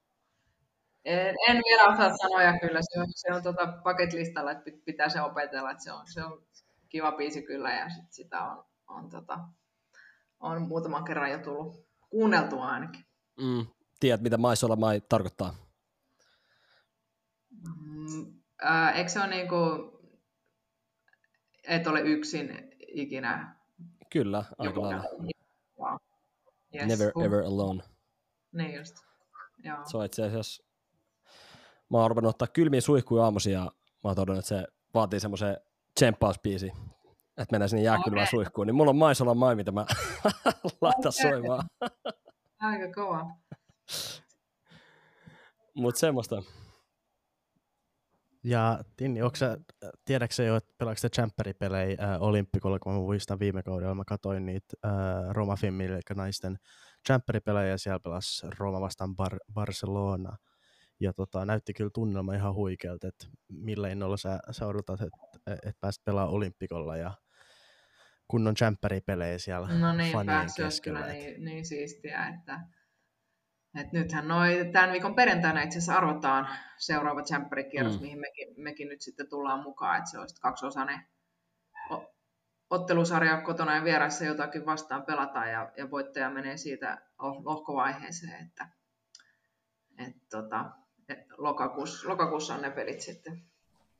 En, 1.06 1.36
en 1.48 1.58
vielä 1.58 1.94
osaa 1.94 2.18
sanoja 2.18 2.60
kyllä, 2.60 2.80
se 2.82 3.00
on, 3.00 3.06
se 3.16 3.34
on 3.34 3.44
tuota 3.44 3.68
bucket 3.84 4.14
listalla, 4.14 4.52
että 4.52 4.72
pitää 4.86 5.10
se 5.10 5.22
opetella, 5.22 5.72
että 5.72 5.84
se 5.84 5.92
on, 5.92 6.08
se 6.08 6.24
on 6.24 6.44
kiva 6.90 7.12
biisi 7.12 7.42
kyllä 7.42 7.72
ja 7.72 7.90
sit 7.90 8.12
sitä 8.12 8.44
on, 8.44 8.66
on, 8.88 9.10
tota, 9.10 9.40
on 10.40 10.62
muutaman 10.62 11.04
kerran 11.04 11.32
jo 11.32 11.40
tullut 11.40 11.88
kuunneltua 12.10 12.68
ainakin. 12.68 13.06
Mm, 13.42 13.66
tiedät, 14.00 14.22
mitä 14.22 14.38
maisolla 14.38 14.76
mai 14.76 15.02
tarkoittaa? 15.10 15.56
Mm, 17.66 18.34
äh, 18.66 18.98
eikö 18.98 19.10
se 19.10 19.20
ole 19.20 19.28
niin 19.28 19.50
kuin, 19.50 19.92
et 21.68 21.88
ole 21.88 22.02
yksin 22.02 22.72
ikinä? 22.88 23.56
Kyllä, 24.10 24.46
aika 24.58 24.82
lailla. 24.82 25.04
Yes. 26.76 26.88
Never 26.88 27.12
uh. 27.16 27.24
ever 27.24 27.40
alone. 27.40 27.84
Niin 28.52 28.76
just. 28.76 28.96
Joo. 29.64 29.78
Se 29.86 29.98
on 29.98 30.06
itse 30.06 30.24
asiassa, 30.24 30.64
mä 31.90 31.98
oon 31.98 32.12
ruvennut 32.12 32.30
ottaa 32.30 32.48
kylmiä 32.48 32.82
suihkuja 32.82 33.24
aamuisin 33.24 33.54
ja 33.54 33.62
mä 33.64 33.70
oon 34.04 34.16
todennut, 34.16 34.40
että 34.40 34.50
se 34.50 34.68
vaatii 34.94 35.20
semmoisen 35.20 35.58
tsempauspiisi, 36.00 36.72
että 37.38 37.52
mennään 37.52 37.70
sinne 37.70 37.84
jääkylmään 37.84 38.24
okay. 38.24 38.32
suihkuun, 38.32 38.68
niin 38.68 38.76
mulla 38.76 38.90
on 38.90 38.96
Maisolan 38.96 39.38
mai, 39.38 39.56
mitä 39.56 39.72
mä 39.72 39.86
laitan 40.82 41.00
okay. 41.00 41.12
soimaan. 41.12 41.66
Aika 42.60 42.94
kova. 42.96 43.26
Mutta 45.74 46.00
semmoista. 46.00 46.44
Ja 48.44 48.80
Tinni, 48.98 49.20
sä, 49.36 49.58
tiedätkö 50.06 50.44
jo, 50.44 50.56
että 50.56 50.74
pelaatko 50.78 51.08
Champeripelejä 51.16 51.98
äh, 52.02 52.22
Olymppikolla, 52.22 52.80
kun 52.80 52.94
mä 52.94 53.00
muistan 53.00 53.40
viime 53.40 53.64
kaudella, 53.64 53.96
mä 53.96 54.04
katsoin 54.08 54.46
niitä 54.46 54.68
äh, 54.86 54.92
Roma 55.32 55.56
Femmille, 55.56 55.94
eli 55.96 56.02
naisten 56.16 56.58
Champeripelejä, 57.08 57.68
ja 57.68 57.78
siellä 57.78 58.00
pelasi 58.00 58.48
Roma 58.60 58.82
vastaan 58.82 59.16
Bar- 59.22 59.54
Barcelona. 59.54 60.38
Ja 61.00 61.14
tota, 61.14 61.46
näytti 61.46 61.74
kyllä 61.74 61.90
tunnelma 61.94 62.34
ihan 62.34 62.54
huikealta, 62.56 63.08
että 63.08 63.26
millä 63.50 63.90
innolla 63.90 64.18
sä, 64.18 64.40
sä 64.52 64.68
odotat, 64.68 65.02
että 65.02 65.68
et 65.70 65.76
pääsit 65.80 66.04
pelaamaan 66.04 66.34
Olympikolla 66.34 66.98
ja 66.98 67.14
kunnon 68.28 68.56
Champeripelejä 68.56 69.38
siellä 69.38 69.68
No 69.80 69.94
niin, 69.94 70.14
fanien 70.14 70.48
keskellä. 70.58 71.00
kyllä 71.02 71.14
niin, 71.14 71.46
niin 71.46 71.66
siistiä, 71.66 72.28
että 72.28 72.60
et 73.76 73.92
nythän 73.92 74.28
noi, 74.28 74.70
tämän 74.74 74.92
viikon 74.92 75.16
perjantaina 75.16 75.62
itse 75.62 75.78
asiassa 75.78 75.96
arvotaan 75.98 76.48
seuraava 76.78 77.24
Champerikierros, 77.24 77.96
Mm. 77.96 78.02
mihin 78.02 78.20
mekin, 78.20 78.54
mekin 78.58 78.88
nyt 78.90 79.02
sitten 79.02 79.30
tullaan 79.30 79.64
mukaan, 79.64 79.98
että 79.98 80.10
se 80.12 80.20
olisi 80.20 80.42
kaksiosainen 80.42 81.06
o- 81.92 82.14
ottelusarja 82.70 83.42
kotona 83.42 83.76
ja 83.76 83.84
vieressä 83.84 84.26
jotakin 84.26 84.66
vastaan 84.66 85.04
pelataan 85.06 85.52
ja, 85.52 85.72
ja 85.78 85.92
voittaja 85.92 86.30
menee 86.30 86.58
siitä 86.58 87.02
oh- 87.18 87.42
lohkovaiheeseen, 87.46 88.48
että 88.48 88.70
et 89.98 90.16
tota, 90.30 90.72
et 91.10 91.20
lokakuussa, 91.38 92.10
lokakuussa 92.10 92.56
on 92.56 92.62
ne 92.62 92.70
pelit 92.70 93.02
sitten. 93.02 93.44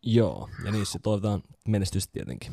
Joo, 0.04 0.50
ja 0.66 0.72
niissä 0.72 1.00
toivotaan 1.04 1.42
menestystä 1.68 2.12
tietenkin. 2.14 2.52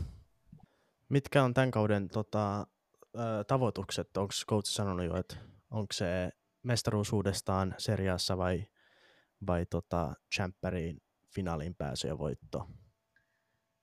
Mitkä 1.09 1.43
on 1.45 1.55
tämän 1.55 1.71
kauden 1.71 2.09
tota, 2.09 2.67
tavoitukset? 3.47 4.17
Onko 4.17 4.33
coach 4.49 4.67
sanonut 4.71 5.07
jo, 5.07 5.17
että 5.17 5.37
onko 5.71 5.93
se 5.93 6.31
mestaruus 6.63 7.13
uudestaan 7.13 7.75
seriassa 7.79 8.39
vai, 8.39 8.67
vai 9.47 9.67
tota, 9.67 10.15
Champeriin 10.35 10.99
finaaliin 11.35 11.75
pääsy 11.75 12.09
ja 12.09 12.19
voitto? 12.19 12.67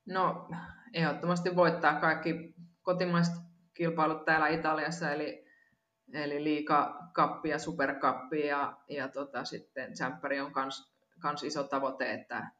No, 0.05 0.49
ehdottomasti 0.93 1.55
voittaa 1.55 1.99
kaikki 1.99 2.55
kotimaiset 2.81 3.35
kilpailut 3.73 4.25
täällä 4.25 4.47
Italiassa, 4.47 5.11
eli, 5.11 5.45
eli 6.13 6.43
liika 6.43 7.09
kappi 7.13 7.49
ja 7.49 7.59
superkappi, 7.59 8.47
ja, 8.47 8.77
ja 8.89 9.07
tota, 9.07 9.45
sitten 9.45 9.93
Championi 9.93 10.39
on 10.39 10.51
kans, 10.51 10.93
kans 11.19 11.43
iso 11.43 11.63
tavoite, 11.63 12.13
että 12.13 12.51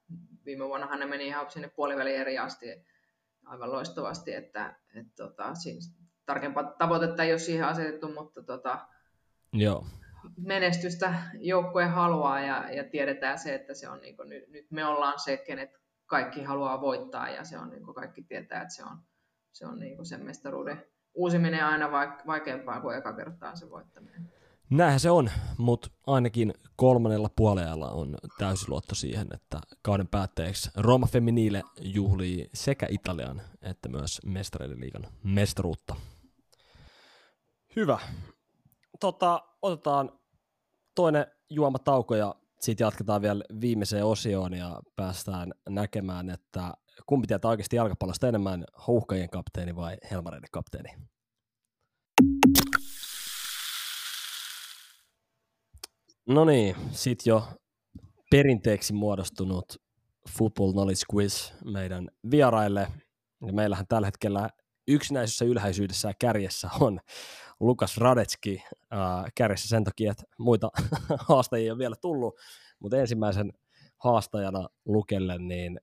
viime 0.45 0.65
vuonnahan 0.65 0.99
ne 0.99 1.05
meni 1.05 1.27
ihan 1.27 1.51
sinne 1.51 1.67
puoliväliin 1.67 2.19
eri 2.19 2.37
asti 2.37 2.65
aivan 3.45 3.71
loistavasti, 3.71 4.33
että 4.33 4.75
et, 4.95 5.07
tota, 5.15 5.55
siinä 5.55 5.79
tarkempaa 6.25 6.63
tavoitetta 6.63 7.23
ei 7.23 7.31
ole 7.31 7.39
siihen 7.39 7.65
asetettu, 7.65 8.13
mutta 8.13 8.43
tota, 8.43 8.87
Joo, 9.53 9.85
menestystä 10.37 11.13
joukkue 11.39 11.85
haluaa 11.85 12.41
ja, 12.41 12.71
ja 12.71 12.83
tiedetään 12.83 13.39
se, 13.39 13.55
että 13.55 13.73
se 13.73 13.89
on 13.89 14.01
niin 14.01 14.15
kuin, 14.15 14.29
nyt, 14.29 14.49
nyt 14.49 14.71
me 14.71 14.85
ollaan 14.85 15.19
se, 15.19 15.37
kenet 15.37 15.69
kaikki 16.05 16.43
haluaa 16.43 16.81
voittaa 16.81 17.29
ja 17.29 17.43
se 17.43 17.57
on 17.57 17.69
niin 17.69 17.83
kuin 17.83 17.95
kaikki 17.95 18.23
tietää, 18.23 18.61
että 18.61 18.73
se 18.73 18.83
on, 18.83 18.97
se 19.51 19.65
on 19.65 19.79
niin 19.79 19.95
kuin 19.95 20.05
sen 20.05 20.25
mestaruuden 20.25 20.85
uusiminen 21.13 21.65
aina 21.65 21.87
vaik- 21.87 22.27
vaikeampaa 22.27 22.81
kuin 22.81 22.97
eka 22.97 23.13
kertaa 23.13 23.55
se 23.55 23.69
voittaminen. 23.69 24.31
näinhän 24.69 24.99
se 24.99 25.09
on, 25.09 25.29
mutta 25.57 25.89
ainakin 26.07 26.53
kolmannella 26.75 27.29
puolella 27.35 27.89
on 27.89 28.15
täysi 28.37 28.69
luotto 28.69 28.95
siihen, 28.95 29.27
että 29.33 29.59
kauden 29.81 30.07
päätteeksi 30.07 30.69
Roma 30.77 31.07
Femminile 31.07 31.63
juhlii 31.81 32.49
sekä 32.53 32.87
Italian 32.89 33.41
että 33.61 33.89
myös 33.89 34.21
mestareiden 34.25 34.79
liigan 34.79 35.07
mestaruutta. 35.23 35.95
Hyvä. 37.75 37.99
Tota, 38.99 39.43
otetaan 39.65 40.19
toinen 40.95 41.25
juomatauko 41.49 42.15
ja 42.15 42.35
sitten 42.59 42.85
jatketaan 42.85 43.21
vielä 43.21 43.43
viimeiseen 43.61 44.05
osioon 44.05 44.53
ja 44.53 44.81
päästään 44.95 45.53
näkemään, 45.69 46.29
että 46.29 46.73
kumpi 47.05 47.27
tietää 47.27 47.51
oikeasti 47.51 47.75
jalkapallosta 47.75 48.27
enemmän, 48.27 48.65
Huuhkajien 48.87 49.29
kapteeni 49.29 49.75
vai 49.75 49.97
Helmareiden 50.11 50.49
kapteeni. 50.51 50.89
No 56.27 56.45
niin, 56.45 56.75
sit 56.91 57.25
jo 57.25 57.47
perinteeksi 58.31 58.93
muodostunut 58.93 59.65
Football 60.29 60.71
Knowledge 60.71 61.01
Quiz 61.13 61.51
meidän 61.65 62.09
vieraille. 62.31 62.87
Ja 63.45 63.53
meillähän 63.53 63.87
tällä 63.87 64.07
hetkellä 64.07 64.49
yksinäisessä 64.87 65.45
ylhäisyydessä 65.45 66.07
ja 66.07 66.13
kärjessä 66.19 66.69
on 66.79 66.99
Lukas 67.59 67.97
Radetski 67.97 68.63
äh, 68.71 69.31
kärjessä 69.35 69.69
sen 69.69 69.83
takia, 69.83 70.11
että 70.11 70.23
muita 70.37 70.69
haastajia 71.29 71.73
ole 71.73 71.79
vielä 71.79 71.95
tullut, 72.01 72.39
mutta 72.79 72.97
ensimmäisen 72.97 73.53
haastajana 73.97 74.69
Lukelle, 74.85 75.37
niin 75.37 75.79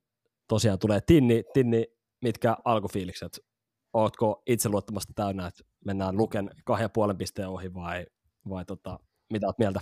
tosiaan 0.49 0.79
tulee 0.79 1.01
Tinni, 1.07 1.45
Tinni 1.53 1.87
mitkä 2.23 2.57
alkufiilikset? 2.65 3.41
Ootko 3.93 4.43
itseluottamasta 4.47 5.13
täynnä, 5.17 5.47
että 5.47 5.65
mennään 5.85 6.17
Luken 6.17 6.51
kahden 6.65 6.85
ja 6.85 6.89
puolen 6.89 7.19
pisteen 7.19 7.49
ohi 7.49 7.75
vai, 7.75 8.07
vai 8.49 8.65
tota, 8.65 8.99
mitä 9.33 9.47
oot 9.47 9.59
mieltä? 9.59 9.81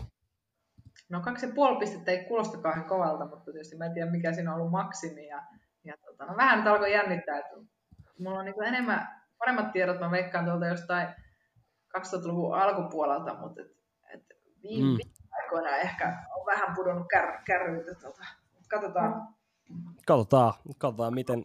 No 1.08 1.20
kaksi 1.20 1.46
ja 1.46 1.52
puoli 1.54 1.78
pistettä 1.78 2.10
ei 2.10 2.24
kuulosta 2.24 2.58
kauhean 2.58 2.84
kovalta, 2.84 3.26
mutta 3.26 3.52
tietysti 3.52 3.76
mä 3.76 3.86
en 3.86 3.94
tiedä 3.94 4.10
mikä 4.10 4.32
siinä 4.32 4.54
on 4.54 4.60
ollut 4.60 4.72
maksimi. 4.72 5.26
Ja, 5.26 5.42
ja 5.84 5.94
tota, 6.06 6.24
no 6.24 6.36
vähän 6.36 6.58
nyt 6.58 6.66
alkoi 6.66 6.92
jännittää, 6.92 7.38
että 7.38 7.56
mulla 8.18 8.38
on 8.38 8.44
niin 8.44 8.62
enemmän, 8.64 9.08
paremmat 9.38 9.72
tiedot, 9.72 10.00
mä 10.00 10.10
veikkaan 10.10 10.44
tuolta 10.44 10.66
jostain 10.66 11.08
2000-luvun 11.98 12.54
alkupuolelta, 12.58 13.34
mutta 13.40 13.62
et, 13.62 13.70
et 14.14 14.26
viime, 14.62 14.98
Mm. 15.04 15.10
aikoina 15.42 15.76
ehkä 15.76 16.26
on 16.36 16.46
vähän 16.46 16.74
pudonnut 16.76 17.06
kär, 17.10 17.42
kärryiltä. 17.44 17.94
Tota. 17.94 18.24
Katsotaan. 18.68 19.28
Katsotaan, 20.06 20.52
katsotaan 20.78 21.14
miten, 21.14 21.44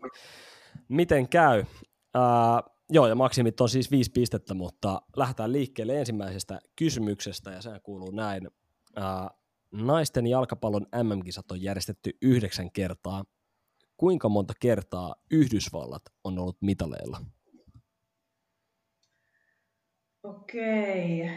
miten 0.87 1.29
käy. 1.29 1.65
Ää, 2.13 2.63
joo, 2.89 3.07
ja 3.07 3.15
maksimit 3.15 3.61
on 3.61 3.69
siis 3.69 3.91
viisi 3.91 4.11
pistettä, 4.11 4.53
mutta 4.53 5.01
lähdetään 5.15 5.51
liikkeelle 5.51 5.99
ensimmäisestä 5.99 6.59
kysymyksestä, 6.75 7.51
ja 7.51 7.61
se 7.61 7.79
kuuluu 7.83 8.11
näin. 8.11 8.49
Ää, 8.95 9.29
naisten 9.71 10.27
jalkapallon 10.27 10.85
MM-kisat 11.03 11.51
on 11.51 11.61
järjestetty 11.61 12.17
yhdeksän 12.21 12.71
kertaa. 12.71 13.23
Kuinka 13.97 14.29
monta 14.29 14.53
kertaa 14.59 15.15
Yhdysvallat 15.31 16.03
on 16.23 16.39
ollut 16.39 16.57
mitaleilla? 16.61 17.21
Okei. 20.25 21.29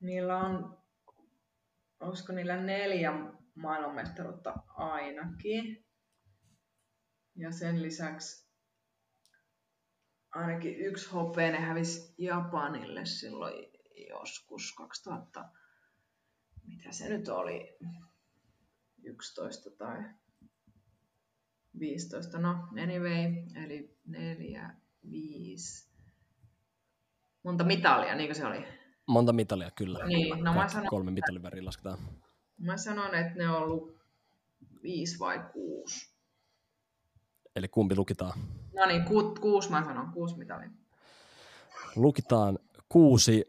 Niillä 0.00 0.36
on, 0.36 0.78
olisiko 2.00 2.32
niillä 2.32 2.56
neljä 2.56 3.12
maailmanmestaruutta 3.54 4.54
ainakin. 4.68 5.86
Ja 7.36 7.52
sen 7.52 7.82
lisäksi 7.82 8.50
ainakin 10.30 10.76
yksi 10.76 11.10
hopea, 11.10 11.52
ne 11.52 11.60
hävisi 11.60 12.14
Japanille 12.18 13.06
silloin 13.06 13.66
joskus 14.08 14.72
2000, 14.72 15.48
mitä 16.66 16.92
se 16.92 17.08
nyt 17.08 17.28
oli, 17.28 17.76
11 19.02 19.70
tai 19.70 20.04
15, 21.78 22.38
no 22.38 22.68
anyway, 22.82 23.32
eli 23.64 23.98
neljä, 24.06 24.74
viisi, 25.10 25.89
monta 27.42 27.64
mitalia, 27.64 28.14
niin 28.14 28.28
kuin 28.28 28.36
se 28.36 28.46
oli. 28.46 28.64
Monta 29.06 29.32
mitalia, 29.32 29.70
kyllä. 29.70 30.06
Niin, 30.06 30.44
no 30.44 30.54
mä 30.54 30.68
sanon- 30.68 30.86
Kolme 30.88 31.10
mitalin 31.10 31.42
väriin 31.42 31.64
lasketaan. 31.66 31.98
Mä 32.58 32.76
sanon, 32.76 33.14
että 33.14 33.38
ne 33.38 33.48
on 33.48 33.56
ollut 33.62 33.96
viisi 34.82 35.18
vai 35.18 35.40
kuusi. 35.52 36.10
Eli 37.56 37.68
kumpi 37.68 37.96
lukitaan? 37.96 38.38
No 38.74 38.86
niin, 38.86 39.04
ku, 39.04 39.34
kuusi 39.40 39.70
mä 39.70 39.84
sanon, 39.84 40.12
kuusi 40.12 40.38
mitalia. 40.38 40.70
Lukitaan 41.96 42.58
kuusi, 42.88 43.44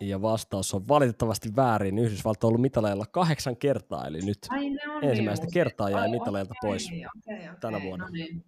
ja 0.00 0.22
vastaus 0.22 0.74
on 0.74 0.88
valitettavasti 0.88 1.56
väärin. 1.56 1.98
Yhdysvallat 1.98 2.44
on 2.44 2.48
ollut 2.48 2.60
mitaleilla 2.60 3.06
kahdeksan 3.06 3.56
kertaa, 3.56 4.06
eli 4.06 4.18
nyt 4.20 4.38
Ai 4.48 4.70
ne 4.70 4.88
on 4.88 5.04
ensimmäistä 5.04 5.46
niin 5.46 5.52
kertaa 5.54 5.90
jäi 5.90 6.08
mitaleilta 6.10 6.54
okei, 6.58 6.70
pois. 6.70 6.86
okei, 6.86 7.06
okei, 7.18 7.56
tänä 7.60 7.82
vuonna. 7.82 8.04
No 8.04 8.10
niin. 8.12 8.44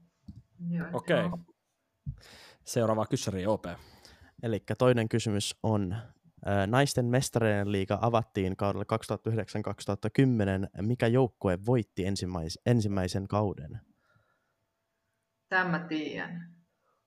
Okei. 0.93 1.19
joo. 1.21 1.39
Seuraava 2.65 3.07
kyssäri 3.07 3.47
OP. 3.47 3.65
Eli 4.43 4.61
toinen 4.79 5.09
kysymys 5.09 5.57
on, 5.63 5.97
naisten 6.67 7.05
mestareiden 7.05 7.73
liiga 7.73 7.99
avattiin 8.03 8.57
kaudella 8.57 8.85
2009-2010. 10.79 10.83
Mikä 10.83 11.07
joukkue 11.07 11.59
voitti 11.67 12.05
ensimmäis- 12.05 12.59
ensimmäisen 12.67 13.29
kauden? 13.29 13.81
Tämän 15.49 15.71
mä 15.71 15.79
tiedän. 15.79 16.55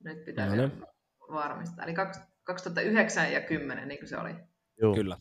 Nyt 0.04 0.26
pitää 0.26 0.48
No 0.50 0.56
niin. 0.56 0.86
varmistaa. 1.32 1.86
Eli 1.86 1.94
kaks- 1.94 2.22
2009 2.44 3.32
ja 3.34 3.42
10, 3.42 3.88
niin 3.88 4.00
kuin 4.00 4.10
se 4.10 4.18
oli. 4.18 4.36
Joo. 4.82 4.96
Kyllä. 4.96 5.18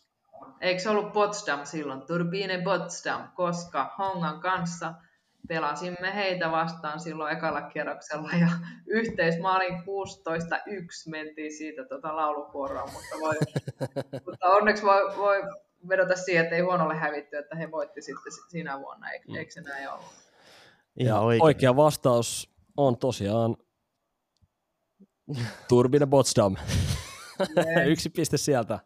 Eikö 0.61 0.81
se 0.81 0.89
ollut 0.89 1.13
Potsdam 1.13 1.65
silloin? 1.65 2.01
Turbine 2.01 2.61
Potsdam, 2.63 3.27
koska 3.35 3.95
Hongan 3.97 4.39
kanssa 4.39 4.93
pelasimme 5.47 6.15
heitä 6.15 6.51
vastaan 6.51 6.99
silloin 6.99 7.37
ekalla 7.37 7.61
kierroksella 7.61 8.29
ja 8.39 8.47
yhteismaalin 8.87 9.73
16-1 9.73 9.81
mentiin 11.09 11.53
siitä 11.57 11.85
tota 11.85 12.15
laulukuoroa, 12.15 12.85
mutta, 12.85 13.15
voi, 13.21 13.35
mutta 14.25 14.47
onneksi 14.47 14.83
voi, 14.83 15.17
voi 15.17 15.43
vedota 15.89 16.15
siihen, 16.15 16.43
että 16.43 16.55
ei 16.55 16.61
huonolle 16.61 16.95
hävitty, 16.95 17.37
että 17.37 17.55
he 17.55 17.71
voitti 17.71 18.01
sitten 18.01 18.31
si- 18.33 18.49
siinä 18.49 18.79
vuonna, 18.79 19.09
eikö, 19.11 19.25
Mm. 19.27 19.35
eikö 19.35 19.51
se 19.51 19.61
näin 19.61 19.89
ollut? 19.89 20.05
Ihan 20.99 21.07
ja 21.15 21.19
oikein. 21.19 21.43
oikea 21.43 21.75
vastaus 21.75 22.49
on 22.77 22.97
tosiaan 22.97 23.57
Turbine 25.67 26.05
Potsdam. 26.05 26.55
Yksi 27.91 28.09
piste 28.09 28.37
sieltä. 28.37 28.79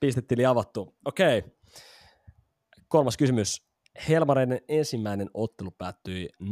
Pistetili 0.00 0.46
avattu. 0.46 0.96
Okei. 1.04 1.42
Kolmas 2.88 3.16
kysymys. 3.16 3.67
Helmareiden 4.08 4.60
ensimmäinen 4.68 5.30
ottelu 5.34 5.70
päättyi 5.70 6.28
0-0 6.42 6.48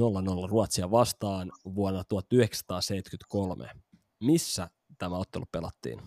Ruotsia 0.49 0.91
vastaan 0.91 1.53
vuonna 1.75 2.05
1973. 2.05 3.71
Missä 4.21 4.71
tämä 4.99 5.17
ottelu 5.17 5.45
pelattiin? 5.53 6.03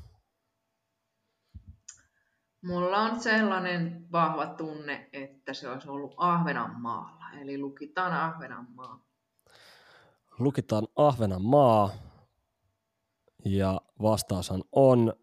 Mulla 2.62 2.98
on 2.98 3.22
sellainen 3.22 4.12
vahva 4.12 4.46
tunne, 4.48 5.10
että 5.14 5.54
se 5.54 5.70
olisi 5.70 5.90
ollut 5.90 6.14
Ahvenanmaalla, 6.18 7.26
eli 7.42 7.58
lukitaan 7.58 8.14
Ahvenanmaa. 8.14 9.06
Lukitaan 10.40 10.88
Ahvenanmaa 10.96 11.90
ja 13.46 13.82
vastaushan 14.02 14.64
on 14.72 15.14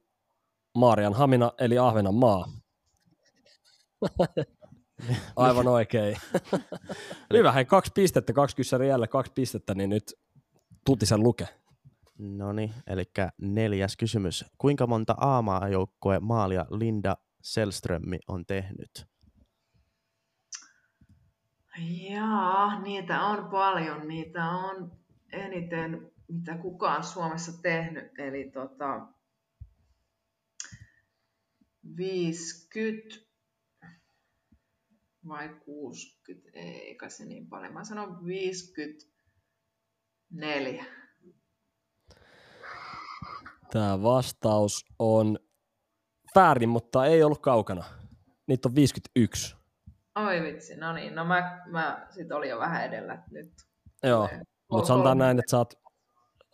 Maarian 0.74 1.14
Hamina 1.14 1.52
eli 1.58 1.78
Ahvenanmaa. 1.78 2.48
Aivan 5.36 5.68
oikein. 5.68 6.16
Hyvä, 7.34 7.52
hei 7.52 7.64
kaksi 7.64 7.92
pistettä, 7.94 8.32
kaksi 8.32 8.56
kyssäriä 8.56 8.88
jälleen, 8.88 9.08
kaksi 9.08 9.32
pistettä, 9.32 9.74
niin 9.74 9.90
nyt 9.90 10.14
tutisen 10.84 11.22
luke. 11.22 11.48
No 12.18 12.52
niin, 12.52 12.74
eli 12.86 13.04
neljäs 13.40 13.96
kysymys. 13.96 14.44
Kuinka 14.58 14.86
monta 14.86 15.14
A-maajoukkue 15.18 16.20
maalia 16.20 16.66
Linda 16.70 17.16
Selströmi 17.42 18.18
on 18.28 18.46
tehnyt? 18.46 19.06
Jaa, 22.10 22.80
niitä 22.80 23.22
on 23.22 23.50
paljon. 23.50 24.08
Niitä 24.08 24.44
on 24.50 24.92
eniten, 25.32 26.10
mitä 26.28 26.58
kukaan 26.58 27.04
Suomessa 27.04 27.62
tehnyt. 27.62 28.18
Eli 28.18 28.50
tota, 28.50 29.06
50 31.96 33.25
vai 35.28 35.56
60, 35.64 36.50
eikä 36.54 37.08
se 37.08 37.24
niin 37.24 37.48
paljon. 37.48 37.72
Mä 37.72 37.84
sanon 37.84 38.24
54. 38.24 40.84
Tämä 43.72 44.02
vastaus 44.02 44.84
on 44.98 45.38
väärin, 46.34 46.68
mutta 46.68 47.06
ei 47.06 47.22
ollut 47.22 47.42
kaukana. 47.42 47.84
Niitä 48.46 48.68
on 48.68 48.74
51. 48.74 49.56
Oi 50.14 50.42
vitsi, 50.42 50.76
no 50.76 50.92
niin. 50.92 51.14
No 51.14 51.24
mä, 51.24 51.64
mä 51.66 52.06
sit 52.10 52.32
olin 52.32 52.50
jo 52.50 52.58
vähän 52.58 52.84
edellä 52.84 53.22
nyt. 53.30 53.52
Joo, 54.02 54.28
mutta 54.70 54.88
sanotaan 54.88 55.18
näin, 55.18 55.38
että 55.38 55.50
saat, 55.50 55.74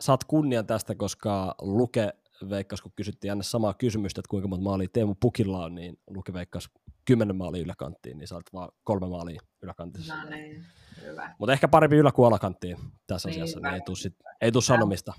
saat 0.01 0.23
kunnian 0.23 0.67
tästä, 0.67 0.95
koska 0.95 1.55
Luke 1.61 2.13
veikkas, 2.49 2.81
kun 2.81 2.91
kysyttiin 2.95 3.29
Janne 3.29 3.43
samaa 3.43 3.73
kysymystä, 3.73 4.19
että 4.19 4.29
kuinka 4.29 4.47
monta 4.47 4.63
maalia 4.63 4.87
Teemu 4.93 5.15
Pukilla 5.19 5.65
on, 5.65 5.75
niin 5.75 5.99
Luke 6.07 6.33
veikkas 6.33 6.69
10 7.05 7.35
maalia 7.35 7.61
yläkanttiin, 7.63 8.17
niin 8.17 8.27
saat 8.27 8.43
vaan 8.53 8.69
kolme 8.83 9.07
maalia 9.07 9.41
yläkantissa. 9.61 10.23
No 10.23 10.29
niin, 10.29 10.65
hyvä. 11.01 11.35
Mutta 11.39 11.53
ehkä 11.53 11.67
parempi 11.67 11.95
ylä- 11.95 12.11
kuin 12.11 12.27
alakanttiin 12.27 12.77
tässä 13.07 13.29
Niinpä. 13.29 13.43
asiassa, 13.43 13.59
niin 13.59 13.73
ei 13.73 13.81
tule, 13.81 13.95
sit, 13.95 14.15
ei 14.41 14.51
tule 14.51 14.63
sanomista. 14.63 15.13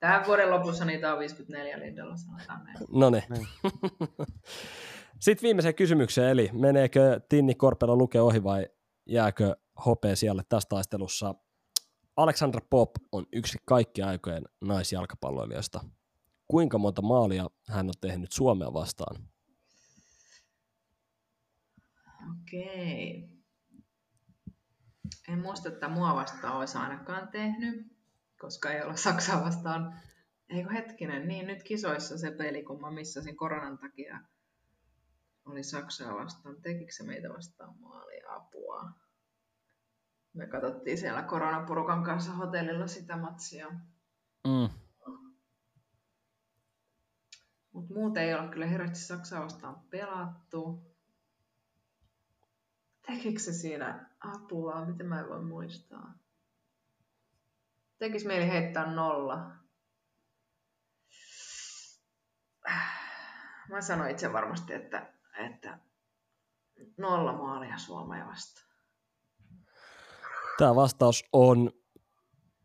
Tähän 0.00 0.26
vuoden 0.26 0.50
lopussa 0.50 0.84
niitä 0.84 1.12
on 1.12 1.18
54 1.18 1.78
Lindalla, 1.78 2.16
sanotaan 2.16 2.64
näin. 2.64 2.76
No 2.92 3.10
niin. 3.10 3.24
Niin. 3.30 3.48
Sitten 5.20 5.42
viimeiseen 5.42 5.74
kysymykseen, 5.74 6.30
eli 6.30 6.50
meneekö 6.52 7.20
Tinni 7.28 7.54
Korpela 7.54 7.96
luke 7.96 8.20
ohi 8.20 8.44
vai 8.44 8.66
jääkö 9.06 9.56
hopea 9.86 10.16
siellä 10.16 10.42
tässä 10.48 10.68
taistelussa? 10.68 11.34
Alexandra 12.16 12.60
Pop 12.70 12.90
on 13.12 13.26
yksi 13.32 13.58
kaikkien 13.64 14.08
aikojen 14.08 14.42
naisjalkapalloilijoista. 14.60 15.80
Kuinka 16.48 16.78
monta 16.78 17.02
maalia 17.02 17.50
hän 17.68 17.86
on 17.86 17.94
tehnyt 18.00 18.32
Suomea 18.32 18.72
vastaan? 18.72 19.16
Okei. 22.32 23.28
En 25.28 25.38
muista, 25.38 25.68
että 25.68 25.88
mua 25.88 26.14
vastaan 26.14 26.56
olisi 26.56 26.78
ainakaan 26.78 27.28
tehnyt, 27.28 27.86
koska 28.40 28.70
ei 28.70 28.82
ole 28.82 28.96
Saksaa 28.96 29.44
vastaan. 29.44 30.00
Eikö 30.48 30.70
hetkinen, 30.70 31.28
niin 31.28 31.46
nyt 31.46 31.62
kisoissa 31.62 32.18
se 32.18 32.30
peli, 32.30 32.62
kun 32.62 32.80
mä 32.80 32.90
missasin 32.90 33.36
koronan 33.36 33.78
takia, 33.78 34.20
oli 35.44 35.62
Saksaa 35.62 36.14
vastaan. 36.14 36.62
Tekikö 36.62 36.92
se 36.92 37.04
meitä 37.04 37.28
vastaan 37.28 37.78
maalia 37.78 38.34
apua? 38.34 38.90
Me 40.32 40.46
katsottiin 40.46 40.98
siellä 40.98 41.22
koronaporukan 41.22 42.04
kanssa 42.04 42.32
hotellilla 42.32 42.86
sitä 42.86 43.16
matsia. 43.16 43.68
Mm. 44.46 44.68
Mutta 47.72 47.94
muuten 47.94 48.22
ei 48.22 48.34
ole 48.34 48.48
kyllä 48.48 48.66
hirveästi 48.66 48.98
Saksaa 48.98 49.42
vastaan 49.44 49.80
pelattu. 49.90 50.91
Tekikö 53.06 53.40
se 53.40 53.52
siinä 53.52 54.10
apua? 54.20 54.84
Miten 54.84 55.06
mä 55.06 55.20
en 55.20 55.28
voi 55.28 55.44
muistaa? 55.44 56.14
Tekis 57.98 58.24
mieli 58.24 58.48
heittää 58.48 58.94
nolla. 58.94 59.50
Mä 63.68 63.80
sanoin 63.80 64.10
itse 64.10 64.32
varmasti, 64.32 64.74
että, 64.74 65.12
että 65.38 65.78
nolla 66.98 67.32
maalia 67.32 67.78
Suomea 67.78 68.26
vastaan. 68.26 68.72
Tämä 70.58 70.74
vastaus 70.74 71.24
on 71.32 71.70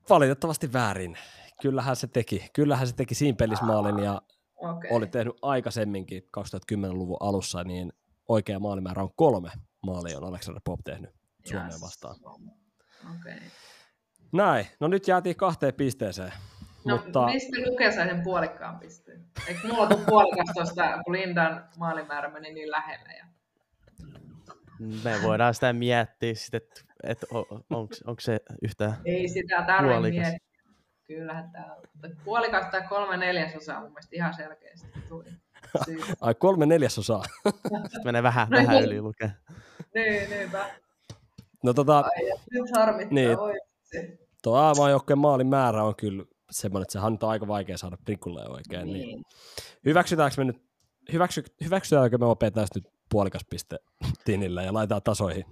valitettavasti 0.09 0.73
väärin. 0.73 1.17
Kyllähän 1.61 1.95
se 1.95 2.07
teki. 2.07 2.49
Kyllähän 2.53 2.87
se 2.87 2.95
teki 2.95 3.15
siinä 3.15 3.35
pelissä 3.35 3.65
maalin 3.65 3.99
ja 3.99 4.21
Okei. 4.55 4.91
oli 4.91 5.07
tehnyt 5.07 5.35
aikaisemminkin 5.41 6.23
2010-luvun 6.23 7.17
alussa, 7.19 7.63
niin 7.63 7.93
oikea 8.27 8.59
maalimäärä 8.59 9.03
on 9.03 9.13
kolme 9.15 9.51
maalia 9.85 10.17
on 10.17 10.23
Alexander 10.23 10.61
Pop 10.65 10.79
tehnyt 10.83 11.09
Suomeen 11.45 11.71
Yes. 11.71 11.81
vastaan. 11.81 12.15
Okei. 13.19 13.39
Näin, 14.31 14.67
no 14.79 14.87
nyt 14.87 15.07
jäätiin 15.07 15.35
kahteen 15.35 15.73
pisteeseen. 15.73 16.33
No, 16.85 16.97
mutta 16.97 17.25
mistä 17.25 17.57
Luke 17.65 17.91
sai 17.91 18.07
sen 18.07 18.21
puolikkaan 18.23 18.79
pisteen? 18.79 19.25
Eikö 19.47 19.67
mulla 19.67 19.87
tule 19.87 20.05
puolikas 20.05 20.49
tuosta, 20.53 21.01
kun 21.03 21.13
Lindan 21.13 21.69
maalimäärä 21.77 22.29
meni 22.29 22.53
niin 22.53 22.71
lähelle? 22.71 23.13
Ja... 23.17 23.25
Me 24.79 25.15
voidaan 25.23 25.53
sitä 25.53 25.73
miettiä 25.73 26.33
sitten, 26.35 26.61
että 26.63 26.81
et, 27.03 27.25
onko 28.05 28.19
se 28.19 28.39
yhtä... 28.61 28.93
Ei 29.05 29.27
sitä 29.29 29.63
tarvitse 29.67 29.93
Puolikas. 29.93 30.19
miettiä. 30.27 30.47
Kyllähän 31.07 31.51
tämä 31.51 31.75
puolikas 32.23 32.65
tai 32.71 32.81
kolme 32.89 33.17
neljäsosaa 33.17 33.79
mun 33.81 33.89
mielestä 33.89 34.15
ihan 34.15 34.33
selkeästi 34.33 34.87
tuli. 35.09 35.29
Ai 36.21 36.35
kolme 36.35 36.65
neljäsosaa. 36.65 37.23
Sitten 37.63 38.01
menee 38.03 38.23
vähän, 38.23 38.47
No 38.51 38.57
vähän 38.57 38.83
yli 38.83 39.01
lukee. 39.01 39.31
niin, 39.95 40.29
niinpä. 40.29 40.65
No 41.63 41.73
tota, 41.73 41.97
Ai, 41.97 42.31
nyt 42.51 42.65
harmittaa. 42.75 43.13
Niin. 43.13 43.39
Oi, 43.39 43.53
vitsi. 43.53 44.19
tuo 44.43 44.55
A-maajoukkueen 44.57 45.19
maalin 45.19 45.47
määrä 45.47 45.83
on 45.83 45.95
kyllä 45.95 46.23
semmoinen, 46.51 46.81
että 46.83 46.91
sehän 46.91 47.17
on 47.21 47.29
aika 47.29 47.47
vaikea 47.47 47.77
saada 47.77 47.97
prikulle 48.05 48.49
oikein. 48.49 48.85
Niin. 48.85 49.07
niin. 49.07 49.23
Hyväksytäänkö 49.85 50.35
me 50.37 50.43
nyt, 50.43 50.61
hyväksy, 51.13 51.43
hyväksytäänkö 51.63 52.17
me 52.17 52.25
OP 52.25 52.39
tästä 52.39 52.79
nyt 52.79 52.87
puolikas 53.09 53.45
piste 53.49 53.79
tinillä 54.25 54.63
ja 54.63 54.73
laitetaan 54.73 55.01
tasoihin? 55.03 55.45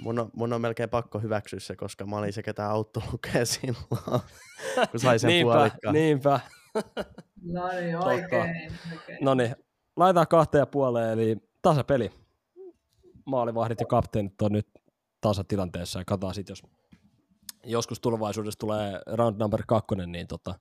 Mun 0.00 0.18
on, 0.18 0.30
mun 0.36 0.52
on 0.52 0.60
melkein 0.60 0.90
pakko 0.90 1.18
hyväksyä 1.18 1.60
se, 1.60 1.76
koska 1.76 2.06
mä 2.06 2.16
olin 2.16 2.32
se, 2.32 2.42
ketä 2.42 2.70
auttoi 2.70 3.02
lukee 3.12 3.44
silloin, 3.44 3.86
kun 4.90 5.00
sai 5.00 5.18
sen 5.18 5.28
niinpä, 5.28 5.52
puolikkaan. 5.52 5.94
niinpä. 5.94 6.40
No 7.44 7.68
niin, 7.68 7.96
oikein. 7.96 8.42
oikein. 8.42 9.18
No 9.20 9.34
niin, 9.34 9.56
laitetaan 9.96 10.28
kahteen 10.28 10.60
ja 10.60 10.66
puoleen, 10.66 11.10
eli 11.10 11.36
tasapeli. 11.62 12.10
Maalivahdit 13.24 13.80
ja 13.80 13.86
kapteenit 13.86 14.42
on 14.42 14.52
nyt 14.52 14.68
tasatilanteessa 15.20 15.98
ja 15.98 16.04
katsotaan 16.04 16.34
sitten, 16.34 16.52
jos 16.52 16.62
joskus 17.66 18.00
tulevaisuudessa 18.00 18.58
tulee 18.58 19.00
round 19.06 19.38
number 19.38 19.62
kakkonen, 19.66 20.12
niin 20.12 20.26
tota, 20.26 20.54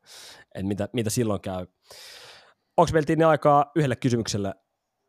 et 0.55 0.67
mitä, 0.67 0.89
mitä 0.93 1.09
silloin 1.09 1.41
käy. 1.41 1.67
Onko 2.77 2.91
meillä 2.93 3.05
Tinni 3.05 3.23
aikaa 3.23 3.71
yhdelle 3.75 3.95
kysymykselle, 3.95 4.55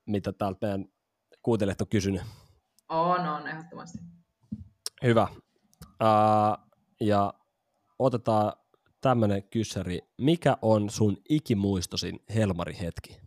mitä 0.07 0.33
täältä 0.33 0.59
meidän 0.67 0.85
kuuntelijat 1.43 1.81
on 1.81 1.89
kysynyt? 1.89 2.23
On, 2.89 3.21
on, 3.21 3.49
ehdottomasti. 3.49 3.99
Hyvä. 5.03 5.29
Uh, 5.85 6.69
ja 7.01 7.35
otetaan 7.99 8.53
tämmöinen 9.05 9.43
kyssäri. 9.43 9.99
Mikä 10.21 10.57
on 10.63 10.91
sun 10.91 11.17
ikimuistosin 11.29 12.21
Helmari 12.35 12.77
hetki? 12.81 13.21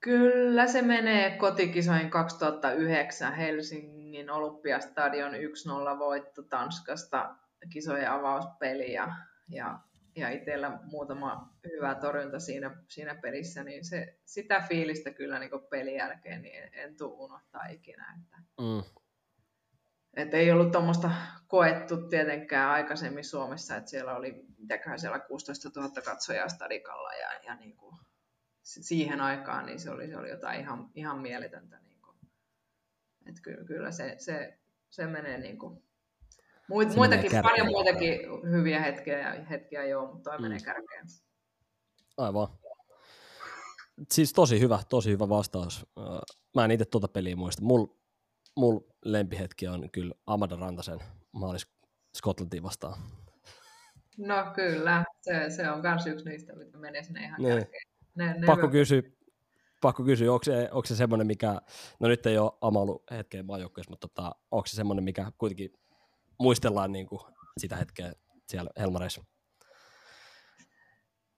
Kyllä 0.00 0.66
se 0.66 0.82
menee 0.82 1.36
kotikisoihin 1.36 2.10
2009 2.10 3.34
Helsingin 3.34 4.30
Olympiastadion 4.30 5.32
1-0 5.32 5.98
voitto 5.98 6.42
Tanskasta 6.42 7.34
kisojen 7.72 8.10
avauspeli 8.10 8.92
ja, 8.92 9.14
ja, 9.48 9.78
ja 10.16 10.30
itsellä 10.30 10.78
muutama 10.84 11.54
hyvä 11.72 11.94
torjunta 11.94 12.40
siinä, 12.40 12.76
siinä 12.88 13.14
pelissä, 13.14 13.64
niin 13.64 13.84
se, 13.84 14.18
sitä 14.24 14.64
fiilistä 14.68 15.10
kyllä 15.10 15.38
niin 15.38 15.50
pelin 15.70 15.94
jälkeen 15.94 16.42
niin 16.42 16.62
en, 16.62 16.70
en 16.72 16.96
tule 16.96 17.14
unohtaa 17.14 17.66
ikinä. 17.66 18.16
Että 18.22 18.36
Mm. 18.60 18.99
Et 20.14 20.34
ei 20.34 20.52
ollut 20.52 20.72
tuommoista 20.72 21.10
koettu 21.48 22.08
tietenkään 22.08 22.70
aikaisemmin 22.70 23.24
Suomessa, 23.24 23.76
että 23.76 23.90
siellä 23.90 24.16
oli, 24.16 24.46
mitäköhän 24.58 24.98
siellä 24.98 25.18
16 25.18 25.80
000 25.80 26.02
katsojaa 26.02 26.48
stadikalla 26.48 27.12
ja, 27.12 27.28
ja 27.44 27.54
niin 27.54 27.76
kuin, 27.76 27.96
siihen 28.62 29.20
aikaan 29.20 29.66
niin 29.66 29.80
se 29.80 29.90
oli, 29.90 30.08
se 30.08 30.16
oli 30.16 30.30
jotain 30.30 30.60
ihan, 30.60 30.90
ihan 30.94 31.18
mieletöntä. 31.18 31.78
Niin 31.78 32.00
kuin. 32.02 32.16
Et 33.26 33.36
kyllä, 33.42 33.64
kyllä 33.64 33.90
se, 33.90 34.14
se, 34.18 34.58
se 34.90 35.06
menee 35.06 35.38
niin 35.38 35.58
kuin, 35.58 35.82
Muit, 36.70 36.96
muitakin, 36.96 37.30
menee 37.30 37.42
paljon 37.42 37.66
muitakin 37.66 38.20
hyviä 38.50 38.80
hetkiä, 38.80 39.44
hetkiä 39.50 39.84
joo, 39.84 40.06
mutta 40.06 40.30
toi 40.30 40.38
mm. 40.38 40.42
menee 40.42 40.58
kärkeen. 40.64 41.06
Aivan. 42.16 42.48
Siis 44.12 44.32
tosi 44.32 44.60
hyvä, 44.60 44.78
tosi 44.88 45.10
hyvä 45.10 45.28
vastaus. 45.28 45.86
Mä 46.54 46.64
en 46.64 46.70
itse 46.70 46.84
tuota 46.84 47.08
peliä 47.08 47.36
muista. 47.36 47.62
Mul, 47.62 47.86
mul 48.56 48.80
lempihetki 49.04 49.68
on 49.68 49.90
kyllä 49.90 50.14
Amada 50.26 50.56
Rantasen 50.56 50.98
maalis 51.32 51.66
Skotlantiin 52.16 52.62
vastaan. 52.62 52.98
No 54.18 54.34
kyllä, 54.54 55.04
se, 55.20 55.50
se 55.50 55.70
on 55.70 55.80
myös 55.80 56.06
yksi 56.06 56.24
niistä, 56.24 56.56
mitä 56.56 56.78
menee 56.78 57.02
sinne 57.02 57.24
ihan 57.24 57.42
niin. 57.42 57.66
Ne, 58.14 58.34
ne 58.38 58.46
pakko, 58.46 58.68
kysyä, 58.68 59.02
pakko 59.80 60.04
kysyä, 60.04 60.32
onko 60.32 60.44
se, 60.44 60.68
onko 60.72 60.86
se 60.86 60.96
semmoinen, 60.96 61.26
mikä, 61.26 61.60
no 62.00 62.08
nyt 62.08 62.26
ei 62.26 62.38
ole 62.38 62.52
Ama 62.60 62.80
ollut 62.80 63.10
hetkeen 63.10 63.46
maajoukkueessa, 63.46 63.90
mutta 63.90 64.08
tota, 64.08 64.34
onko 64.50 64.66
se 64.66 64.76
semmoinen, 64.76 65.04
mikä 65.04 65.32
kuitenkin 65.38 65.72
muistellaan 66.38 66.92
niin 66.92 67.06
kuin 67.06 67.20
sitä 67.58 67.76
hetkeä 67.76 68.12
siellä 68.48 68.70
Helmareissa? 68.78 69.24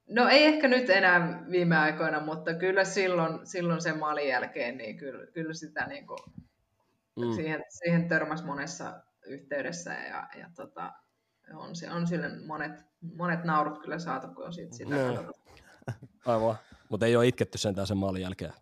No 0.08 0.28
ei 0.28 0.44
ehkä 0.44 0.68
nyt 0.68 0.90
enää 0.90 1.44
viime 1.50 1.76
aikoina, 1.76 2.20
mutta 2.20 2.54
kyllä 2.54 2.84
silloin, 2.84 3.46
silloin 3.46 3.82
sen 3.82 3.98
maalin 3.98 4.28
jälkeen, 4.28 4.76
niin 4.76 4.96
kyllä, 4.96 5.26
kyllä 5.26 5.54
sitä 5.54 5.86
niin 5.86 6.06
kuin, 6.06 6.18
mm. 7.16 7.32
siihen, 7.34 7.64
siihen 7.68 8.08
törmäsi 8.08 8.44
monessa 8.44 9.02
yhteydessä 9.26 9.92
ja, 9.92 10.28
ja 10.38 10.50
tota, 10.56 10.92
on, 11.54 11.76
se, 11.76 11.90
on 11.90 12.06
sille 12.06 12.28
monet, 12.46 12.72
monet 13.16 13.44
naurut 13.44 13.78
kyllä 13.78 13.98
saatu, 13.98 14.28
kun 14.28 14.46
on 14.46 14.52
siitä 14.52 14.76
sitä 14.76 14.94
no. 14.94 15.32
Aivan, 16.26 16.56
mutta 16.88 17.06
ei 17.06 17.16
ole 17.16 17.26
itketty 17.26 17.58
sentään 17.58 17.86
sen 17.86 17.96
maalin 17.96 18.22
jälkeen. 18.22 18.52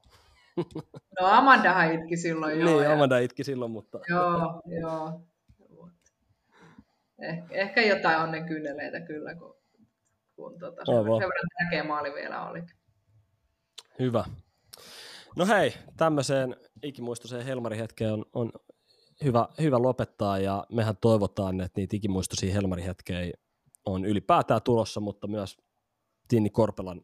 No 1.21 1.27
Amandahan 1.27 1.93
itki 1.93 2.17
silloin 2.17 2.61
jo. 2.61 2.67
Niin, 2.67 2.83
ja... 2.83 2.93
Amanda 2.93 3.19
itki 3.19 3.45
silloin, 3.45 3.71
mutta... 3.71 3.99
Joo, 4.09 4.63
joo. 4.81 5.23
Eh, 7.19 7.43
ehkä 7.51 7.83
jotain 7.83 8.21
onnenkyyneleitä 8.21 9.01
kyllä, 9.01 9.35
kun, 9.35 9.57
kun 10.37 10.59
tota, 10.59 10.85
sen 10.85 10.95
verran 11.05 11.49
tärkeä 11.59 11.85
maali 11.85 12.15
vielä 12.15 12.49
oli. 12.49 12.63
Hyvä. 13.99 14.25
No 15.37 15.47
hei, 15.47 15.75
tämmöiseen 15.97 16.57
ikimuistoiseen 16.83 17.45
Helmari-hetkeen 17.45 18.13
on, 18.13 18.25
on 18.33 18.53
hyvä, 19.25 19.49
hyvä 19.61 19.83
lopettaa 19.83 20.39
ja 20.39 20.67
mehän 20.73 20.97
toivotaan, 21.01 21.61
että 21.61 21.81
niitä 21.81 21.97
ikimuistoisia 21.97 22.53
Helmari-hetkejä 22.53 23.33
on 23.85 24.05
ylipäätään 24.05 24.63
tulossa, 24.63 25.01
mutta 25.01 25.27
myös 25.27 25.57
Tinni 26.29 26.51
Korpelan 26.51 27.01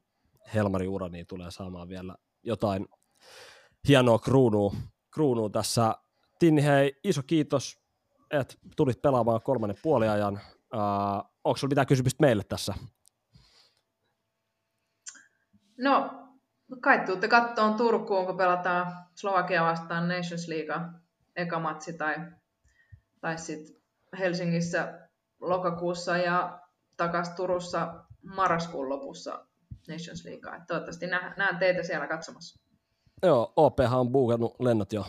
Helmari-ura 0.54 1.08
niin 1.08 1.26
tulee 1.26 1.50
saamaan 1.50 1.88
vielä 1.88 2.16
jotain 2.42 2.86
hienoa 3.88 4.18
kruunua, 4.18 4.74
kruunua 5.14 5.50
tässä. 5.50 5.94
Tinni, 6.38 6.64
hei, 6.64 7.00
iso 7.04 7.22
kiitos, 7.22 7.78
että 8.30 8.54
tulit 8.76 9.02
pelaamaan 9.02 9.42
kolmannen 9.42 9.78
puoliajan. 9.82 10.40
Uh, 10.74 11.30
onko 11.44 11.56
sinulla 11.56 11.70
mitään 11.70 11.86
kysymystä 11.86 12.20
meille 12.20 12.44
tässä? 12.44 12.74
No, 15.78 16.25
kai 16.80 17.06
tuutte 17.06 17.28
kattoon 17.28 17.74
Turkuun, 17.74 18.26
kun 18.26 18.36
pelataan 18.36 18.92
Slovakia 19.14 19.64
vastaan 19.64 20.08
Nations 20.08 20.48
League 20.48 20.74
eka 21.36 21.58
matsi 21.58 21.92
tai, 21.92 22.16
tai 23.20 23.38
sitten 23.38 23.76
Helsingissä 24.18 25.08
lokakuussa 25.40 26.16
ja 26.16 26.58
takas 26.96 27.30
Turussa 27.30 28.04
marraskuun 28.22 28.88
lopussa 28.88 29.46
Nations 29.88 30.24
Leaguea. 30.24 30.64
Toivottavasti 30.66 31.06
näen 31.36 31.56
teitä 31.58 31.82
siellä 31.82 32.06
katsomassa. 32.06 32.60
Joo, 33.22 33.52
OP 33.56 33.78
on 33.80 34.12
buukannut 34.12 34.56
lennot 34.60 34.92
jo 34.92 35.04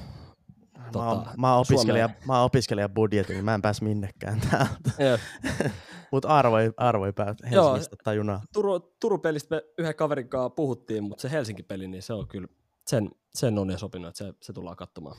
Tota, 0.91 1.05
mä, 1.05 1.11
oon, 1.11 1.25
mä, 1.37 1.51
oon 1.51 1.61
opiskelija, 1.61 2.09
mä 2.27 2.35
oon 2.35 2.45
opiskelija 2.45 2.89
budjetin, 2.89 3.33
niin 3.33 3.45
mä 3.45 3.53
en 3.53 3.61
pääs 3.61 3.81
minnekään 3.81 4.41
täältä. 4.41 4.91
mutta 6.11 6.27
arvoi, 6.27 6.73
arvoi 6.77 7.13
päät 7.13 7.37
Helsingistä 7.51 7.95
tai 8.03 8.15
junaa. 8.15 8.41
Turu, 8.53 8.79
Turun 8.79 9.21
pelistä 9.21 9.55
me 9.55 9.61
yhden 9.77 9.95
kaverin 9.95 10.29
kanssa 10.29 10.49
puhuttiin, 10.49 11.03
mutta 11.03 11.21
se 11.21 11.31
Helsinki-peli, 11.31 11.87
niin 11.87 12.03
se 12.03 12.13
on 12.13 12.27
kyllä, 12.27 12.47
sen, 12.87 13.11
sen 13.33 13.57
on 13.57 13.69
jo 13.69 13.77
sopinut, 13.77 14.07
että 14.07 14.17
se, 14.17 14.33
se 14.41 14.53
tullaan 14.53 14.77
katsomaan. 14.77 15.17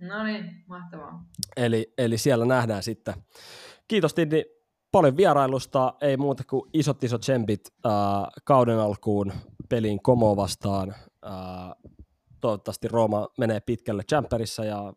No 0.00 0.22
niin, 0.24 0.64
mahtavaa. 0.66 1.24
Eli, 1.56 1.92
eli 1.98 2.18
siellä 2.18 2.44
nähdään 2.44 2.82
sitten. 2.82 3.14
Kiitos 3.88 4.14
Tinni 4.14 4.44
paljon 4.92 5.16
vierailusta, 5.16 5.94
ei 6.00 6.16
muuta 6.16 6.42
kuin 6.50 6.70
isot 6.72 7.04
isot 7.04 7.20
tsempit 7.20 7.60
äh, 7.86 7.92
kauden 8.44 8.78
alkuun 8.78 9.32
peliin 9.68 10.02
Komo 10.02 10.36
vastaan. 10.36 10.94
Äh, 11.26 11.92
toivottavasti 12.40 12.88
Rooma 12.88 13.28
menee 13.38 13.60
pitkälle 13.60 14.02
Champerissa 14.02 14.64
ja 14.64 14.92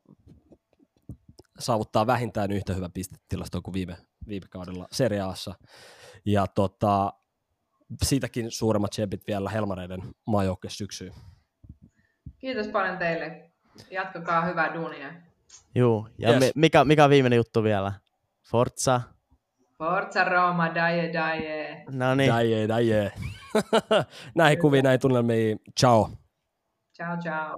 saavuttaa 1.59 2.07
vähintään 2.07 2.51
yhtä 2.51 2.73
hyvä 2.73 2.89
pistetilasto 2.89 3.61
kuin 3.61 3.73
viime, 3.73 3.97
viime 4.27 4.47
kaudella 4.49 4.87
seriaassa. 4.91 5.53
Ja 6.25 6.47
tota, 6.47 7.13
siitäkin 8.03 8.51
suuremmat 8.51 8.91
tsempit 8.91 9.27
vielä 9.27 9.49
Helmareiden 9.49 10.01
maajoukke 10.27 10.69
syksyyn. 10.69 11.13
Kiitos 12.37 12.67
paljon 12.67 12.97
teille. 12.97 13.51
Jatkakaa 13.91 14.45
hyvää 14.45 14.73
duunia. 14.73 15.13
Joo, 15.75 16.07
ja 16.17 16.31
yes. 16.31 16.51
mikä, 16.55 16.85
mikä 16.85 17.03
on 17.03 17.09
viimeinen 17.09 17.37
juttu 17.37 17.63
vielä? 17.63 17.93
Forza? 18.51 19.01
Forza 19.77 20.23
Roma, 20.23 20.75
daje, 20.75 21.13
daje. 21.13 21.83
No 21.91 22.15
niin. 22.15 22.29
Daje, 22.29 22.67
daje. 22.67 23.11
näihin 24.35 24.59
kuviin, 24.59 24.83
näihin 24.83 24.99
tunnelmiin. 24.99 25.59
Ciao. 25.79 26.09
Ciao, 26.95 27.17
ciao. 27.17 27.55